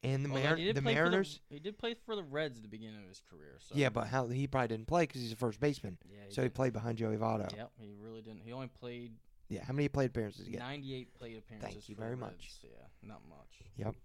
And 0.05 0.25
the 0.25 0.29
Although 0.29 0.43
Mar- 0.43 0.55
he 0.57 0.65
did 0.65 0.75
the 0.75 0.81
Mariners. 0.81 1.39
he 1.49 1.59
did 1.59 1.77
play 1.77 1.93
for 2.05 2.17
the 2.17 2.23
Reds 2.23 2.57
at 2.57 2.63
the 2.63 2.67
beginning 2.67 3.01
of 3.01 3.07
his 3.07 3.21
career. 3.29 3.57
So 3.59 3.75
yeah, 3.75 3.87
but 3.87 4.07
how 4.07 4.27
he 4.27 4.47
probably 4.47 4.67
didn't 4.67 4.87
play 4.87 5.03
because 5.03 5.21
he's 5.21 5.31
a 5.31 5.37
first 5.37 5.61
baseman, 5.61 5.97
yeah, 6.09 6.23
so 6.27 6.43
he 6.43 6.49
played 6.49 6.73
behind 6.73 6.97
Joey 6.97 7.15
Votto. 7.15 7.55
Yep, 7.55 7.71
he 7.79 7.93
really 7.97 8.21
didn't. 8.21 8.41
He 8.43 8.51
only 8.51 8.67
played 8.67 9.13
Yeah, 9.53 9.63
how 9.65 9.73
many 9.73 9.87
plate 9.87 10.07
appearances 10.07 10.45
did 10.45 10.47
he 10.47 10.51
get? 10.53 10.61
98 10.61 11.13
plate 11.13 11.37
appearances. 11.37 11.73
Thank 11.73 11.89
you 11.89 11.95
for 11.95 12.01
very 12.01 12.15
the 12.15 12.21
much. 12.21 12.31
Reds. 12.31 12.59
Yeah, 12.63 13.07
not 13.07 13.21
much. 13.29 13.61
Yep. 13.77 13.95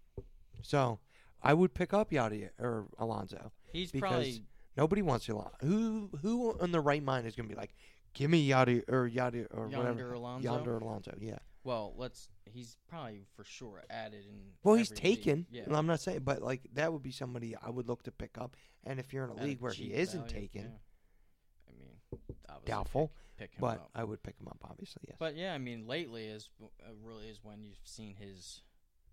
So 0.62 0.98
I 1.42 1.54
would 1.54 1.74
pick 1.74 1.94
up 1.94 2.10
Yadi 2.10 2.50
or 2.58 2.86
Alonso. 2.98 3.52
He's 3.72 3.92
Because 3.92 4.10
probably 4.10 4.42
Nobody 4.78 5.02
wants 5.02 5.28
Alonso. 5.28 5.56
Who 5.62 6.08
who 6.22 6.56
in 6.60 6.70
the 6.70 6.80
right 6.80 7.02
mind 7.02 7.26
is 7.26 7.34
going 7.34 7.48
to 7.48 7.54
be 7.54 7.60
like, 7.60 7.74
give 8.14 8.30
me 8.30 8.48
Yadi 8.48 8.84
or 8.88 9.10
Yadi 9.10 9.46
or 9.50 9.68
Yonder 9.68 9.78
whatever. 9.78 10.12
Alonso. 10.12 10.44
Yonder 10.48 10.76
Alonso. 10.78 11.14
Yeah. 11.20 11.38
well. 11.64 11.94
Let's. 11.96 12.28
He's 12.44 12.76
probably 12.88 13.26
for 13.36 13.44
sure 13.44 13.82
added 13.90 14.24
in. 14.24 14.38
Well, 14.62 14.76
he's 14.76 14.92
every 14.92 15.10
league. 15.10 15.16
taken. 15.18 15.46
Yeah. 15.50 15.64
I'm 15.70 15.86
not 15.86 16.00
saying, 16.00 16.20
but 16.24 16.42
like 16.42 16.62
that 16.74 16.92
would 16.92 17.02
be 17.02 17.10
somebody 17.10 17.56
I 17.60 17.70
would 17.70 17.88
look 17.88 18.04
to 18.04 18.12
pick 18.12 18.38
up. 18.38 18.56
And 18.84 19.00
if 19.00 19.12
you're 19.12 19.24
in 19.24 19.30
a 19.30 19.36
at 19.36 19.42
league 19.42 19.60
where 19.60 19.72
he 19.72 19.86
cheap 19.88 19.94
isn't 19.94 20.30
value, 20.30 20.48
taken, 20.48 20.62
yeah. 20.62 21.68
I 21.68 21.72
mean, 21.78 22.20
obviously 22.48 22.66
doubtful, 22.66 23.08
Pick, 23.08 23.16
pick 23.38 23.52
him 23.54 23.60
but 23.60 23.78
up. 23.78 23.90
I 23.94 24.04
would 24.04 24.22
pick 24.22 24.36
him 24.40 24.48
up. 24.48 24.58
Obviously, 24.64 25.02
yes. 25.06 25.16
But 25.18 25.36
yeah, 25.36 25.54
I 25.54 25.58
mean, 25.58 25.86
lately 25.86 26.24
is 26.26 26.50
uh, 26.62 26.66
really 27.02 27.26
is 27.28 27.40
when 27.42 27.64
you've 27.64 27.78
seen 27.84 28.14
his 28.16 28.62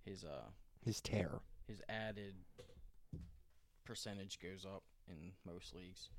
his 0.04 0.24
uh 0.24 0.50
His 0.84 1.00
tear. 1.02 1.40
his 1.68 1.82
added 1.90 2.36
percentage 3.86 4.40
goes 4.40 4.66
up 4.66 4.84
in 5.08 5.32
most 5.46 5.74
leagues. 5.76 6.10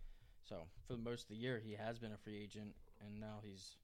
So 0.49 0.69
for 0.87 0.92
the 0.95 1.03
most 1.03 1.23
of 1.25 1.29
the 1.31 1.37
year, 1.37 1.61
he 1.64 1.73
has 1.75 1.99
been 1.99 2.12
a 2.12 2.16
free 2.16 2.40
agent, 2.40 2.75
and 3.05 3.19
now 3.19 3.40
he's 3.42 3.77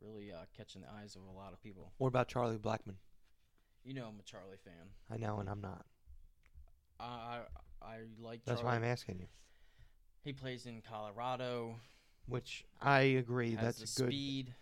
really 0.00 0.30
uh, 0.32 0.44
catching 0.56 0.82
the 0.82 0.88
eyes 1.00 1.16
of 1.16 1.22
a 1.22 1.38
lot 1.38 1.52
of 1.52 1.62
people. 1.62 1.92
What 1.98 2.08
about 2.08 2.28
Charlie 2.28 2.58
Blackmon? 2.58 2.96
You 3.84 3.94
know, 3.94 4.06
I'm 4.06 4.18
a 4.20 4.22
Charlie 4.22 4.58
fan. 4.62 4.90
I 5.10 5.16
know, 5.16 5.38
and 5.38 5.48
I'm 5.48 5.60
not. 5.60 5.86
I 7.00 7.40
I, 7.82 7.86
I 7.86 7.96
like. 8.20 8.44
That's 8.44 8.62
why 8.62 8.76
I'm 8.76 8.84
asking 8.84 9.18
you. 9.20 9.26
He 10.22 10.32
plays 10.32 10.66
in 10.66 10.82
Colorado. 10.88 11.76
Which 12.26 12.64
I 12.80 13.00
agree. 13.00 13.54
Has 13.54 13.78
That's 13.78 13.94
good. 13.98 14.08
speed. 14.08 14.54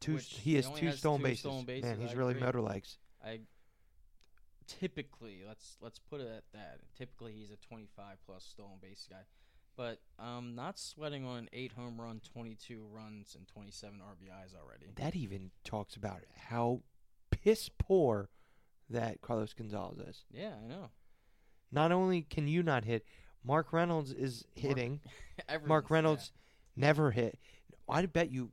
Two. 0.00 0.14
which 0.14 0.34
He 0.42 0.54
has 0.56 0.68
two 0.70 0.86
has 0.86 0.98
stolen 0.98 1.20
two 1.20 1.24
bases. 1.28 1.40
stolen 1.40 1.64
bases, 1.64 1.84
Man, 1.84 2.00
he's 2.00 2.10
I 2.10 2.14
really 2.14 2.32
agree. 2.32 2.42
motor 2.44 2.60
legs. 2.60 2.98
I 3.24 3.40
typically 4.66 5.42
let's 5.46 5.76
let's 5.80 5.98
put 5.98 6.20
it 6.20 6.28
at 6.28 6.44
that. 6.52 6.80
Typically, 6.96 7.32
he's 7.32 7.50
a 7.50 7.56
25 7.56 8.16
plus 8.26 8.44
stolen 8.44 8.78
base 8.80 9.06
guy, 9.10 9.22
but 9.76 10.00
um, 10.18 10.54
not 10.54 10.78
sweating 10.78 11.24
on 11.26 11.38
an 11.38 11.48
eight 11.52 11.72
home 11.72 12.00
run, 12.00 12.20
22 12.32 12.82
runs, 12.92 13.34
and 13.34 13.46
27 13.48 13.98
RBIs 13.98 14.54
already. 14.60 14.86
That 14.96 15.16
even 15.16 15.50
talks 15.64 15.96
about 15.96 16.20
how 16.48 16.80
piss 17.30 17.70
poor 17.78 18.28
that 18.90 19.20
Carlos 19.22 19.52
Gonzalez 19.54 19.98
is. 20.08 20.24
Yeah, 20.30 20.52
I 20.62 20.68
know. 20.68 20.90
Not 21.72 21.92
only 21.92 22.22
can 22.22 22.46
you 22.46 22.62
not 22.62 22.84
hit, 22.84 23.04
Mark 23.42 23.72
Reynolds 23.72 24.12
is 24.12 24.44
hitting. 24.54 25.00
Mark 25.66 25.86
yeah. 25.88 25.94
Reynolds 25.94 26.32
never 26.76 27.10
hit. 27.10 27.38
I 27.88 28.06
bet 28.06 28.30
you. 28.30 28.50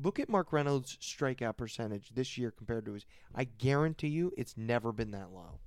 Look 0.00 0.20
at 0.20 0.28
Mark 0.28 0.52
Reynolds' 0.52 0.96
strikeout 1.00 1.56
percentage 1.56 2.10
this 2.14 2.38
year 2.38 2.50
compared 2.50 2.86
to 2.86 2.92
his. 2.92 3.04
I 3.34 3.44
guarantee 3.44 4.08
you, 4.08 4.32
it's 4.38 4.56
never 4.56 4.92
been 4.92 5.10
that 5.10 5.30
low. 5.32 5.58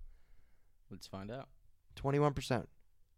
Let's 0.89 1.07
find 1.07 1.29
out. 1.31 1.49
Twenty-one 1.95 2.33
percent. 2.33 2.69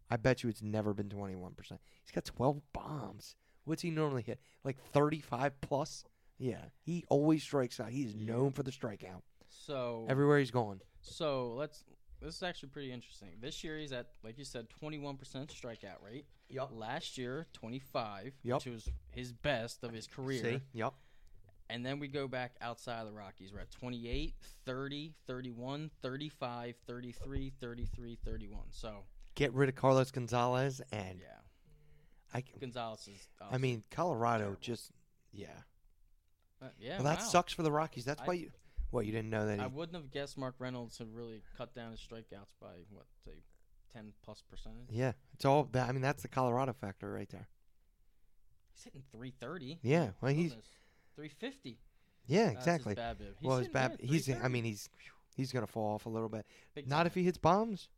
I 0.10 0.18
bet 0.18 0.44
you 0.44 0.50
it's 0.50 0.62
never 0.62 0.94
been 0.94 1.10
twenty-one 1.10 1.54
percent. 1.54 1.82
He's 2.04 2.12
got 2.12 2.26
twelve 2.26 2.62
bombs. 2.74 3.36
What's 3.66 3.82
he 3.82 3.92
normally 3.92 4.22
hit? 4.24 4.40
Like 4.64 4.78
thirty-five 4.92 5.60
plus. 5.62 6.04
Yeah, 6.40 6.66
he 6.84 7.04
always 7.10 7.44
strikes 7.44 7.80
out. 7.80 7.90
He's 7.90 8.16
known 8.16 8.52
for 8.52 8.64
the 8.64 8.72
strikeout 8.72 9.22
So 9.50 10.06
everywhere 10.10 10.40
he's 10.40 10.52
going. 10.52 10.82
so 11.02 11.54
let's. 11.54 11.84
This 12.22 12.36
is 12.36 12.44
actually 12.44 12.70
pretty 12.70 12.92
interesting. 12.92 13.30
This 13.40 13.64
year 13.64 13.78
he's 13.78 13.92
at, 13.92 14.08
like 14.24 14.38
you 14.38 14.46
said, 14.46 14.68
21% 14.84 15.18
strikeout 15.48 16.04
rate. 16.04 16.26
Yup. 16.50 16.72
Last 16.74 17.18
year, 17.18 17.46
25, 17.54 18.34
Yup. 18.44 18.66
which 18.66 18.74
was 18.74 18.90
his 19.10 19.34
best 19.34 19.84
of 19.84 19.94
his 19.94 20.08
career. 20.08 20.44
See? 20.44 20.62
Yep. 20.74 20.94
And 21.70 21.86
then 21.86 22.00
we 22.00 22.08
go 22.08 22.28
back 22.28 22.56
outside 22.62 23.02
of 23.02 23.08
the 23.08 23.14
Rockies. 23.14 23.52
We're 23.54 23.60
at 23.60 23.72
28, 23.72 24.34
30, 24.66 25.14
31, 25.28 25.92
35, 26.02 26.76
33, 26.88 27.54
33, 27.60 28.18
31. 28.24 28.60
So, 28.72 29.04
Get 29.36 29.54
rid 29.54 29.70
of 29.70 29.76
Carlos 29.76 30.10
Gonzalez, 30.10 30.82
and 30.92 31.20
yeah. 31.20 31.28
I. 32.34 32.44
Gonzalez 32.60 33.08
is. 33.08 33.28
I 33.52 33.58
mean, 33.58 33.84
Colorado 33.92 34.40
terrible. 34.46 34.58
just. 34.62 34.92
Yeah. 35.32 35.48
uh, 36.62 36.68
yeah. 36.80 36.96
Well, 36.96 37.04
that 37.04 37.20
wow. 37.20 37.26
sucks 37.26 37.54
for 37.54 37.64
the 37.64 37.72
Rockies. 37.72 38.06
That's 38.06 38.22
I- 38.22 38.26
why 38.26 38.34
you. 38.36 38.52
What 38.92 39.06
you 39.06 39.12
didn't 39.12 39.30
know 39.30 39.46
that? 39.48 39.58
He, 39.60 39.64
I 39.64 39.68
wouldn't 39.68 39.96
have 39.96 40.12
guessed 40.12 40.38
Mark 40.38 40.56
Reynolds 40.60 40.98
had 40.98 41.14
really 41.14 41.44
cut 41.58 41.74
down 41.76 41.92
his 41.92 42.00
strikeouts 42.00 42.54
by 42.62 42.84
what 42.90 43.06
say 43.26 43.44
ten 43.94 44.14
plus 44.24 44.42
percentage. 44.50 44.88
yeah, 44.90 45.12
it's 45.34 45.46
all 45.46 45.68
that. 45.74 45.90
I 45.90 45.92
mean, 45.92 46.02
that's 46.02 46.22
the 46.22 46.30
Colorado 46.30 46.74
factor 46.74 47.12
right 47.12 47.30
there. 47.30 47.48
He's 48.74 48.84
hitting 48.86 49.04
three 49.12 49.32
thirty. 49.40 49.80
Yeah, 49.82 50.12
well, 50.22 50.34
he's 50.34 50.56
three 51.16 51.30
fifty. 51.30 51.80
yeah, 52.28 52.50
exactly. 52.50 52.94
That's 52.94 53.20
his. 53.20 53.36
He's 53.40 53.48
well, 53.48 53.58
his 53.58 53.68
hitting, 53.68 53.74
bad. 53.74 53.98
yeah, 54.00 54.10
He's. 54.12 54.24
I 54.30 54.34
330. 54.34 54.54
mean, 54.54 54.64
he's 54.64 54.90
he's 55.36 55.52
gonna 55.52 55.68
fall 55.68 55.96
off 55.96 56.06
a 56.06 56.10
little 56.10 56.30
bit. 56.30 56.46
Big 56.74 56.88
Not 56.88 56.98
time. 57.00 57.08
if 57.08 57.14
he 57.16 57.24
hits 57.24 57.38
bombs. 57.38 57.90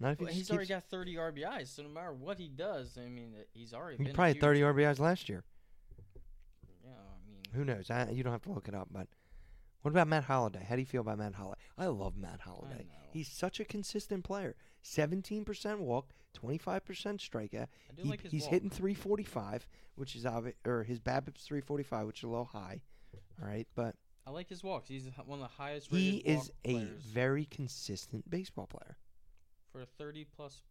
Not 0.00 0.12
if 0.14 0.18
he 0.18 0.24
Well, 0.24 0.28
just 0.34 0.38
he's 0.38 0.50
already 0.50 0.66
keeps- 0.66 0.74
got 0.80 0.90
30 0.90 1.14
RBIs, 1.14 1.68
so 1.68 1.82
no 1.84 1.88
matter 1.88 2.12
what 2.12 2.38
he 2.38 2.48
does, 2.48 2.98
I 2.98 3.08
mean, 3.08 3.34
uh, 3.38 3.42
he's 3.54 3.72
already 3.72 3.98
he 3.98 4.04
been 4.04 4.14
probably 4.14 4.30
had 4.30 4.36
huge. 4.36 4.42
30 4.42 4.60
RBIs 4.62 4.98
last 4.98 5.28
year. 5.28 5.44
Yeah, 7.52 7.60
I 7.60 7.64
mean, 7.64 7.66
Who 7.66 7.74
knows? 7.74 7.90
I, 7.90 8.10
you 8.10 8.22
don't 8.22 8.32
have 8.32 8.42
to 8.42 8.52
look 8.52 8.68
it 8.68 8.74
up. 8.74 8.88
But 8.90 9.08
what 9.82 9.90
about 9.90 10.08
Matt 10.08 10.24
Holliday? 10.24 10.64
How 10.68 10.74
do 10.76 10.80
you 10.80 10.86
feel 10.86 11.00
about 11.00 11.18
Matt 11.18 11.34
Holliday? 11.34 11.60
I 11.78 11.86
love 11.86 12.16
Matt 12.16 12.40
Holliday. 12.40 12.86
He's 13.12 13.28
such 13.28 13.60
a 13.60 13.64
consistent 13.64 14.24
player. 14.24 14.54
17% 14.84 15.78
walk, 15.78 16.12
25% 16.40 16.80
strikeout. 17.20 17.66
I 17.90 17.94
do 17.94 18.02
He- 18.02 18.08
like 18.08 18.22
his 18.22 18.32
he's 18.32 18.42
walk. 18.44 18.50
hitting 18.52 18.70
345, 18.70 19.66
which 19.96 20.16
is 20.16 20.24
obvi- 20.24 20.54
or 20.64 20.82
his 20.84 20.98
BABIP's 21.00 21.44
345, 21.44 22.06
which 22.06 22.18
is 22.20 22.24
a 22.24 22.28
little 22.28 22.46
high. 22.46 22.80
All 23.40 23.46
right, 23.48 23.68
but 23.74 23.94
I 24.26 24.30
like 24.30 24.48
his 24.48 24.62
walks. 24.62 24.88
He's 24.88 25.06
h- 25.06 25.14
one 25.26 25.40
of 25.40 25.44
the 25.48 25.54
highest 25.62 25.88
he 25.90 26.22
rated 26.22 26.26
is 26.26 26.52
a 26.64 26.74
players 26.74 27.02
very 27.02 27.44
consistent 27.44 28.28
baseball 28.30 28.66
player 28.66 28.96
for 29.72 29.80
a 29.82 29.86
30 29.86 30.24
plus. 30.24 30.62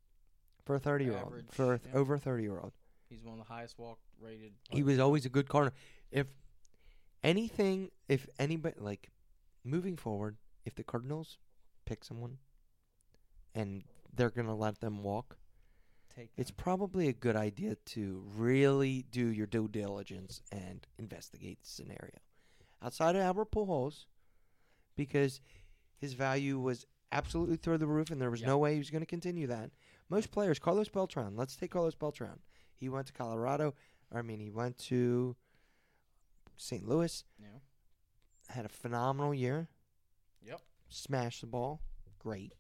for 0.66 0.76
a 0.76 0.80
30 0.80 1.06
year 1.06 1.14
old. 1.18 1.28
Average, 1.28 1.46
For 1.52 1.74
a 1.74 1.80
th- 1.80 1.94
yeah. 1.94 2.00
over 2.00 2.18
30 2.18 2.44
year 2.44 2.60
old, 2.60 2.74
He's 3.10 3.24
one 3.24 3.40
of 3.40 3.46
the 3.48 3.54
highest 3.54 3.78
walk 3.78 4.00
rated. 4.20 4.54
he 4.70 4.84
was 4.84 5.00
always 5.00 5.26
a 5.26 5.30
good 5.30 5.48
corner. 5.50 5.74
If 6.12 6.28
anything, 7.24 7.92
if 8.08 8.28
anybody 8.40 8.76
like 8.80 9.10
moving 9.64 9.98
forward, 9.98 10.38
if 10.66 10.76
the 10.76 10.84
Cardinals 10.84 11.38
pick 11.86 12.04
someone 12.04 12.38
and 13.54 13.84
they're 14.14 14.30
gonna 14.30 14.56
let 14.56 14.80
them 14.80 15.04
walk, 15.04 15.38
take. 16.16 16.30
it's 16.38 16.52
probably 16.52 17.08
a 17.08 17.14
good 17.14 17.36
idea 17.36 17.76
to 17.86 18.24
really 18.36 19.06
do 19.12 19.28
your 19.28 19.48
due 19.48 19.68
diligence 19.68 20.42
and 20.52 20.88
investigate 20.98 21.62
the 21.62 21.70
scenario. 21.70 22.18
Outside 22.82 23.16
of 23.16 23.22
Albert 23.22 23.52
Pujols, 23.52 24.06
because 24.96 25.40
his 25.98 26.14
value 26.14 26.60
was 26.60 26.86
absolutely 27.12 27.58
through 27.58 27.78
the 27.78 27.88
roof, 27.88 28.10
and 28.10 28.22
there 28.22 28.32
was 28.32 28.42
Yep. 28.42 28.48
no 28.48 28.58
way 28.58 28.74
he 28.74 28.80
was 28.80 28.90
going 28.90 29.02
to 29.02 29.06
continue 29.06 29.48
that. 29.48 29.72
Most 30.10 30.32
players, 30.32 30.60
Carlos 30.60 30.90
Beltran, 30.90 31.36
let's 31.36 31.56
take 31.56 31.72
Carlos 31.72 31.96
Beltran. 31.96 32.40
He 32.76 32.90
went 32.90 33.08
to 33.08 33.14
Colorado. 33.14 33.76
Or, 34.10 34.20
I 34.20 34.22
mean, 34.24 34.40
he 34.40 34.50
went 34.50 34.78
to 34.80 35.36
St. 36.62 36.88
Louis, 36.88 37.24
Yeah. 37.40 37.60
had 38.50 38.66
a 38.66 38.70
phenomenal 38.70 39.34
year, 39.34 39.68
Yep. 40.44 40.62
smashed 40.90 41.42
the 41.42 41.48
ball, 41.48 41.82
great. 42.20 42.54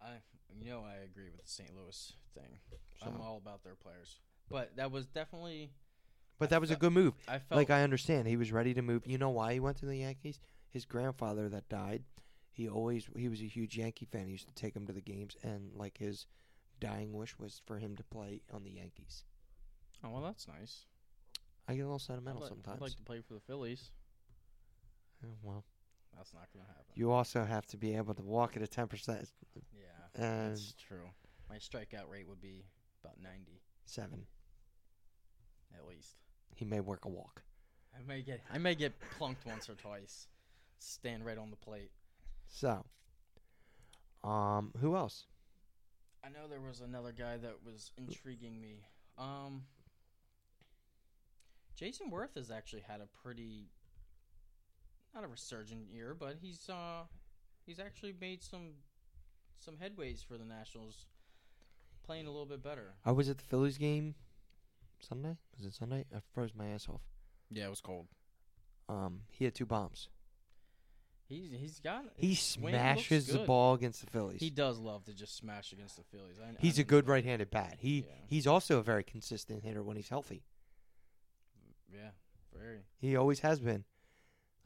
I 0.00 0.22
you 0.50 0.64
know 0.64 0.82
I 0.84 0.94
agree 0.96 1.30
with 1.30 1.42
the 1.42 1.48
St. 1.48 1.74
Louis 1.74 2.16
thing. 2.34 2.60
So- 3.00 3.06
I'm 3.06 3.20
all 3.20 3.36
about 3.36 3.62
their 3.62 3.76
players, 3.76 4.20
but 4.48 4.74
that 4.76 4.90
was 4.90 5.06
definitely 5.06 5.72
But 6.38 6.46
I 6.46 6.50
that 6.50 6.60
was 6.60 6.70
a 6.72 6.76
good 6.76 6.92
move. 6.92 7.14
I 7.28 7.38
felt 7.38 7.56
Like 7.56 7.70
I 7.70 7.82
understand, 7.84 8.26
he 8.26 8.36
was 8.36 8.50
ready 8.52 8.74
to 8.74 8.82
move. 8.82 9.06
You 9.06 9.18
know 9.18 9.30
why 9.30 9.52
he 9.54 9.60
went 9.60 9.76
to 9.78 9.86
the 9.86 9.96
Yankees? 9.98 10.40
His 10.68 10.84
grandfather 10.84 11.48
that 11.50 11.68
died, 11.68 12.04
he 12.50 12.68
always 12.68 13.06
he 13.16 13.28
was 13.28 13.40
a 13.40 13.46
huge 13.46 13.76
Yankee 13.78 14.04
fan. 14.06 14.26
He 14.26 14.32
used 14.32 14.48
to 14.48 14.54
take 14.54 14.74
him 14.74 14.86
to 14.86 14.92
the 14.92 15.00
games, 15.00 15.36
and 15.44 15.72
like 15.74 15.98
his 15.98 16.26
dying 16.80 17.12
wish 17.12 17.38
was 17.38 17.60
for 17.66 17.78
him 17.78 17.96
to 17.96 18.02
play 18.04 18.42
on 18.50 18.64
the 18.64 18.72
Yankees. 18.72 19.24
oh 20.02 20.10
well 20.10 20.22
that's 20.22 20.48
nice. 20.48 20.86
I 21.68 21.74
get 21.74 21.80
a 21.80 21.84
little 21.84 21.94
I'd, 21.94 22.00
sentimental 22.02 22.40
like, 22.42 22.48
sometimes. 22.48 22.76
I'd 22.76 22.82
like 22.82 22.96
to 22.96 23.02
play 23.02 23.20
for 23.26 23.34
the 23.34 23.40
Phillies. 23.40 23.90
Yeah, 25.22 25.30
well, 25.42 25.64
That's 26.16 26.32
not 26.34 26.48
gonna 26.52 26.66
happen. 26.66 26.84
you 26.94 27.10
also 27.10 27.44
have 27.44 27.66
to 27.66 27.76
be 27.76 27.96
able 27.96 28.14
to 28.14 28.22
walk 28.22 28.56
at 28.56 28.62
a 28.62 28.66
ten 28.66 28.86
percent 28.86 29.28
yeah, 29.72 29.82
that's 30.14 30.74
true. 30.74 31.08
My 31.48 31.56
strikeout 31.56 32.08
rate 32.10 32.28
would 32.28 32.40
be 32.40 32.64
about 33.02 33.20
90 33.22 33.60
seven. 33.84 34.26
at 35.74 35.86
least. 35.86 36.16
He 36.54 36.64
may 36.64 36.80
work 36.80 37.04
a 37.04 37.08
walk. 37.08 37.42
I 37.96 38.02
may 38.06 38.22
get 38.22 38.40
I 38.52 38.58
may 38.58 38.74
get 38.74 38.92
plunked 39.16 39.46
once 39.46 39.68
or 39.68 39.74
twice. 39.74 40.28
Stand 40.78 41.24
right 41.24 41.38
on 41.38 41.50
the 41.50 41.56
plate. 41.56 41.90
So, 42.46 42.84
um, 44.22 44.72
who 44.80 44.96
else? 44.96 45.26
I 46.24 46.28
know 46.28 46.48
there 46.48 46.60
was 46.60 46.80
another 46.80 47.12
guy 47.12 47.36
that 47.36 47.56
was 47.64 47.92
intriguing 47.98 48.60
me. 48.60 48.84
Um, 49.18 49.62
Jayson 51.80 52.10
Werth 52.12 52.34
has 52.36 52.50
actually 52.50 52.82
had 52.82 53.00
a 53.00 53.08
pretty 53.22 53.70
not 55.14 55.24
a 55.24 55.28
resurgent 55.28 55.90
year, 55.90 56.14
but 56.18 56.36
he's 56.40 56.68
uh 56.68 57.02
he's 57.66 57.78
actually 57.78 58.14
made 58.20 58.42
some 58.42 58.74
some 59.58 59.76
headways 59.76 60.24
for 60.24 60.36
the 60.36 60.44
Nationals, 60.44 61.06
playing 62.04 62.26
a 62.26 62.30
little 62.30 62.46
bit 62.46 62.62
better. 62.62 62.94
I 63.04 63.12
was 63.12 63.28
at 63.28 63.38
the 63.38 63.44
Phillies 63.44 63.78
game 63.78 64.14
Sunday. 65.00 65.36
Was 65.56 65.66
it 65.66 65.74
Sunday? 65.74 66.04
I 66.14 66.18
froze 66.32 66.50
my 66.54 66.68
ass 66.68 66.88
off. 66.88 67.02
Yeah, 67.50 67.66
it 67.66 67.70
was 67.70 67.80
cold. 67.80 68.06
Um, 68.88 69.22
he 69.30 69.44
had 69.44 69.54
two 69.54 69.66
bombs. 69.66 70.08
He's 71.26 71.50
he's 71.58 71.80
got 71.80 72.04
He 72.16 72.28
his 72.30 72.40
swing 72.40 72.74
looks 72.74 72.76
smashes 72.76 73.26
the 73.28 73.38
ball 73.38 73.74
against 73.74 74.04
the 74.04 74.10
Phillies. 74.10 74.40
He 74.40 74.50
does 74.50 74.78
love 74.78 75.04
to 75.06 75.14
just 75.14 75.36
smash 75.36 75.72
against 75.72 75.96
the 75.96 76.02
Phillies. 76.02 76.36
I, 76.38 76.54
he's 76.60 76.78
I 76.78 76.82
a 76.82 76.84
good 76.84 77.08
right-handed 77.08 77.50
bat. 77.50 77.76
He 77.78 78.00
Yeah. 78.06 78.12
he's 78.26 78.46
also 78.46 78.78
a 78.78 78.82
very 78.82 79.02
consistent 79.02 79.62
hitter 79.64 79.82
when 79.82 79.96
he's 79.96 80.10
healthy. 80.10 80.42
Yeah, 81.92 82.10
very. 82.56 82.80
He 82.98 83.16
always 83.16 83.40
has 83.40 83.60
been. 83.60 83.84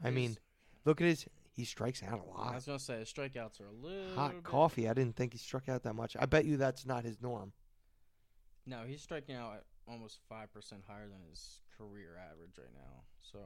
I 0.03 0.11
mean, 0.11 0.37
look 0.85 1.01
at 1.01 1.07
his. 1.07 1.27
He 1.53 1.65
strikes 1.65 2.03
out 2.05 2.21
a 2.21 2.25
lot. 2.31 2.53
I 2.53 2.55
was 2.55 2.67
gonna 2.67 2.79
say 2.79 3.01
his 3.01 3.13
strikeouts 3.13 3.61
are 3.61 3.67
a 3.67 3.73
little 3.73 4.15
Hot 4.15 4.33
bit- 4.33 4.45
coffee. 4.45 4.89
I 4.89 4.95
didn't 4.95 5.17
think 5.17 5.33
he 5.33 5.39
struck 5.39 5.69
out 5.69 5.83
that 5.83 5.95
much. 5.95 6.17
I 6.19 6.27
bet 6.27 6.45
you 6.45 6.57
that's 6.57 6.87
not 6.87 7.03
his 7.05 7.21
norm. 7.21 7.53
No, 8.65 8.85
he's 8.87 9.03
striking 9.03 9.35
out 9.35 9.55
at 9.55 9.65
almost 9.89 10.21
five 10.29 10.53
percent 10.53 10.83
higher 10.87 11.09
than 11.09 11.19
his 11.29 11.61
career 11.77 12.17
average 12.31 12.57
right 12.59 12.73
now. 12.75 13.03
So, 13.23 13.39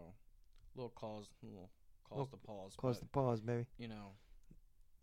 little 0.75 0.91
cause, 0.91 1.29
little 1.43 1.71
cause 2.09 2.19
Little 2.19 2.39
to 2.39 2.47
pause. 2.47 2.73
But, 2.83 3.01
the 3.01 3.07
pause, 3.07 3.41
baby. 3.41 3.67
you 3.79 3.89
know, 3.89 4.13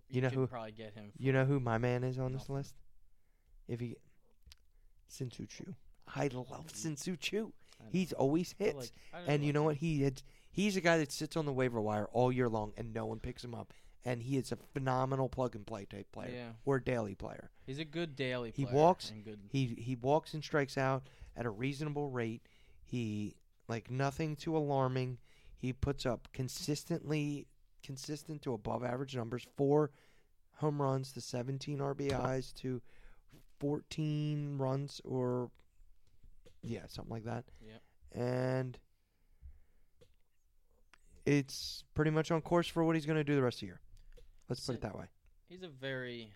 You 0.10 0.22
know 0.22 0.30
who- 0.30 0.46
probably 0.48 0.72
get 0.74 0.94
him. 0.94 1.12
You 1.18 1.32
know 1.34 1.46
who 1.46 1.60
my 1.60 1.78
man 1.80 2.04
is 2.04 2.20
on 2.20 2.34
this 2.34 2.48
list? 2.50 2.76
If 3.68 3.80
he, 3.80 3.96
Shin-Soo 5.12 5.46
Choo. 5.48 5.76
I 6.16 6.28
love 6.28 6.72
Shin-Soo 6.76 7.18
Choo. 7.18 7.54
He's 7.92 8.14
always 8.14 8.54
hits. 8.58 8.92
like- 9.14 9.24
And 9.28 9.44
you 9.44 9.54
know 9.54 9.64
what? 9.64 9.78
He 9.78 10.02
had, 10.04 10.22
he's 10.52 10.76
a 10.76 10.82
guy 10.82 10.98
that 10.98 11.12
sits 11.12 11.36
on 11.38 11.46
the 11.46 11.54
waiver 11.54 11.80
wire 11.82 12.06
all 12.12 12.32
year 12.32 12.50
long, 12.50 12.74
and 12.78 12.94
no 12.94 13.06
one 13.06 13.20
picks 13.20 13.44
him 13.44 13.56
up. 13.56 13.74
And 14.06 14.24
he 14.24 14.38
is 14.38 14.52
a 14.52 14.56
phenomenal 14.56 15.28
plug 15.28 15.56
and 15.56 15.66
play 15.68 15.86
type 15.86 16.12
player 16.12 16.32
Yeah, 16.34 16.52
or 16.66 16.80
daily 16.80 17.16
player. 17.16 17.52
he's 17.66 17.80
a 17.80 17.86
good 17.86 18.16
daily. 18.16 18.52
He 18.56 18.64
player 18.64 18.76
walks- 18.76 19.12
and 19.12 19.24
good. 19.26 19.40
He 19.52 19.66
he 19.78 19.96
walks 19.96 20.34
and 20.34 20.42
strikes 20.44 20.78
out 20.78 21.04
at 21.36 21.46
a 21.46 21.50
reasonable 21.50 22.10
rate. 22.10 22.42
He 22.84 23.36
like 23.68 23.92
nothing 23.92 24.36
too 24.38 24.56
alarming. 24.56 25.18
He 25.58 25.74
puts 25.74 26.06
up 26.06 26.30
consistently 26.32 27.48
consistent 27.84 28.42
to 28.44 28.54
above 28.54 28.84
average 28.86 29.16
numbers. 29.18 29.46
Four 29.58 29.92
home 30.56 30.82
runs 30.82 31.12
to 31.14 31.22
17 31.22 31.80
RBIs 31.80 32.54
to 32.56 32.82
14 33.60 34.58
runs 34.58 35.02
or 35.04 35.52
yeah, 36.64 36.82
something 36.88 37.12
like 37.12 37.26
that. 37.26 37.46
Yep. 37.62 37.82
And 38.24 38.80
it's 41.26 41.84
pretty 41.94 42.12
much 42.12 42.32
on 42.32 42.42
course 42.42 42.68
for 42.68 42.84
what 42.84 42.96
he's 42.96 43.06
going 43.06 43.18
to 43.18 43.24
do 43.24 43.36
the 43.36 43.42
rest 43.42 43.58
of 43.58 43.62
the 43.62 43.66
year. 43.68 43.82
Let's 44.48 44.66
put 44.66 44.76
it 44.76 44.82
that 44.82 44.98
way. 44.98 45.06
He's 45.48 45.64
a 45.64 45.68
very, 45.68 46.34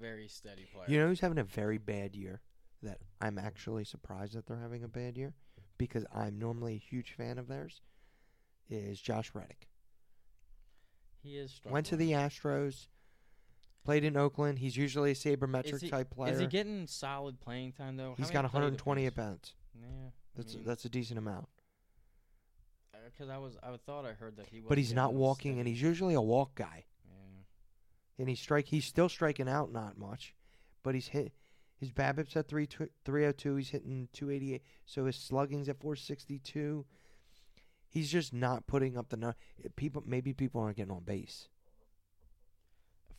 very 0.00 0.28
steady 0.28 0.66
player. 0.72 0.86
You 0.88 1.00
know 1.00 1.08
who's 1.08 1.20
having 1.20 1.38
a 1.38 1.44
very 1.44 1.78
bad 1.78 2.14
year? 2.14 2.40
That 2.82 2.98
I'm 3.20 3.38
actually 3.38 3.84
surprised 3.84 4.34
that 4.34 4.46
they're 4.46 4.56
having 4.56 4.84
a 4.84 4.88
bad 4.88 5.18
year 5.18 5.34
because 5.76 6.06
I'm 6.14 6.38
normally 6.38 6.74
a 6.74 6.78
huge 6.78 7.12
fan 7.12 7.36
of 7.38 7.46
theirs. 7.46 7.82
Is 8.70 9.00
Josh 9.00 9.32
Reddick 9.34 9.68
he 11.22 11.36
is. 11.36 11.52
Struggling. 11.52 11.72
went 11.72 11.86
to 11.86 11.96
the 11.96 12.12
Astros, 12.12 12.88
played 13.84 14.04
in 14.04 14.16
Oakland. 14.16 14.58
He's 14.58 14.76
usually 14.76 15.10
a 15.10 15.14
sabermetric 15.14 15.80
he, 15.80 15.88
type 15.88 16.10
player. 16.10 16.32
is 16.32 16.40
he 16.40 16.46
getting 16.46 16.86
solid 16.86 17.40
playing 17.40 17.72
time 17.72 17.96
though? 17.96 18.10
How 18.10 18.14
He's 18.16 18.30
got 18.30 18.44
120 18.44 19.06
at 19.06 19.14
bats. 19.14 19.54
Yeah, 19.74 19.86
That's 20.36 20.54
mean- 20.54 20.64
that's 20.64 20.84
a 20.84 20.88
decent 20.88 21.18
amount. 21.18 21.48
Uh, 22.92 22.98
because 23.10 23.28
I 23.28 23.38
was 23.38 23.56
I 23.62 23.76
thought 23.86 24.04
I 24.04 24.12
heard 24.12 24.36
that 24.36 24.46
he. 24.48 24.60
But 24.60 24.78
he's 24.78 24.92
not 24.92 25.14
walking, 25.14 25.58
and 25.58 25.66
he's 25.66 25.80
usually 25.80 26.14
a 26.14 26.20
walk 26.20 26.54
guy. 26.54 26.84
Yeah. 27.06 27.42
And 28.18 28.28
he's 28.28 28.40
strike. 28.40 28.66
He's 28.66 28.84
still 28.84 29.08
striking 29.08 29.48
out 29.48 29.72
not 29.72 29.98
much, 29.98 30.34
but 30.82 30.94
he's 30.94 31.08
hit. 31.08 31.32
His 31.76 31.90
BABIP's 31.90 32.36
at 32.36 32.46
three 32.46 32.68
three 33.04 33.26
oh 33.26 33.32
two. 33.32 33.56
He's 33.56 33.70
hitting 33.70 34.08
two 34.12 34.30
eighty 34.30 34.54
eight. 34.54 34.62
So 34.84 35.06
his 35.06 35.16
slugging's 35.16 35.68
at 35.68 35.80
four 35.80 35.96
sixty 35.96 36.38
two. 36.38 36.84
He's 37.88 38.10
just 38.10 38.32
not 38.32 38.66
putting 38.66 38.96
up 38.96 39.08
the 39.08 39.16
nu- 39.16 39.32
eh, 39.64 39.68
people. 39.76 40.02
Maybe 40.06 40.32
people 40.32 40.60
aren't 40.60 40.76
getting 40.76 40.92
on 40.92 41.02
base. 41.02 41.48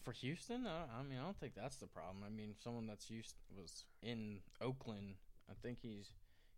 For 0.03 0.13
Houston, 0.13 0.65
I, 0.65 0.99
I 0.99 1.03
mean, 1.03 1.19
I 1.19 1.23
don't 1.23 1.39
think 1.39 1.53
that's 1.55 1.77
the 1.77 1.85
problem. 1.87 2.23
I 2.25 2.29
mean, 2.29 2.55
someone 2.63 2.87
that's 2.87 3.09
used 3.09 3.35
was 3.55 3.85
in 4.01 4.39
Oakland. 4.59 5.15
I 5.49 5.53
think 5.61 5.77
he's 5.81 6.09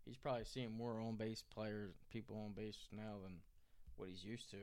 he's 0.06 0.16
probably 0.16 0.44
seeing 0.44 0.72
more 0.72 0.98
on 1.00 1.16
base 1.16 1.42
players, 1.54 1.94
people 2.10 2.36
on 2.44 2.52
base 2.52 2.88
now 2.90 3.16
than 3.22 3.40
what 3.96 4.08
he's 4.08 4.24
used 4.24 4.50
to. 4.52 4.56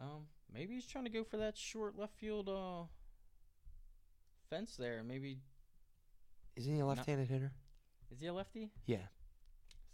Um, 0.00 0.26
maybe 0.52 0.74
he's 0.74 0.86
trying 0.86 1.04
to 1.04 1.10
go 1.10 1.22
for 1.22 1.36
that 1.36 1.56
short 1.56 1.96
left 1.96 2.14
field 2.18 2.48
uh 2.48 2.84
fence 4.50 4.76
there. 4.76 5.02
Maybe 5.06 5.38
Isn't 6.56 6.74
he 6.74 6.80
a 6.80 6.86
left-handed 6.86 7.28
hitter? 7.28 7.52
is 8.10 8.20
he 8.20 8.26
a 8.26 8.32
lefty? 8.34 8.70
Yeah. 8.86 9.06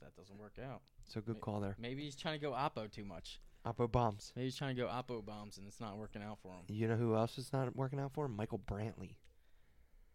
That 0.01 0.17
doesn't 0.17 0.39
work 0.39 0.55
out. 0.63 0.81
So 1.07 1.21
good 1.21 1.37
Ma- 1.37 1.41
call 1.41 1.61
there. 1.61 1.77
Maybe 1.79 2.03
he's 2.05 2.17
trying 2.17 2.39
to 2.39 2.45
go 2.45 2.53
oppo 2.53 2.91
too 2.91 3.05
much. 3.05 3.41
Oppo 3.67 3.91
bombs. 3.91 4.33
Maybe 4.35 4.47
he's 4.47 4.57
trying 4.57 4.75
to 4.77 4.83
go 4.83 4.89
oppo 4.89 5.25
bombs 5.25 5.59
and 5.59 5.67
it's 5.67 5.81
not 5.81 5.99
working 5.99 6.23
out 6.23 6.39
for 6.43 6.53
him. 6.53 6.63
You 6.69 6.89
know 6.89 6.97
who 6.97 7.15
else 7.15 7.37
is 7.37 7.53
not 7.53 7.77
working 7.77 8.01
out 8.01 8.13
for 8.15 8.25
him? 8.25 8.37
Michael 8.37 8.59
Brantley. 8.59 9.17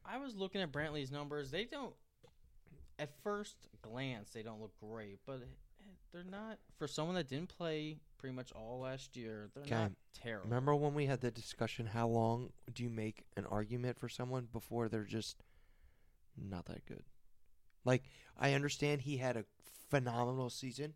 I 0.03 0.17
was 0.17 0.35
looking 0.35 0.61
at 0.61 0.71
Brantley's 0.71 1.11
numbers. 1.11 1.51
They 1.51 1.65
don't, 1.65 1.93
at 2.97 3.11
first 3.23 3.55
glance, 3.81 4.31
they 4.31 4.43
don't 4.43 4.61
look 4.61 4.73
great, 4.79 5.19
but 5.25 5.41
they're 6.11 6.23
not 6.23 6.57
for 6.77 6.87
someone 6.87 7.15
that 7.15 7.27
didn't 7.27 7.49
play 7.49 7.97
pretty 8.17 8.35
much 8.35 8.51
all 8.53 8.79
last 8.79 9.15
year. 9.15 9.49
They're 9.53 9.65
not 9.79 9.91
terrible. 10.13 10.47
Remember 10.47 10.75
when 10.75 10.93
we 10.93 11.05
had 11.05 11.21
the 11.21 11.31
discussion? 11.31 11.87
How 11.87 12.07
long 12.07 12.51
do 12.73 12.83
you 12.83 12.89
make 12.89 13.25
an 13.35 13.45
argument 13.45 13.99
for 13.99 14.09
someone 14.09 14.47
before 14.51 14.89
they're 14.89 15.03
just 15.03 15.43
not 16.37 16.65
that 16.65 16.85
good? 16.85 17.03
Like 17.83 18.03
I 18.39 18.53
understand 18.53 19.01
he 19.01 19.17
had 19.17 19.37
a 19.37 19.45
phenomenal 19.89 20.49
season, 20.49 20.93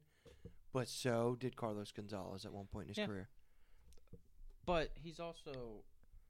but 0.74 0.88
so 0.88 1.36
did 1.40 1.56
Carlos 1.56 1.92
Gonzalez 1.92 2.46
at 2.46 2.54
one 2.54 2.66
point 2.68 2.86
in 2.86 2.90
his 2.90 2.98
Yeah. 2.98 3.08
career. 3.08 3.30
But 4.66 4.92
he's 4.96 5.20
also 5.20 5.84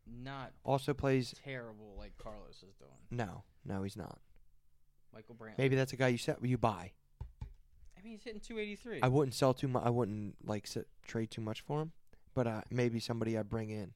not 0.06 0.54
Also 0.64 0.94
plays. 0.94 1.34
terrible 1.44 1.96
like 1.98 2.18
Carlos 2.18 2.64
is 2.64 2.74
doing. 2.76 2.92
No, 3.12 3.44
no, 3.66 3.84
he's 3.84 3.98
not. 3.98 4.20
Michael 5.14 5.36
Brantley. 5.36 5.58
Maybe 5.58 5.76
that's 5.76 5.94
a 5.94 5.98
guy 5.98 6.08
you 6.10 6.18
set 6.18 6.44
you 6.44 6.58
buy. 6.58 6.94
I 7.98 8.02
mean, 8.02 8.14
he's 8.14 8.24
hitting 8.24 8.40
283. 8.40 9.02
I 9.02 9.08
wouldn't 9.10 9.34
sell 9.34 9.54
too 9.54 9.68
much. 9.68 9.84
I 9.86 9.90
wouldn't 9.90 10.36
like 10.48 10.68
sit, 10.68 10.88
trade 11.06 11.32
too 11.32 11.42
much 11.42 11.62
for 11.62 11.82
him, 11.82 11.92
but 12.34 12.48
uh, 12.48 12.62
maybe 12.70 13.00
somebody 13.00 13.38
I 13.38 13.44
bring 13.44 13.70
in. 13.72 13.94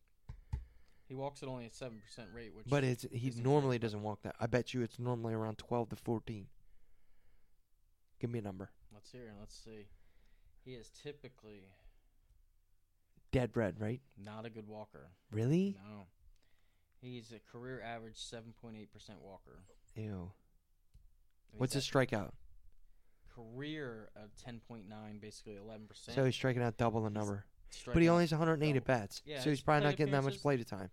he 1.06 1.14
walks 1.14 1.42
at 1.42 1.48
only 1.48 1.66
a 1.68 1.72
seven 1.72 2.02
percent 2.02 2.30
rate, 2.34 2.54
which 2.54 2.66
But 2.68 2.84
it's 2.84 3.06
he 3.12 3.30
normally 3.38 3.80
doesn't 3.80 4.02
walk 4.04 4.24
that. 4.24 4.36
I 4.42 4.48
bet 4.48 4.74
you 4.74 4.82
it's 4.82 5.00
normally 5.00 5.34
around 5.34 5.58
twelve 5.58 5.90
to 5.90 5.96
fourteen. 5.96 6.48
Give 8.20 8.30
me 8.30 8.40
a 8.40 8.42
number. 8.42 8.72
let's 8.94 9.12
hear 9.12 9.28
it. 9.28 9.34
Let's 9.40 9.56
see. 9.56 9.88
He 10.64 10.72
is 10.74 10.90
typically 11.04 11.70
Dead 13.32 13.56
red, 13.56 13.80
right? 13.80 14.00
not 14.18 14.46
a 14.46 14.50
good 14.50 14.68
walker. 14.68 15.10
Really? 15.32 15.76
No. 15.84 16.06
He's 17.02 17.32
a 17.34 17.40
career 17.52 17.82
average 17.82 18.16
7.8% 18.18 18.88
walker. 19.22 19.64
Ew. 19.96 20.32
What's 21.58 21.74
his 21.74 21.88
strikeout? 21.88 22.32
career 23.36 24.10
of 24.16 24.30
10.9, 24.36 25.20
basically 25.20 25.54
11%. 25.56 26.14
So 26.14 26.24
he's 26.24 26.36
striking 26.36 26.62
out 26.62 26.78
double 26.78 27.02
the 27.02 27.10
He's 27.10 27.16
number. 27.16 27.46
But 27.92 28.02
he 28.04 28.08
only 28.10 28.24
has 28.24 28.32
108 28.32 28.68
double. 28.68 28.78
at 28.78 28.86
bats. 28.86 29.24
Yeah, 29.26 29.40
so 29.40 29.50
he's 29.50 29.58
his 29.60 29.62
probably 29.62 29.82
plate 29.82 29.90
not 29.90 29.98
getting 29.98 30.12
that 30.12 30.18
much 30.24 30.36
appearances- 30.36 30.42
play 30.44 30.58
time. 30.66 30.90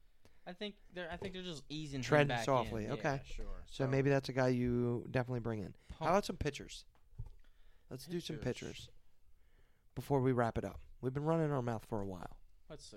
I 0.47 0.55
think 0.55 0.75
they're 0.95 1.11
I 1.13 1.17
think 1.19 1.35
they're 1.35 1.43
just 1.43 1.63
easing 1.69 2.01
Treading 2.01 2.31
him 2.31 2.37
back 2.39 2.45
softly, 2.47 2.87
in. 2.87 2.93
okay. 2.93 3.21
Yeah, 3.27 3.35
sure. 3.37 3.63
So 3.67 3.87
maybe 3.87 4.09
that's 4.09 4.31
a 4.31 4.33
guy 4.33 4.49
you 4.49 5.05
definitely 5.11 5.41
bring 5.41 5.59
in. 5.61 5.75
How 5.91 5.97
pump- 5.99 6.11
about 6.13 6.25
some 6.25 6.37
pitchers? 6.39 6.87
Let's 7.91 8.07
do 8.07 8.21
some 8.21 8.37
Pitchers. 8.37 8.69
pitchers 8.71 8.89
before 9.95 10.21
we 10.21 10.33
wrap 10.33 10.59
it 10.59 10.65
up. 10.65 10.81
We've 11.01 11.15
been 11.15 11.25
running 11.25 11.51
our 11.51 11.63
mouth 11.63 11.85
for 11.89 12.01
a 12.01 12.07
while. 12.07 12.37
let's 12.69 12.89
see. 12.89 12.97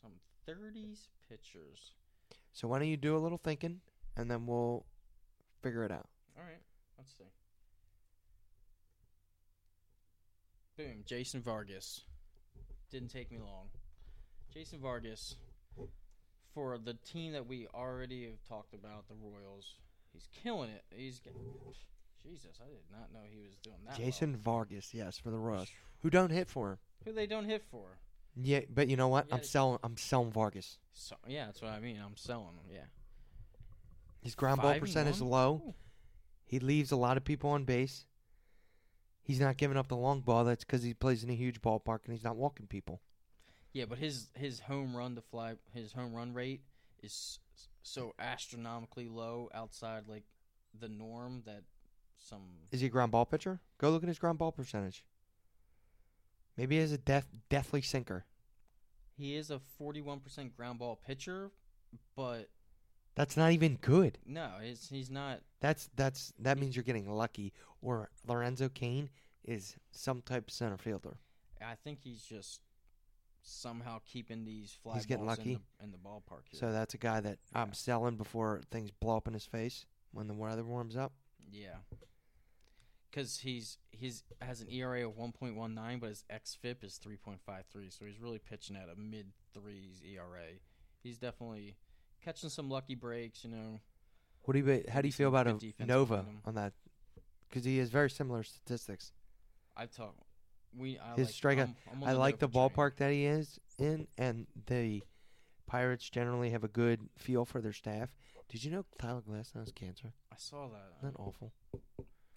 Some 0.00 0.12
30s 0.48 1.08
pitchers. 1.28 1.92
So 2.52 2.68
why 2.68 2.78
don't 2.78 2.88
you 2.88 2.96
do 2.96 3.16
a 3.16 3.18
little 3.18 3.40
thinking, 3.42 3.80
and 4.16 4.30
then 4.30 4.46
we'll 4.46 4.86
figure 5.62 5.84
it 5.84 5.90
out. 5.90 6.08
All 6.36 6.44
right, 6.44 6.62
let's 6.96 7.12
see. 7.16 7.24
Boom, 10.76 11.02
Jason 11.04 11.42
Vargas. 11.42 12.02
Didn't 12.90 13.08
take 13.08 13.30
me 13.30 13.38
long. 13.38 13.68
Jason 14.52 14.78
Vargas, 14.78 15.36
for 16.54 16.78
the 16.78 16.94
team 16.94 17.32
that 17.32 17.46
we 17.46 17.66
already 17.74 18.24
have 18.24 18.42
talked 18.48 18.74
about, 18.74 19.08
the 19.08 19.14
Royals, 19.14 19.74
he's 20.12 20.28
killing 20.42 20.70
it. 20.70 20.84
He's 20.90 21.20
Jesus, 22.28 22.58
I 22.60 22.68
did 22.68 22.82
not 22.90 23.12
know 23.12 23.20
he 23.30 23.38
was 23.40 23.56
doing 23.62 23.76
that. 23.84 23.98
well. 23.98 24.06
Jason 24.06 24.36
Vargas, 24.36 24.92
yes, 24.92 25.18
for 25.18 25.30
the 25.30 25.38
Royals, 25.38 25.68
who 26.02 26.10
don't 26.10 26.30
hit 26.30 26.48
for 26.48 26.72
him. 26.72 26.78
who 27.04 27.12
they 27.12 27.26
don't 27.26 27.44
hit 27.44 27.62
for. 27.70 27.98
Yeah, 28.34 28.60
but 28.72 28.88
you 28.88 28.96
know 28.96 29.08
what? 29.08 29.26
Yeah, 29.28 29.36
I'm 29.36 29.42
selling. 29.42 29.78
I'm 29.82 29.96
selling 29.96 30.30
Vargas. 30.30 30.78
So 30.92 31.16
yeah, 31.26 31.46
that's 31.46 31.62
what 31.62 31.72
I 31.72 31.80
mean. 31.80 31.98
I'm 32.04 32.16
selling 32.16 32.54
him. 32.54 32.70
Yeah, 32.70 32.84
His 34.22 34.34
ground 34.34 34.60
ball 34.60 34.70
Five 34.72 34.76
and 34.76 34.86
percent 34.86 35.08
is 35.08 35.22
low. 35.22 35.62
Ooh. 35.66 35.74
He 36.44 36.58
leaves 36.58 36.92
a 36.92 36.96
lot 36.96 37.16
of 37.16 37.24
people 37.24 37.50
on 37.50 37.64
base. 37.64 38.04
He's 39.22 39.40
not 39.40 39.56
giving 39.56 39.76
up 39.76 39.88
the 39.88 39.96
long 39.96 40.20
ball. 40.20 40.44
That's 40.44 40.64
because 40.64 40.82
he 40.82 40.94
plays 40.94 41.24
in 41.24 41.30
a 41.30 41.34
huge 41.34 41.60
ballpark 41.60 42.00
and 42.04 42.12
he's 42.12 42.22
not 42.22 42.36
walking 42.36 42.66
people. 42.66 43.00
Yeah, 43.72 43.86
but 43.86 43.98
his 43.98 44.28
his 44.34 44.60
home 44.60 44.96
run 44.96 45.14
to 45.16 45.20
fly 45.22 45.54
his 45.74 45.92
home 45.92 46.14
run 46.14 46.32
rate 46.32 46.60
is 47.02 47.38
so 47.82 48.14
astronomically 48.18 49.08
low 49.08 49.48
outside 49.54 50.04
like 50.08 50.24
the 50.78 50.88
norm 50.88 51.42
that 51.46 51.62
some 52.28 52.40
Is 52.72 52.80
he 52.80 52.86
a 52.86 52.90
ground 52.90 53.12
ball 53.12 53.24
pitcher? 53.26 53.60
Go 53.78 53.90
look 53.90 54.02
at 54.02 54.08
his 54.08 54.18
ground 54.18 54.38
ball 54.38 54.52
percentage. 54.52 55.04
Maybe 56.56 56.76
he 56.76 56.80
has 56.80 56.92
a 56.92 56.98
death, 56.98 57.28
deathly 57.50 57.82
sinker. 57.82 58.24
he 59.16 59.36
is 59.36 59.50
a 59.50 59.60
41% 59.80 60.54
ground 60.56 60.78
ball 60.78 60.96
pitcher, 61.06 61.50
but 62.16 62.48
That's 63.14 63.36
not 63.36 63.52
even 63.52 63.76
good. 63.80 64.18
no, 64.26 64.50
he's 64.62 64.88
he's 64.88 65.10
not 65.10 65.40
That's 65.60 65.88
that's 65.96 66.32
that 66.38 66.58
means 66.58 66.74
you're 66.76 66.82
getting 66.82 67.10
lucky. 67.10 67.52
Or 67.82 68.10
Lorenzo 68.26 68.68
Cain 68.68 69.10
is 69.44 69.76
some 69.92 70.22
type 70.22 70.48
of 70.48 70.52
center 70.52 70.76
fielder. 70.78 71.18
I 71.64 71.74
think 71.84 72.00
he's 72.02 72.22
just 72.22 72.60
somehow 73.42 74.00
keeping 74.04 74.44
these 74.44 74.76
fly 74.82 74.94
He's 74.94 75.06
getting 75.06 75.24
lucky? 75.26 75.52
in 75.52 75.60
the, 75.78 75.84
in 75.84 75.92
the 75.92 75.98
ballpark 75.98 76.42
here. 76.50 76.58
So 76.58 76.72
that's 76.72 76.94
a 76.94 76.98
guy 76.98 77.20
that 77.20 77.38
I'm 77.54 77.72
selling 77.72 78.16
before 78.16 78.60
things 78.70 78.90
blow 78.90 79.16
up 79.16 79.28
in 79.28 79.34
his 79.34 79.46
face 79.46 79.86
when 80.12 80.26
the 80.26 80.34
weather 80.34 80.64
warms 80.64 80.96
up. 80.96 81.12
Yeah. 81.50 81.76
Cuz 83.16 83.38
he's 83.38 83.78
he's 83.92 84.24
has 84.42 84.60
an 84.60 84.68
ERA 84.70 85.08
of 85.08 85.16
1.19 85.16 86.00
but 86.00 86.10
his 86.10 86.24
xFIP 86.30 86.84
is 86.84 87.00
3.53 87.02 87.90
so 87.90 88.04
he's 88.04 88.20
really 88.20 88.38
pitching 88.38 88.76
at 88.76 88.90
a 88.90 88.94
mid 88.94 89.32
3s 89.56 90.04
ERA. 90.04 90.58
He's 91.02 91.16
definitely 91.16 91.76
catching 92.22 92.50
some 92.50 92.68
lucky 92.68 92.94
breaks, 92.94 93.42
you 93.42 93.50
know. 93.50 93.80
What 94.42 94.52
do 94.52 94.58
you 94.60 94.84
how 94.90 95.00
do 95.00 95.08
you 95.08 95.12
feel 95.12 95.28
about 95.28 95.46
a 95.46 95.84
Nova 95.84 96.26
on 96.44 96.54
that? 96.56 96.74
Because 97.48 97.64
he 97.64 97.78
has 97.78 97.88
very 97.88 98.10
similar 98.10 98.42
statistics. 98.42 99.12
I 99.74 99.86
talk 99.86 100.14
we 100.76 100.98
I 100.98 101.14
His 101.14 101.28
like, 101.28 101.34
strikeout- 101.34 101.60
I'm- 101.60 101.76
I'm 102.02 102.04
I 102.04 102.12
like 102.12 102.38
the 102.38 102.48
train. 102.48 102.68
ballpark 102.68 102.96
that 102.96 103.12
he 103.12 103.24
is 103.24 103.58
in, 103.78 104.08
and 104.18 104.46
the 104.66 105.02
Pirates 105.66 106.10
generally 106.10 106.50
have 106.50 106.64
a 106.64 106.68
good 106.68 107.08
feel 107.16 107.46
for 107.46 107.62
their 107.62 107.72
staff. 107.72 108.14
Did 108.48 108.62
you 108.62 108.70
know 108.70 108.84
Tyler 108.98 109.22
Glass 109.22 109.52
has 109.52 109.72
cancer? 109.72 110.12
I 110.30 110.36
saw 110.36 110.68
that. 110.68 110.92
Isn't 110.98 111.14
that 111.14 111.18
awful? 111.18 111.52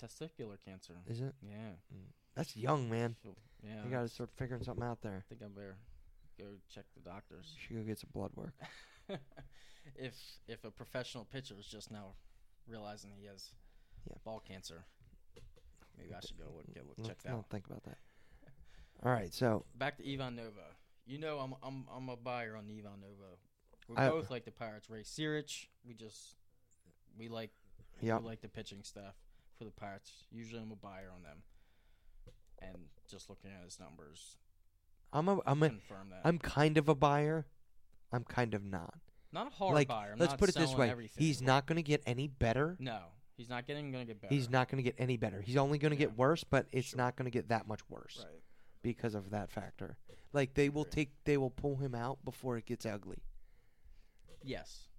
Testicular 0.01 0.57
cancer. 0.63 0.93
Is 1.07 1.21
it? 1.21 1.33
Yeah. 1.41 1.75
Mm. 1.93 2.11
That's 2.35 2.55
young, 2.55 2.89
man. 2.89 3.15
Yeah. 3.63 3.83
You 3.83 3.89
got 3.91 4.01
to 4.01 4.07
start 4.07 4.29
figuring 4.37 4.63
something 4.63 4.83
out 4.85 5.01
there. 5.01 5.17
I 5.17 5.27
think 5.27 5.41
I 5.43 5.47
better 5.47 5.77
go 6.37 6.45
check 6.73 6.85
the 6.95 7.01
doctors. 7.01 7.53
You 7.55 7.59
should 7.59 7.75
go 7.77 7.83
get 7.83 7.99
some 7.99 8.09
blood 8.13 8.31
work. 8.35 8.53
if 9.95 10.15
if 10.47 10.63
a 10.63 10.71
professional 10.71 11.25
pitcher 11.25 11.55
is 11.59 11.65
just 11.65 11.91
now 11.91 12.13
realizing 12.67 13.11
he 13.19 13.25
has 13.25 13.51
Yeah. 14.09 14.15
ball 14.23 14.39
cancer, 14.47 14.85
maybe 15.97 16.13
I 16.13 16.19
should 16.25 16.37
go 16.37 16.45
look, 16.55 16.73
get 16.73 16.85
look, 16.87 16.95
Let's 16.97 17.09
checked 17.09 17.25
out. 17.25 17.33
not 17.35 17.49
think 17.49 17.65
about 17.67 17.83
that. 17.83 17.97
All 19.03 19.11
right, 19.11 19.33
so 19.33 19.65
Back 19.75 19.97
to 19.97 20.13
Ivan 20.13 20.35
Nova. 20.35 20.75
You 21.05 21.17
know 21.17 21.39
I'm 21.39 21.55
I'm 21.63 21.85
I'm 21.93 22.09
a 22.09 22.15
buyer 22.15 22.55
on 22.55 22.65
Ivan 22.69 23.01
Nova. 23.01 23.35
We 23.87 23.95
I- 23.97 24.09
both 24.09 24.29
like 24.29 24.45
the 24.45 24.51
Pirates. 24.51 24.89
Ray 24.89 25.01
Searage, 25.03 25.67
we 25.85 25.93
just 25.93 26.35
we 27.17 27.27
like 27.27 27.51
yeah, 28.01 28.17
we 28.19 28.25
like 28.25 28.41
the 28.41 28.47
pitching 28.47 28.83
staff 28.83 29.15
for 29.59 29.65
the 29.65 29.71
Pirates. 29.71 30.11
Usually 30.31 30.61
I'm 30.61 30.71
a 30.71 30.75
buyer 30.75 31.11
on 31.15 31.21
them. 31.21 31.43
And 32.61 32.85
just 33.09 33.29
looking 33.29 33.51
at 33.51 33.63
his 33.63 33.79
numbers, 33.79 34.37
I'm 35.13 35.29
a 35.29 35.39
I'm 35.45 35.61
a 35.63 35.69
confirm 35.69 36.09
that. 36.09 36.21
I'm 36.25 36.39
kind 36.39 36.77
of 36.77 36.89
a 36.89 36.95
buyer. 36.95 37.45
I'm 38.11 38.23
kind 38.23 38.53
of 38.53 38.63
not. 38.63 38.95
not 39.31 39.47
a 39.47 39.49
hard 39.51 39.75
like, 39.75 39.87
buyer. 39.87 40.11
I'm 40.13 40.19
let's 40.19 40.33
put 40.33 40.49
it 40.49 40.55
this 40.55 40.73
way: 40.75 40.89
Everything. 40.89 41.23
he's 41.23 41.41
not 41.41 41.67
going 41.67 41.77
to 41.77 41.83
get 41.83 42.03
any 42.05 42.27
better. 42.27 42.75
No, 42.79 42.99
he's 43.37 43.47
not 43.49 43.65
getting 43.65 43.91
going 43.93 44.05
to 44.05 44.13
get 44.13 44.21
better. 44.21 44.33
He's 44.33 44.49
not 44.49 44.67
going 44.69 44.83
to 44.83 44.89
get 44.89 44.95
any 44.99 45.15
better. 45.15 45.39
He's 45.41 45.55
only 45.55 45.77
going 45.77 45.91
to 45.91 45.95
Yeah. 45.97 46.07
get 46.07 46.17
worse, 46.17 46.43
but 46.43 46.65
it's 46.73 46.89
Sure. 46.89 46.97
not 46.97 47.15
going 47.15 47.25
to 47.25 47.31
get 47.31 47.47
that 47.47 47.65
much 47.65 47.79
worse 47.89 48.25
right. 48.25 48.41
because 48.81 49.15
of 49.15 49.29
that 49.29 49.49
factor. 49.51 49.97
Like 50.33 50.53
they 50.55 50.67
will 50.67 50.85
take, 50.85 51.11
they 51.23 51.37
will 51.37 51.49
pull 51.49 51.77
him 51.77 51.95
out 51.95 52.23
before 52.25 52.57
it 52.57 52.65
gets 52.65 52.85
ugly. 52.85 53.23
Yes, 54.43 54.89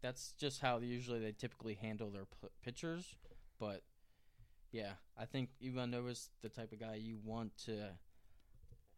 that's 0.00 0.32
just 0.38 0.60
how 0.60 0.78
usually 0.78 1.18
they 1.18 1.32
typically 1.32 1.74
handle 1.74 2.10
their 2.10 2.24
p- 2.26 2.48
pitchers. 2.62 3.16
But 3.58 3.82
yeah, 4.72 4.92
I 5.18 5.24
think 5.24 5.50
Ivan 5.64 5.90
Nova's 5.90 6.30
the 6.42 6.48
type 6.48 6.72
of 6.72 6.80
guy 6.80 6.94
you 6.96 7.18
want 7.24 7.56
to 7.66 7.90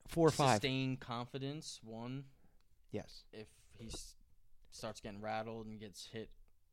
Four 0.08 0.28
or 0.28 0.32
five, 0.32 0.54
sustain 0.56 0.96
confidence. 0.96 1.80
One, 1.82 2.24
yes. 2.90 3.24
if 3.32 3.46
he 3.78 3.90
starts 4.72 5.00
getting 5.00 5.20
rattled 5.20 5.66
and 5.66 5.78
gets 5.78 6.06
hit 6.12 6.30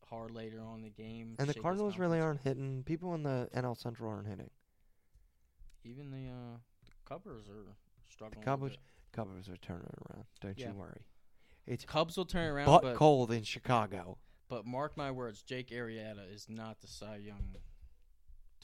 hard 0.09 0.31
later 0.31 0.59
on 0.61 0.77
in 0.77 0.81
the 0.83 0.89
game, 0.89 1.35
And 1.37 1.47
the 1.47 1.53
Cardinals 1.53 1.97
really 1.99 2.19
aren't 2.19 2.41
hitting. 2.41 2.83
People 2.83 3.13
in 3.13 3.23
the 3.23 3.49
NL 3.55 3.77
Central 3.77 4.09
aren't 4.09 4.27
hitting. 4.27 4.49
even 5.83 6.11
the 6.11 6.29
uh, 6.29 6.57
the 6.85 6.91
Cubs 7.07 7.27
are 7.47 7.75
struggling. 8.09 8.41
a 8.41 8.45
Cubs- 8.45 8.77
Cubs 9.13 9.49
are 9.49 9.57
turning 9.57 9.89
around. 10.09 10.25
Don't 10.41 10.57
Yeah. 10.57 10.69
you 10.69 10.73
worry. 10.73 11.01
It's 11.65 11.85
Cubs 11.85 12.17
will 12.17 12.25
turn 12.25 12.47
around, 12.49 12.81
but 12.81 12.95
cold 12.95 13.31
in 13.31 13.43
Chicago. 13.43 14.17
but 14.47 14.65
mark 14.65 14.95
my 14.97 15.11
words, 15.11 15.41
Jake 15.41 15.69
Arrieta 15.69 16.33
is 16.33 16.47
not 16.49 16.79
the 16.81 16.87
Cy 16.87 17.17
Young 17.17 17.55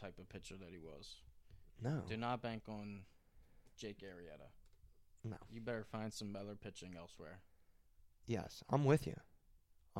type 0.03 0.19
of 0.19 0.27
pitcher 0.29 0.55
that 0.57 0.69
he 0.71 0.77
was. 0.77 1.15
No. 1.81 2.01
Do 2.07 2.17
not 2.17 2.41
bank 2.41 2.63
on 2.67 3.01
Jake 3.77 3.99
Arrieta. 4.01 4.49
No. 5.23 5.37
You 5.49 5.61
better 5.61 5.83
find 5.89 6.11
some 6.13 6.35
other 6.35 6.55
pitching 6.55 6.95
elsewhere. 6.97 7.39
Yes, 8.27 8.63
I'm 8.69 8.83
with 8.85 9.07
you. 9.07 9.15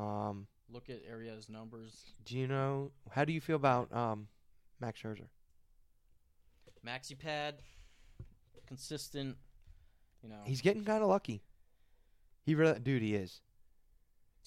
Um, 0.02 0.46
Look 0.70 0.90
at 0.90 1.08
Arrieta's 1.10 1.48
numbers. 1.48 2.12
do 2.24 2.36
you 2.38 2.46
know 2.46 2.90
how 3.10 3.24
do 3.24 3.32
you 3.32 3.40
feel 3.40 3.56
about 3.56 3.94
um 3.94 4.28
Max 4.80 5.00
Scherzer? 5.00 5.28
Maxi 6.86 7.18
pad, 7.18 7.56
consistent. 8.66 9.36
You 10.22 10.28
know, 10.30 10.40
He's 10.44 10.60
getting 10.60 10.84
kind 10.84 11.02
of 11.02 11.08
lucky. 11.08 11.42
He 12.44 12.54
really, 12.54 12.78
dude, 12.78 13.02
he 13.02 13.14
is. 13.14 13.40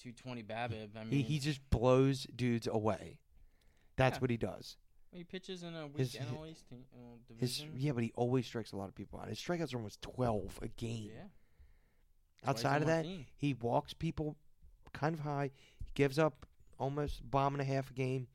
220 0.00 0.42
BABIP. 0.44 0.96
I 0.96 1.04
mean, 1.04 1.10
He 1.10 1.22
he 1.22 1.38
just 1.40 1.60
blows 1.70 2.26
dudes 2.34 2.66
away. 2.68 3.18
That's 3.96 4.16
Yeah. 4.16 4.20
what 4.20 4.30
he 4.30 4.36
does. 4.36 4.76
He 5.12 5.24
pitches 5.24 5.62
in 5.62 5.74
a 5.74 5.86
weak 5.86 5.98
his- 5.98 6.14
NL 6.16 6.44
team, 6.68 6.84
uh, 6.94 7.34
His 7.38 7.64
yeah, 7.74 7.92
but 7.92 8.02
he 8.04 8.12
always 8.14 8.46
strikes 8.46 8.72
a 8.72 8.76
lot 8.76 8.88
of 8.88 8.94
people 8.94 9.18
out. 9.20 9.28
His 9.28 9.38
strikeouts 9.38 9.72
are 9.74 9.78
almost 9.78 10.02
twelve 10.02 10.58
a 10.62 10.68
game. 10.68 11.10
yeah. 11.14 11.22
He's 12.40 12.48
Outside 12.48 12.82
of 12.82 12.86
that, 12.88 13.02
team. 13.04 13.26
he 13.36 13.54
walks 13.54 13.94
people 13.94 14.36
kind 14.92 15.14
of 15.14 15.20
high. 15.20 15.50
He 15.80 15.86
gives 15.94 16.18
up 16.18 16.46
almost 16.78 17.28
bomb 17.28 17.54
and 17.54 17.60
a 17.60 17.64
half 17.64 17.90
a 17.90 17.94
game. 17.94 18.28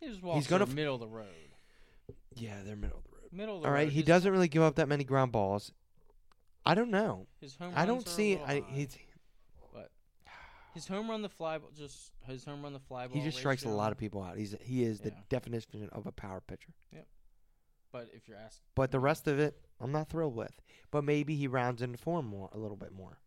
he 0.00 0.08
just 0.08 0.22
walks 0.22 0.46
gonna 0.48 0.64
the 0.64 0.70
f- 0.72 0.74
middle 0.76 0.94
of 0.94 1.00
the 1.00 1.06
road. 1.08 1.26
Yeah, 2.34 2.62
they're 2.64 2.76
middle 2.76 2.98
of 2.98 3.04
the 3.04 3.10
road. 3.10 3.32
Middle 3.32 3.56
of 3.56 3.62
the 3.62 3.68
All 3.68 3.72
right, 3.74 3.84
road. 3.84 3.92
he 3.92 4.00
his, 4.00 4.06
doesn't 4.06 4.30
really 4.32 4.48
give 4.48 4.62
up 4.62 4.74
that 4.76 4.88
many 4.88 5.04
ground 5.04 5.32
balls. 5.32 5.72
I 6.64 6.74
don't 6.74 6.90
know. 6.90 7.26
His 7.40 7.54
home 7.56 7.72
I 7.76 7.86
don't 7.86 8.06
see. 8.08 8.36
I 8.38 8.62
he's, 8.68 8.96
his 10.76 10.86
home 10.86 11.10
run 11.10 11.22
the 11.22 11.28
fly 11.28 11.58
ball 11.58 11.70
just 11.74 12.12
his 12.26 12.44
home 12.44 12.62
run 12.62 12.72
the 12.72 12.78
fly 12.80 13.06
ball. 13.06 13.16
he 13.16 13.24
just 13.24 13.38
strikes 13.38 13.62
a 13.64 13.66
ratio- 13.66 13.76
lot 13.76 13.90
of 13.92 13.98
people 13.98 14.22
out. 14.22 14.36
He's 14.36 14.54
he 14.62 14.84
is 14.84 15.00
the 15.00 15.10
Yeah. 15.10 15.22
definition 15.28 15.88
of 15.90 16.06
a 16.06 16.12
power 16.12 16.40
pitcher. 16.40 16.72
Yep. 16.92 17.08
But 17.92 18.10
if 18.12 18.28
you're 18.28 18.36
asking, 18.36 18.62
But 18.74 18.90
the 18.90 19.00
rest 19.00 19.26
of 19.26 19.38
it, 19.38 19.60
I'm 19.80 19.90
not 19.92 20.08
thrilled 20.10 20.34
with. 20.36 20.60
But 20.90 21.02
maybe 21.04 21.34
he 21.36 21.46
rounds 21.48 21.82
into 21.82 21.98
form 21.98 22.26
more 22.26 22.48
a 22.52 22.58
little 22.58 22.76
bit 22.76 22.92
more. 22.92 23.18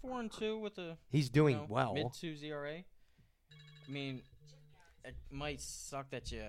four 0.00 0.20
and 0.20 0.30
two 0.30 0.58
with 0.58 0.78
a 0.78 0.98
He's 1.08 1.30
doing 1.30 1.56
know, 1.56 1.66
well. 1.68 1.94
mid 1.94 2.12
two 2.12 2.34
ZRA. 2.36 2.84
I 3.86 3.90
mean, 3.90 4.22
it 5.04 5.16
might 5.30 5.60
suck 5.60 6.10
that 6.10 6.30
you 6.32 6.44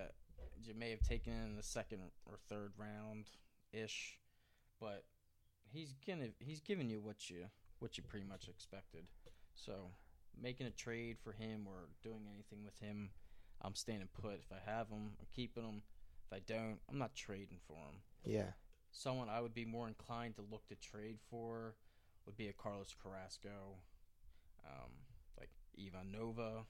you 0.64 0.76
may 0.76 0.92
have 0.92 1.02
taken 1.02 1.34
in 1.34 1.56
the 1.56 1.64
second 1.64 2.12
or 2.26 2.38
third 2.48 2.74
round 2.78 3.30
ish, 3.72 4.20
but 4.80 5.06
he's 5.64 5.94
gonna 6.06 6.30
he's 6.40 6.60
giving 6.62 6.90
you 6.90 7.00
what 7.02 7.30
you 7.30 7.50
what 7.80 7.98
you 7.98 8.04
pretty 8.04 8.26
much 8.26 8.48
expected. 8.50 9.08
So 9.56 9.92
making 10.40 10.68
a 10.68 10.72
trade 10.72 11.18
for 11.24 11.32
him 11.34 11.66
or 11.68 11.90
doing 12.04 12.28
anything 12.34 12.64
with 12.64 12.78
him, 12.80 13.12
I'm 13.62 13.76
staying 13.76 14.08
put. 14.20 14.36
If 14.40 14.52
I 14.52 14.70
have 14.70 14.90
him, 14.90 15.12
I'm 15.20 15.28
keeping 15.36 15.64
him. 15.64 15.82
If 16.28 16.34
I 16.38 16.40
don't, 16.46 16.80
I'm 16.90 16.98
not 16.98 17.14
trading 17.16 17.60
for 17.68 17.76
him. 17.78 18.02
Yeah. 18.26 18.52
Someone 18.92 19.30
I 19.30 19.42
would 19.42 19.54
be 19.54 19.66
more 19.66 19.88
inclined 19.88 20.36
to 20.36 20.42
look 20.50 20.68
to 20.68 20.76
trade 20.76 21.18
for 21.30 21.76
would 22.26 22.38
be 22.38 22.48
a 22.48 22.54
Carlos 22.54 22.94
Carrasco, 23.02 23.78
um, 24.66 24.92
like 25.40 25.50
Ivan 25.80 26.12
Nova. 26.12 26.64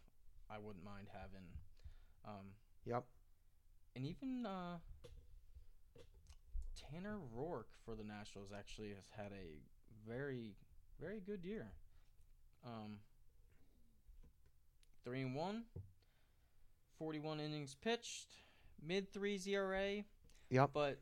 I 0.50 0.58
wouldn't 0.60 0.84
mind 0.84 1.08
having, 1.14 1.48
um, 2.26 2.54
Yep. 2.86 3.06
and 3.96 4.06
even 4.06 4.46
uh, 4.46 4.78
Tanner 6.76 7.18
Roark 7.36 7.66
for 7.86 7.96
the 7.96 8.04
Nationals 8.04 8.52
actually 8.58 8.90
has 8.90 9.10
had 9.16 9.32
a 9.32 9.60
very, 10.08 10.56
very 11.00 11.20
good 11.22 11.44
year. 11.46 11.72
Um, 12.66 13.00
three 15.04 15.22
and 15.22 15.36
one, 15.36 15.64
41 16.98 17.40
innings 17.40 17.76
pitched, 17.76 18.28
mid 18.82 19.12
three 19.12 19.38
ZRA 19.38 20.04
Yep. 20.50 20.72
but 20.74 21.00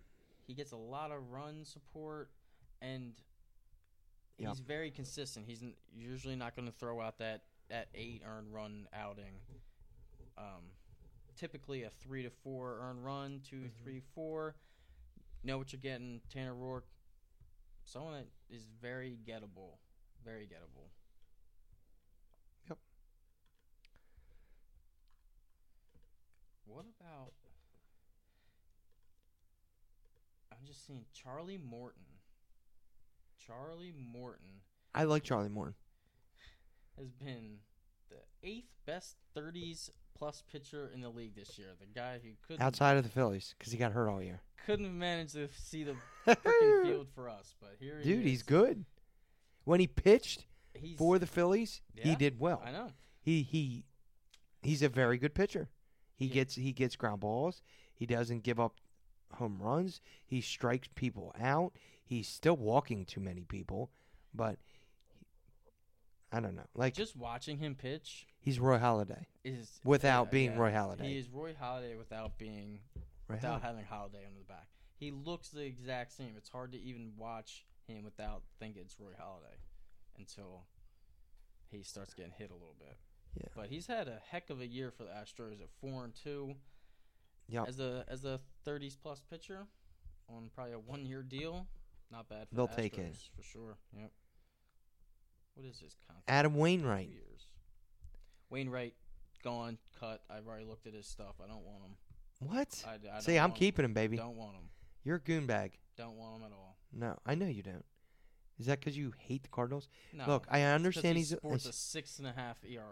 he 0.48 0.54
gets 0.54 0.72
a 0.72 0.78
lot 0.78 1.12
of 1.12 1.32
run 1.32 1.66
support 1.66 2.30
and 2.82 3.14
Yep. 4.38 4.50
he's 4.50 4.60
very 4.60 4.90
consistent. 4.92 5.46
He's 5.46 5.64
usually 5.94 6.36
not 6.36 6.56
going 6.56 6.68
to 6.68 6.72
throw 6.74 7.02
out 7.02 7.18
that 7.18 7.44
that 7.68 7.90
eight 7.94 8.24
earned 8.26 8.52
run 8.54 8.88
outing. 8.94 9.40
Um, 10.38 10.72
typically 11.36 11.84
a 11.84 11.90
three 11.92 12.24
to 12.24 12.30
four 12.32 12.80
earned 12.80 13.06
run, 13.06 13.42
2 13.42 13.58
Mhm. 13.66 13.74
three, 13.84 14.00
four. 14.00 14.56
Know 15.44 15.58
what 15.60 15.72
you're 15.72 15.80
getting. 15.82 16.22
Tanner 16.30 16.56
Roark, 16.56 16.84
someone 17.84 18.14
that 18.14 18.28
is 18.54 18.66
very 18.66 19.18
gettable, 19.18 19.78
very 20.24 20.48
gettable. 20.48 20.90
What 26.70 26.86
about? 27.00 27.32
I'm 30.52 30.66
just 30.66 30.86
seeing 30.86 31.06
Charlie 31.14 31.58
Morton. 31.58 32.04
Charlie 33.46 33.94
Morton 34.14 34.62
I 34.94 35.06
like 35.06 35.24
Charlie 35.24 35.50
Morton. 35.50 35.76
has 36.98 37.10
been 37.12 37.58
the 38.10 38.18
eighth 38.48 38.70
best 38.86 39.16
30s 39.36 39.90
plus 40.16 40.44
pitcher 40.52 40.92
in 40.94 41.02
the 41.02 41.10
league 41.10 41.36
this 41.36 41.58
year. 41.58 41.70
The 41.80 41.86
guy 41.88 42.20
who 42.22 42.30
couldn't 42.46 42.62
Outside 42.62 42.98
of 42.98 43.04
the 43.04 43.10
Phillies, 43.10 43.56
because 43.58 43.72
he 43.72 43.78
got 43.80 43.94
hurt 43.94 44.10
all 44.10 44.22
year. 44.22 44.42
couldn't 44.66 44.98
manage 44.98 45.32
to 45.34 45.48
see 45.58 45.84
the 45.84 45.96
freaking 46.28 46.84
field 46.84 47.08
for 47.16 47.30
us, 47.30 47.56
but 47.62 47.76
here 47.80 48.00
he 48.04 48.10
Dude, 48.10 48.20
is. 48.20 48.26
he's 48.26 48.44
good. 48.44 48.86
When 49.64 49.80
he 49.80 49.88
pitched 49.88 50.46
He's 50.74 50.98
for 50.98 51.18
the 51.18 51.26
Phillies, 51.28 51.82
he 51.96 52.16
did 52.16 52.40
well. 52.40 52.62
I 52.66 52.72
know. 52.72 52.92
He 53.22 53.42
he 53.44 53.86
he's 54.62 54.82
a 54.84 54.90
very 54.90 55.18
good 55.18 55.34
pitcher. 55.34 55.70
He 56.20 56.26
Yeah. 56.26 56.34
gets 56.34 56.56
he 56.56 56.74
gets 56.74 56.98
ground 56.98 57.22
balls. 57.22 57.62
He 57.94 58.06
doesn't 58.06 58.44
give 58.44 58.60
up 58.60 58.76
home 59.36 59.58
runs. 59.62 60.02
He 60.26 60.42
strikes 60.42 60.90
people 60.96 61.34
out. 61.40 61.72
He's 62.04 62.28
still 62.28 62.58
walking 62.58 63.06
too 63.06 63.22
many 63.22 63.46
people, 63.46 63.90
but 64.34 64.58
he, 65.08 65.26
I 66.32 66.42
don't 66.42 66.56
know. 66.56 66.66
Like 66.76 66.94
Just 66.94 67.16
watching 67.16 67.58
him 67.58 67.76
pitch 67.76 68.28
he's 68.40 68.60
Roy 68.60 68.78
Halladay 68.80 69.26
is 69.46 69.80
without 69.86 70.26
yeah, 70.28 70.32
being 70.32 70.52
yeah. 70.52 70.58
Roy 70.58 70.72
Halladay. 70.72 71.02
He 71.06 71.18
is 71.18 71.30
Roy 71.30 71.54
Halladay 71.54 71.98
without 71.98 72.38
being 72.38 72.80
Roy 73.30 73.36
without 73.36 73.62
Halladay. 73.62 73.66
having 73.66 73.86
Halladay 73.86 74.28
on 74.28 74.34
the 74.38 74.44
back. 74.48 74.68
He 74.98 75.12
looks 75.12 75.50
the 75.50 75.62
exact 75.64 76.12
same. 76.12 76.34
It's 76.36 76.50
hard 76.50 76.74
to 76.74 76.78
even 76.82 77.14
watch 77.18 77.66
him 77.88 78.04
without 78.04 78.42
thinking 78.60 78.82
it's 78.82 79.00
Roy 79.00 79.12
Halladay 79.18 79.56
until 80.18 80.66
he 81.72 81.82
starts 81.84 82.14
getting 82.14 82.34
hit 82.38 82.50
a 82.52 82.56
little 82.56 82.76
bit. 82.78 82.98
Yeah. 83.36 83.48
But 83.56 83.68
he's 83.68 83.88
had 83.88 84.08
a 84.08 84.20
heck 84.32 84.50
of 84.50 84.62
a 84.62 84.68
year 84.68 84.92
for 84.92 85.04
the 85.04 85.10
Astros 85.10 85.62
at 85.62 85.70
four 85.82 86.04
and 86.04 86.14
two. 86.14 86.56
Yep. 87.50 87.68
As 87.68 87.80
a 87.80 88.06
as 88.08 88.26
a 88.26 88.40
thirties 88.64 88.96
plus 88.96 89.22
pitcher 89.30 89.68
on 90.30 90.50
probably 90.54 90.74
a 90.74 90.80
one 90.80 91.06
year 91.06 91.24
deal. 91.24 91.68
Not 92.12 92.28
bad 92.30 92.50
for 92.50 92.56
They'll 92.56 92.68
the 92.68 92.76
take 92.76 92.98
it. 92.98 93.16
For 93.36 93.44
sure. 93.44 93.78
Yep. 93.96 94.12
What 95.54 95.66
is 95.66 95.80
his 95.80 95.96
contract? 96.08 96.24
Adam 96.28 96.56
Wainwright. 96.56 97.10
years. 97.10 97.48
Wainwright 98.50 98.94
gone, 99.44 99.78
cut. 100.00 100.22
I've 100.30 100.48
already 100.48 100.66
looked 100.66 100.88
at 100.88 100.94
his 100.94 101.06
stuff. 101.06 101.36
I 101.44 101.48
don't 101.48 101.64
want 101.64 101.84
him. 101.84 101.96
What? 102.40 102.84
I, 102.88 103.18
I 103.18 103.20
See, 103.20 103.38
I'm 103.38 103.52
keeping 103.52 103.86
him, 103.86 103.94
baby. 103.94 104.18
Don't 104.18 104.36
want 104.36 104.56
him. 104.56 104.70
You're 105.04 105.18
a 105.18 105.22
goon 105.22 105.46
bag. 105.46 105.78
Don't 105.98 106.16
want 106.16 106.38
him 106.38 106.44
at 106.46 106.52
all. 106.52 106.78
No, 106.94 107.18
I 107.26 107.36
know 107.36 107.48
you 107.48 107.62
don't. 107.62 107.86
Is 108.60 108.66
that 108.66 108.80
because 108.80 108.98
you 108.98 109.14
hate 109.18 109.44
the 109.44 109.50
Cardinals? 109.50 109.88
No. 110.14 110.26
Look, 110.28 110.46
I 110.50 110.64
understand 110.64 111.16
he 111.18 111.22
he's. 111.24 111.30
sports 111.30 111.66
a 111.66 111.74
six 111.74 112.20
and 112.20 112.28
a 112.28 112.34
half 112.34 112.58
ERA. 112.70 112.84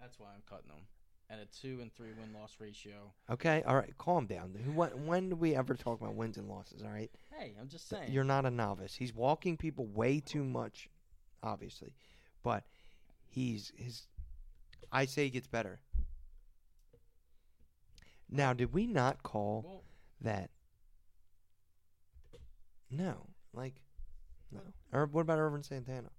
That's 0.00 0.18
why 0.18 0.28
I'm 0.34 0.42
cutting 0.48 0.70
him. 0.70 0.86
And 1.28 1.40
a 1.40 1.46
two 1.46 1.80
and 1.82 1.92
three 1.92 2.10
win 2.18 2.32
loss 2.32 2.56
ratio. 2.60 3.12
Okay, 3.28 3.62
all 3.66 3.74
right, 3.74 3.92
calm 3.98 4.26
down. 4.26 4.50
When, 4.74 5.06
when 5.06 5.28
do 5.28 5.36
we 5.36 5.56
ever 5.56 5.74
talk 5.74 6.00
about 6.00 6.14
wins 6.14 6.36
and 6.36 6.48
losses? 6.48 6.82
All 6.82 6.90
right, 6.90 7.10
Hey, 7.36 7.54
I'm 7.60 7.68
just 7.68 7.88
saying. 7.88 8.12
you're 8.12 8.22
not 8.24 8.46
a 8.46 8.50
novice. 8.50 8.94
He's 8.94 9.12
walking 9.12 9.56
people 9.56 9.86
way 9.86 10.20
too 10.20 10.44
much, 10.44 10.88
obviously, 11.42 11.92
but 12.44 12.62
he's 13.28 13.72
his. 13.76 14.06
I 14.92 15.04
say 15.06 15.24
he 15.24 15.30
gets 15.30 15.48
better. 15.48 15.80
Now, 18.30 18.52
did 18.52 18.72
we 18.72 18.86
not 18.86 19.22
call 19.24 19.62
well, 19.66 19.82
that? 20.20 20.50
No, 22.90 23.26
like, 23.52 23.82
no. 24.52 24.60
Or 24.92 25.06
what 25.06 25.22
about 25.22 25.38
Ervin 25.38 25.62
Santana? 25.62 26.10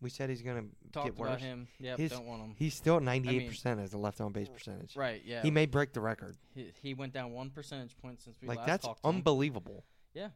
We 0.00 0.10
said 0.10 0.30
he's 0.30 0.42
gonna 0.42 0.64
talked 0.92 1.06
get 1.06 1.16
worse. 1.16 1.28
about 1.28 1.40
him. 1.40 1.68
Yep, 1.78 1.98
His- 1.98 2.10
don't 2.10 2.26
want 2.26 2.42
him. 2.42 2.54
He's 2.58 2.74
still 2.74 2.96
at 2.96 3.02
ninety-eight 3.04 3.48
percent 3.48 3.78
as 3.80 3.92
a 3.92 3.98
left 3.98 4.20
on 4.20 4.32
base 4.32 4.48
percentage. 4.48 4.96
Right, 4.96 5.22
yeah. 5.24 5.42
He 5.42 5.50
may 5.52 5.66
break 5.66 5.92
the 5.92 6.00
record. 6.00 6.36
he, 6.54 6.72
he 6.82 6.94
went 6.94 7.12
down 7.12 7.32
one 7.32 7.50
percentage 7.50 7.96
point 7.98 8.20
since 8.20 8.36
we 8.40 8.48
Like 8.48 8.58
last 8.58 8.66
that's 8.66 8.84
talked 8.86 9.02
to 9.04 9.08
him. 9.08 9.16
unbelievable. 9.16 9.84
Yeah. 10.12 10.28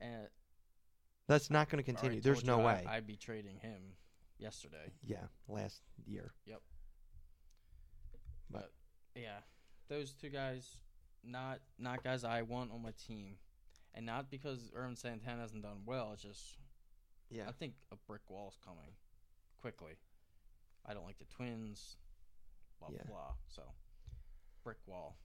And 0.00 0.26
That's 1.28 1.50
not 1.50 1.68
going 1.68 1.82
to 1.84 1.90
I 1.90 1.92
already 1.92 2.00
continue. 2.00 2.20
There's 2.22 2.42
told 2.42 2.58
no 2.58 2.62
you 2.62 2.68
I- 2.68 2.74
way. 2.76 2.84
I'd 2.88 3.06
be 3.06 3.16
trading 3.16 3.58
him 3.58 3.80
yesterday. 4.38 4.90
yeah, 5.02 5.24
last 5.48 5.82
year. 6.06 6.32
Yep. 6.46 6.60
But 8.50 8.72
yeah, 9.14 9.38
those 9.88 10.12
two 10.14 10.30
guys, 10.30 10.78
not 11.22 11.60
not 11.78 12.02
guys 12.02 12.24
I 12.24 12.42
want 12.42 12.72
on 12.72 12.82
my 12.82 12.92
team, 13.06 13.36
and 13.94 14.04
not 14.04 14.30
because 14.30 14.70
Ervin 14.74 14.96
Santana 14.96 15.40
hasn't 15.40 15.62
done 15.62 15.82
well. 15.86 16.12
It's 16.12 16.22
just 16.22 16.58
Yeah. 17.30 17.48
I 17.48 17.52
think 17.52 17.74
a 17.90 17.96
brick 17.96 18.28
wall 18.28 18.48
is 18.48 18.58
coming 18.64 18.94
quickly. 19.56 19.94
I 20.84 20.92
don't 20.94 21.04
like 21.06 21.18
the 21.18 21.24
Twins. 21.24 21.96
Blah 22.80 22.90
Yeah. 22.92 23.02
blah 23.06 23.16
blah. 23.16 23.34
So 23.48 23.62
brick 24.62 24.78
wall 24.86 25.16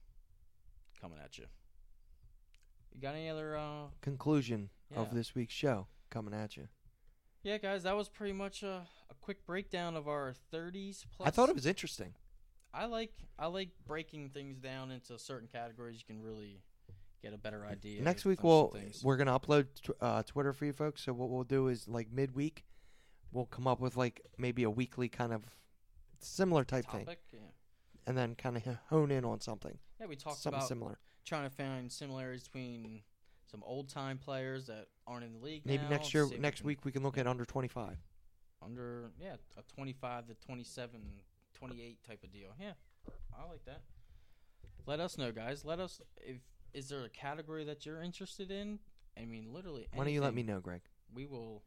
coming 1.00 1.18
at 1.18 1.36
you. 1.38 1.46
You 2.92 3.00
got 3.00 3.14
any 3.14 3.28
other? 3.28 3.56
uh 3.56 3.88
Conclusion 4.00 4.70
of 4.94 5.14
this 5.14 5.34
week's 5.34 5.54
show 5.54 5.86
coming 6.10 6.34
at 6.34 6.56
you. 6.56 6.68
Yeah, 7.42 7.56
guys, 7.58 7.84
that 7.84 7.96
was 7.96 8.08
pretty 8.08 8.34
much 8.34 8.62
a, 8.62 8.86
a 9.08 9.14
quick 9.20 9.46
breakdown 9.46 9.96
of 9.96 10.08
our 10.08 10.34
30s. 10.52 11.06
Plus, 11.16 11.26
I 11.26 11.30
thought 11.30 11.48
it 11.48 11.54
was 11.54 11.64
interesting. 11.66 12.14
I 12.74 12.84
like 12.86 13.14
I 13.38 13.46
like 13.46 13.70
breaking 13.86 14.30
things 14.30 14.58
down 14.58 14.90
into 14.90 15.18
certain 15.18 15.48
categories. 15.48 15.98
You 15.98 16.14
can 16.14 16.22
really 16.22 16.60
get 17.22 17.32
a 17.34 17.38
better 17.38 17.64
idea. 17.66 18.02
Next 18.02 18.24
week 18.24 18.42
we'll 18.42 18.76
we're 19.02 19.16
gonna 19.16 19.38
upload 19.38 19.66
tw- 19.82 19.90
uh, 20.00 20.22
Twitter 20.22 20.52
for 20.52 20.64
you 20.66 20.72
folks. 20.72 21.02
So 21.04 21.12
what 21.12 21.28
we'll 21.30 21.44
do 21.44 21.68
is 21.68 21.86
like 21.88 22.10
midweek, 22.12 22.64
we'll 23.32 23.46
come 23.46 23.66
up 23.66 23.80
with 23.80 23.96
like 23.96 24.20
maybe 24.38 24.62
a 24.62 24.70
weekly 24.70 25.08
kind 25.08 25.32
of 25.32 25.42
similar 26.18 26.64
type 26.64 26.86
thing. 26.90 27.06
Yeah. 27.32 27.40
and 28.06 28.16
then 28.16 28.34
kind 28.34 28.56
of 28.56 28.62
hone 28.88 29.10
in 29.10 29.24
on 29.24 29.40
something, 29.40 29.78
yeah, 30.00 30.06
we 30.06 30.16
talked 30.16 30.38
something 30.38 30.58
about 30.58 30.68
similar. 30.68 30.98
trying 31.24 31.48
to 31.48 31.54
find 31.54 31.90
similarities 31.90 32.44
between 32.44 33.02
some 33.50 33.62
old 33.64 33.88
time 33.88 34.18
players 34.18 34.66
that 34.66 34.86
aren't 35.06 35.24
in 35.24 35.32
the 35.32 35.38
league. 35.38 35.62
Maybe 35.66 35.82
now, 35.84 35.90
next 35.90 36.14
year, 36.14 36.24
if 36.24 36.30
we 36.30 36.38
next 36.38 36.60
can- 36.60 36.66
week 36.68 36.84
we 36.84 36.92
can 36.92 37.02
look 37.02 37.18
at 37.18 37.26
under 37.26 37.44
twenty 37.44 37.68
five. 37.68 37.96
under 38.62 39.10
yeah 39.18 39.36
a 39.58 39.62
25 39.74 40.26
to 40.28 40.34
27 40.34 41.00
28 41.54 41.98
type 42.04 42.22
of 42.22 42.30
deal 42.32 42.50
yeah 42.60 42.72
i 43.38 43.44
like 43.48 43.64
that 43.64 43.80
let 44.86 45.00
us 45.00 45.16
know 45.18 45.32
guys 45.32 45.64
let 45.64 45.80
us 45.80 46.00
if 46.18 46.36
is 46.74 46.88
there 46.88 47.04
a 47.04 47.08
category 47.08 47.64
that 47.64 47.84
you're 47.86 48.02
interested 48.02 48.50
in? 48.50 48.78
I 49.20 49.24
mean 49.24 49.52
literally 49.52 49.86
Why 49.94 50.04
don't 50.04 50.12
you 50.12 50.20
let 50.20 50.34
me 50.34 50.42
know, 50.42 50.60
Gregg? 50.60 50.82
we 51.14 51.26
will 51.26 51.62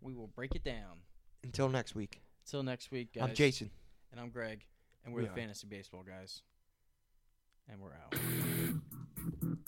we 0.00 0.14
will 0.14 0.28
break 0.28 0.54
it 0.54 0.62
down. 0.64 0.98
Until 1.42 1.68
next 1.68 1.94
week, 1.94 2.20
until 2.46 2.62
next 2.62 2.90
week 2.90 3.14
guys. 3.14 3.24
I'm 3.28 3.34
Jason. 3.34 3.70
and 4.12 4.20
i'm 4.20 4.30
gregg. 4.30 4.64
And 5.04 5.12
we're 5.14 5.20
We 5.22 5.26
the 5.26 5.32
are. 5.32 5.36
fantasy 5.36 5.66
baseball 5.68 6.02
guys. 6.02 6.42
And 7.70 7.80
we're 7.80 7.92
out 7.92 8.14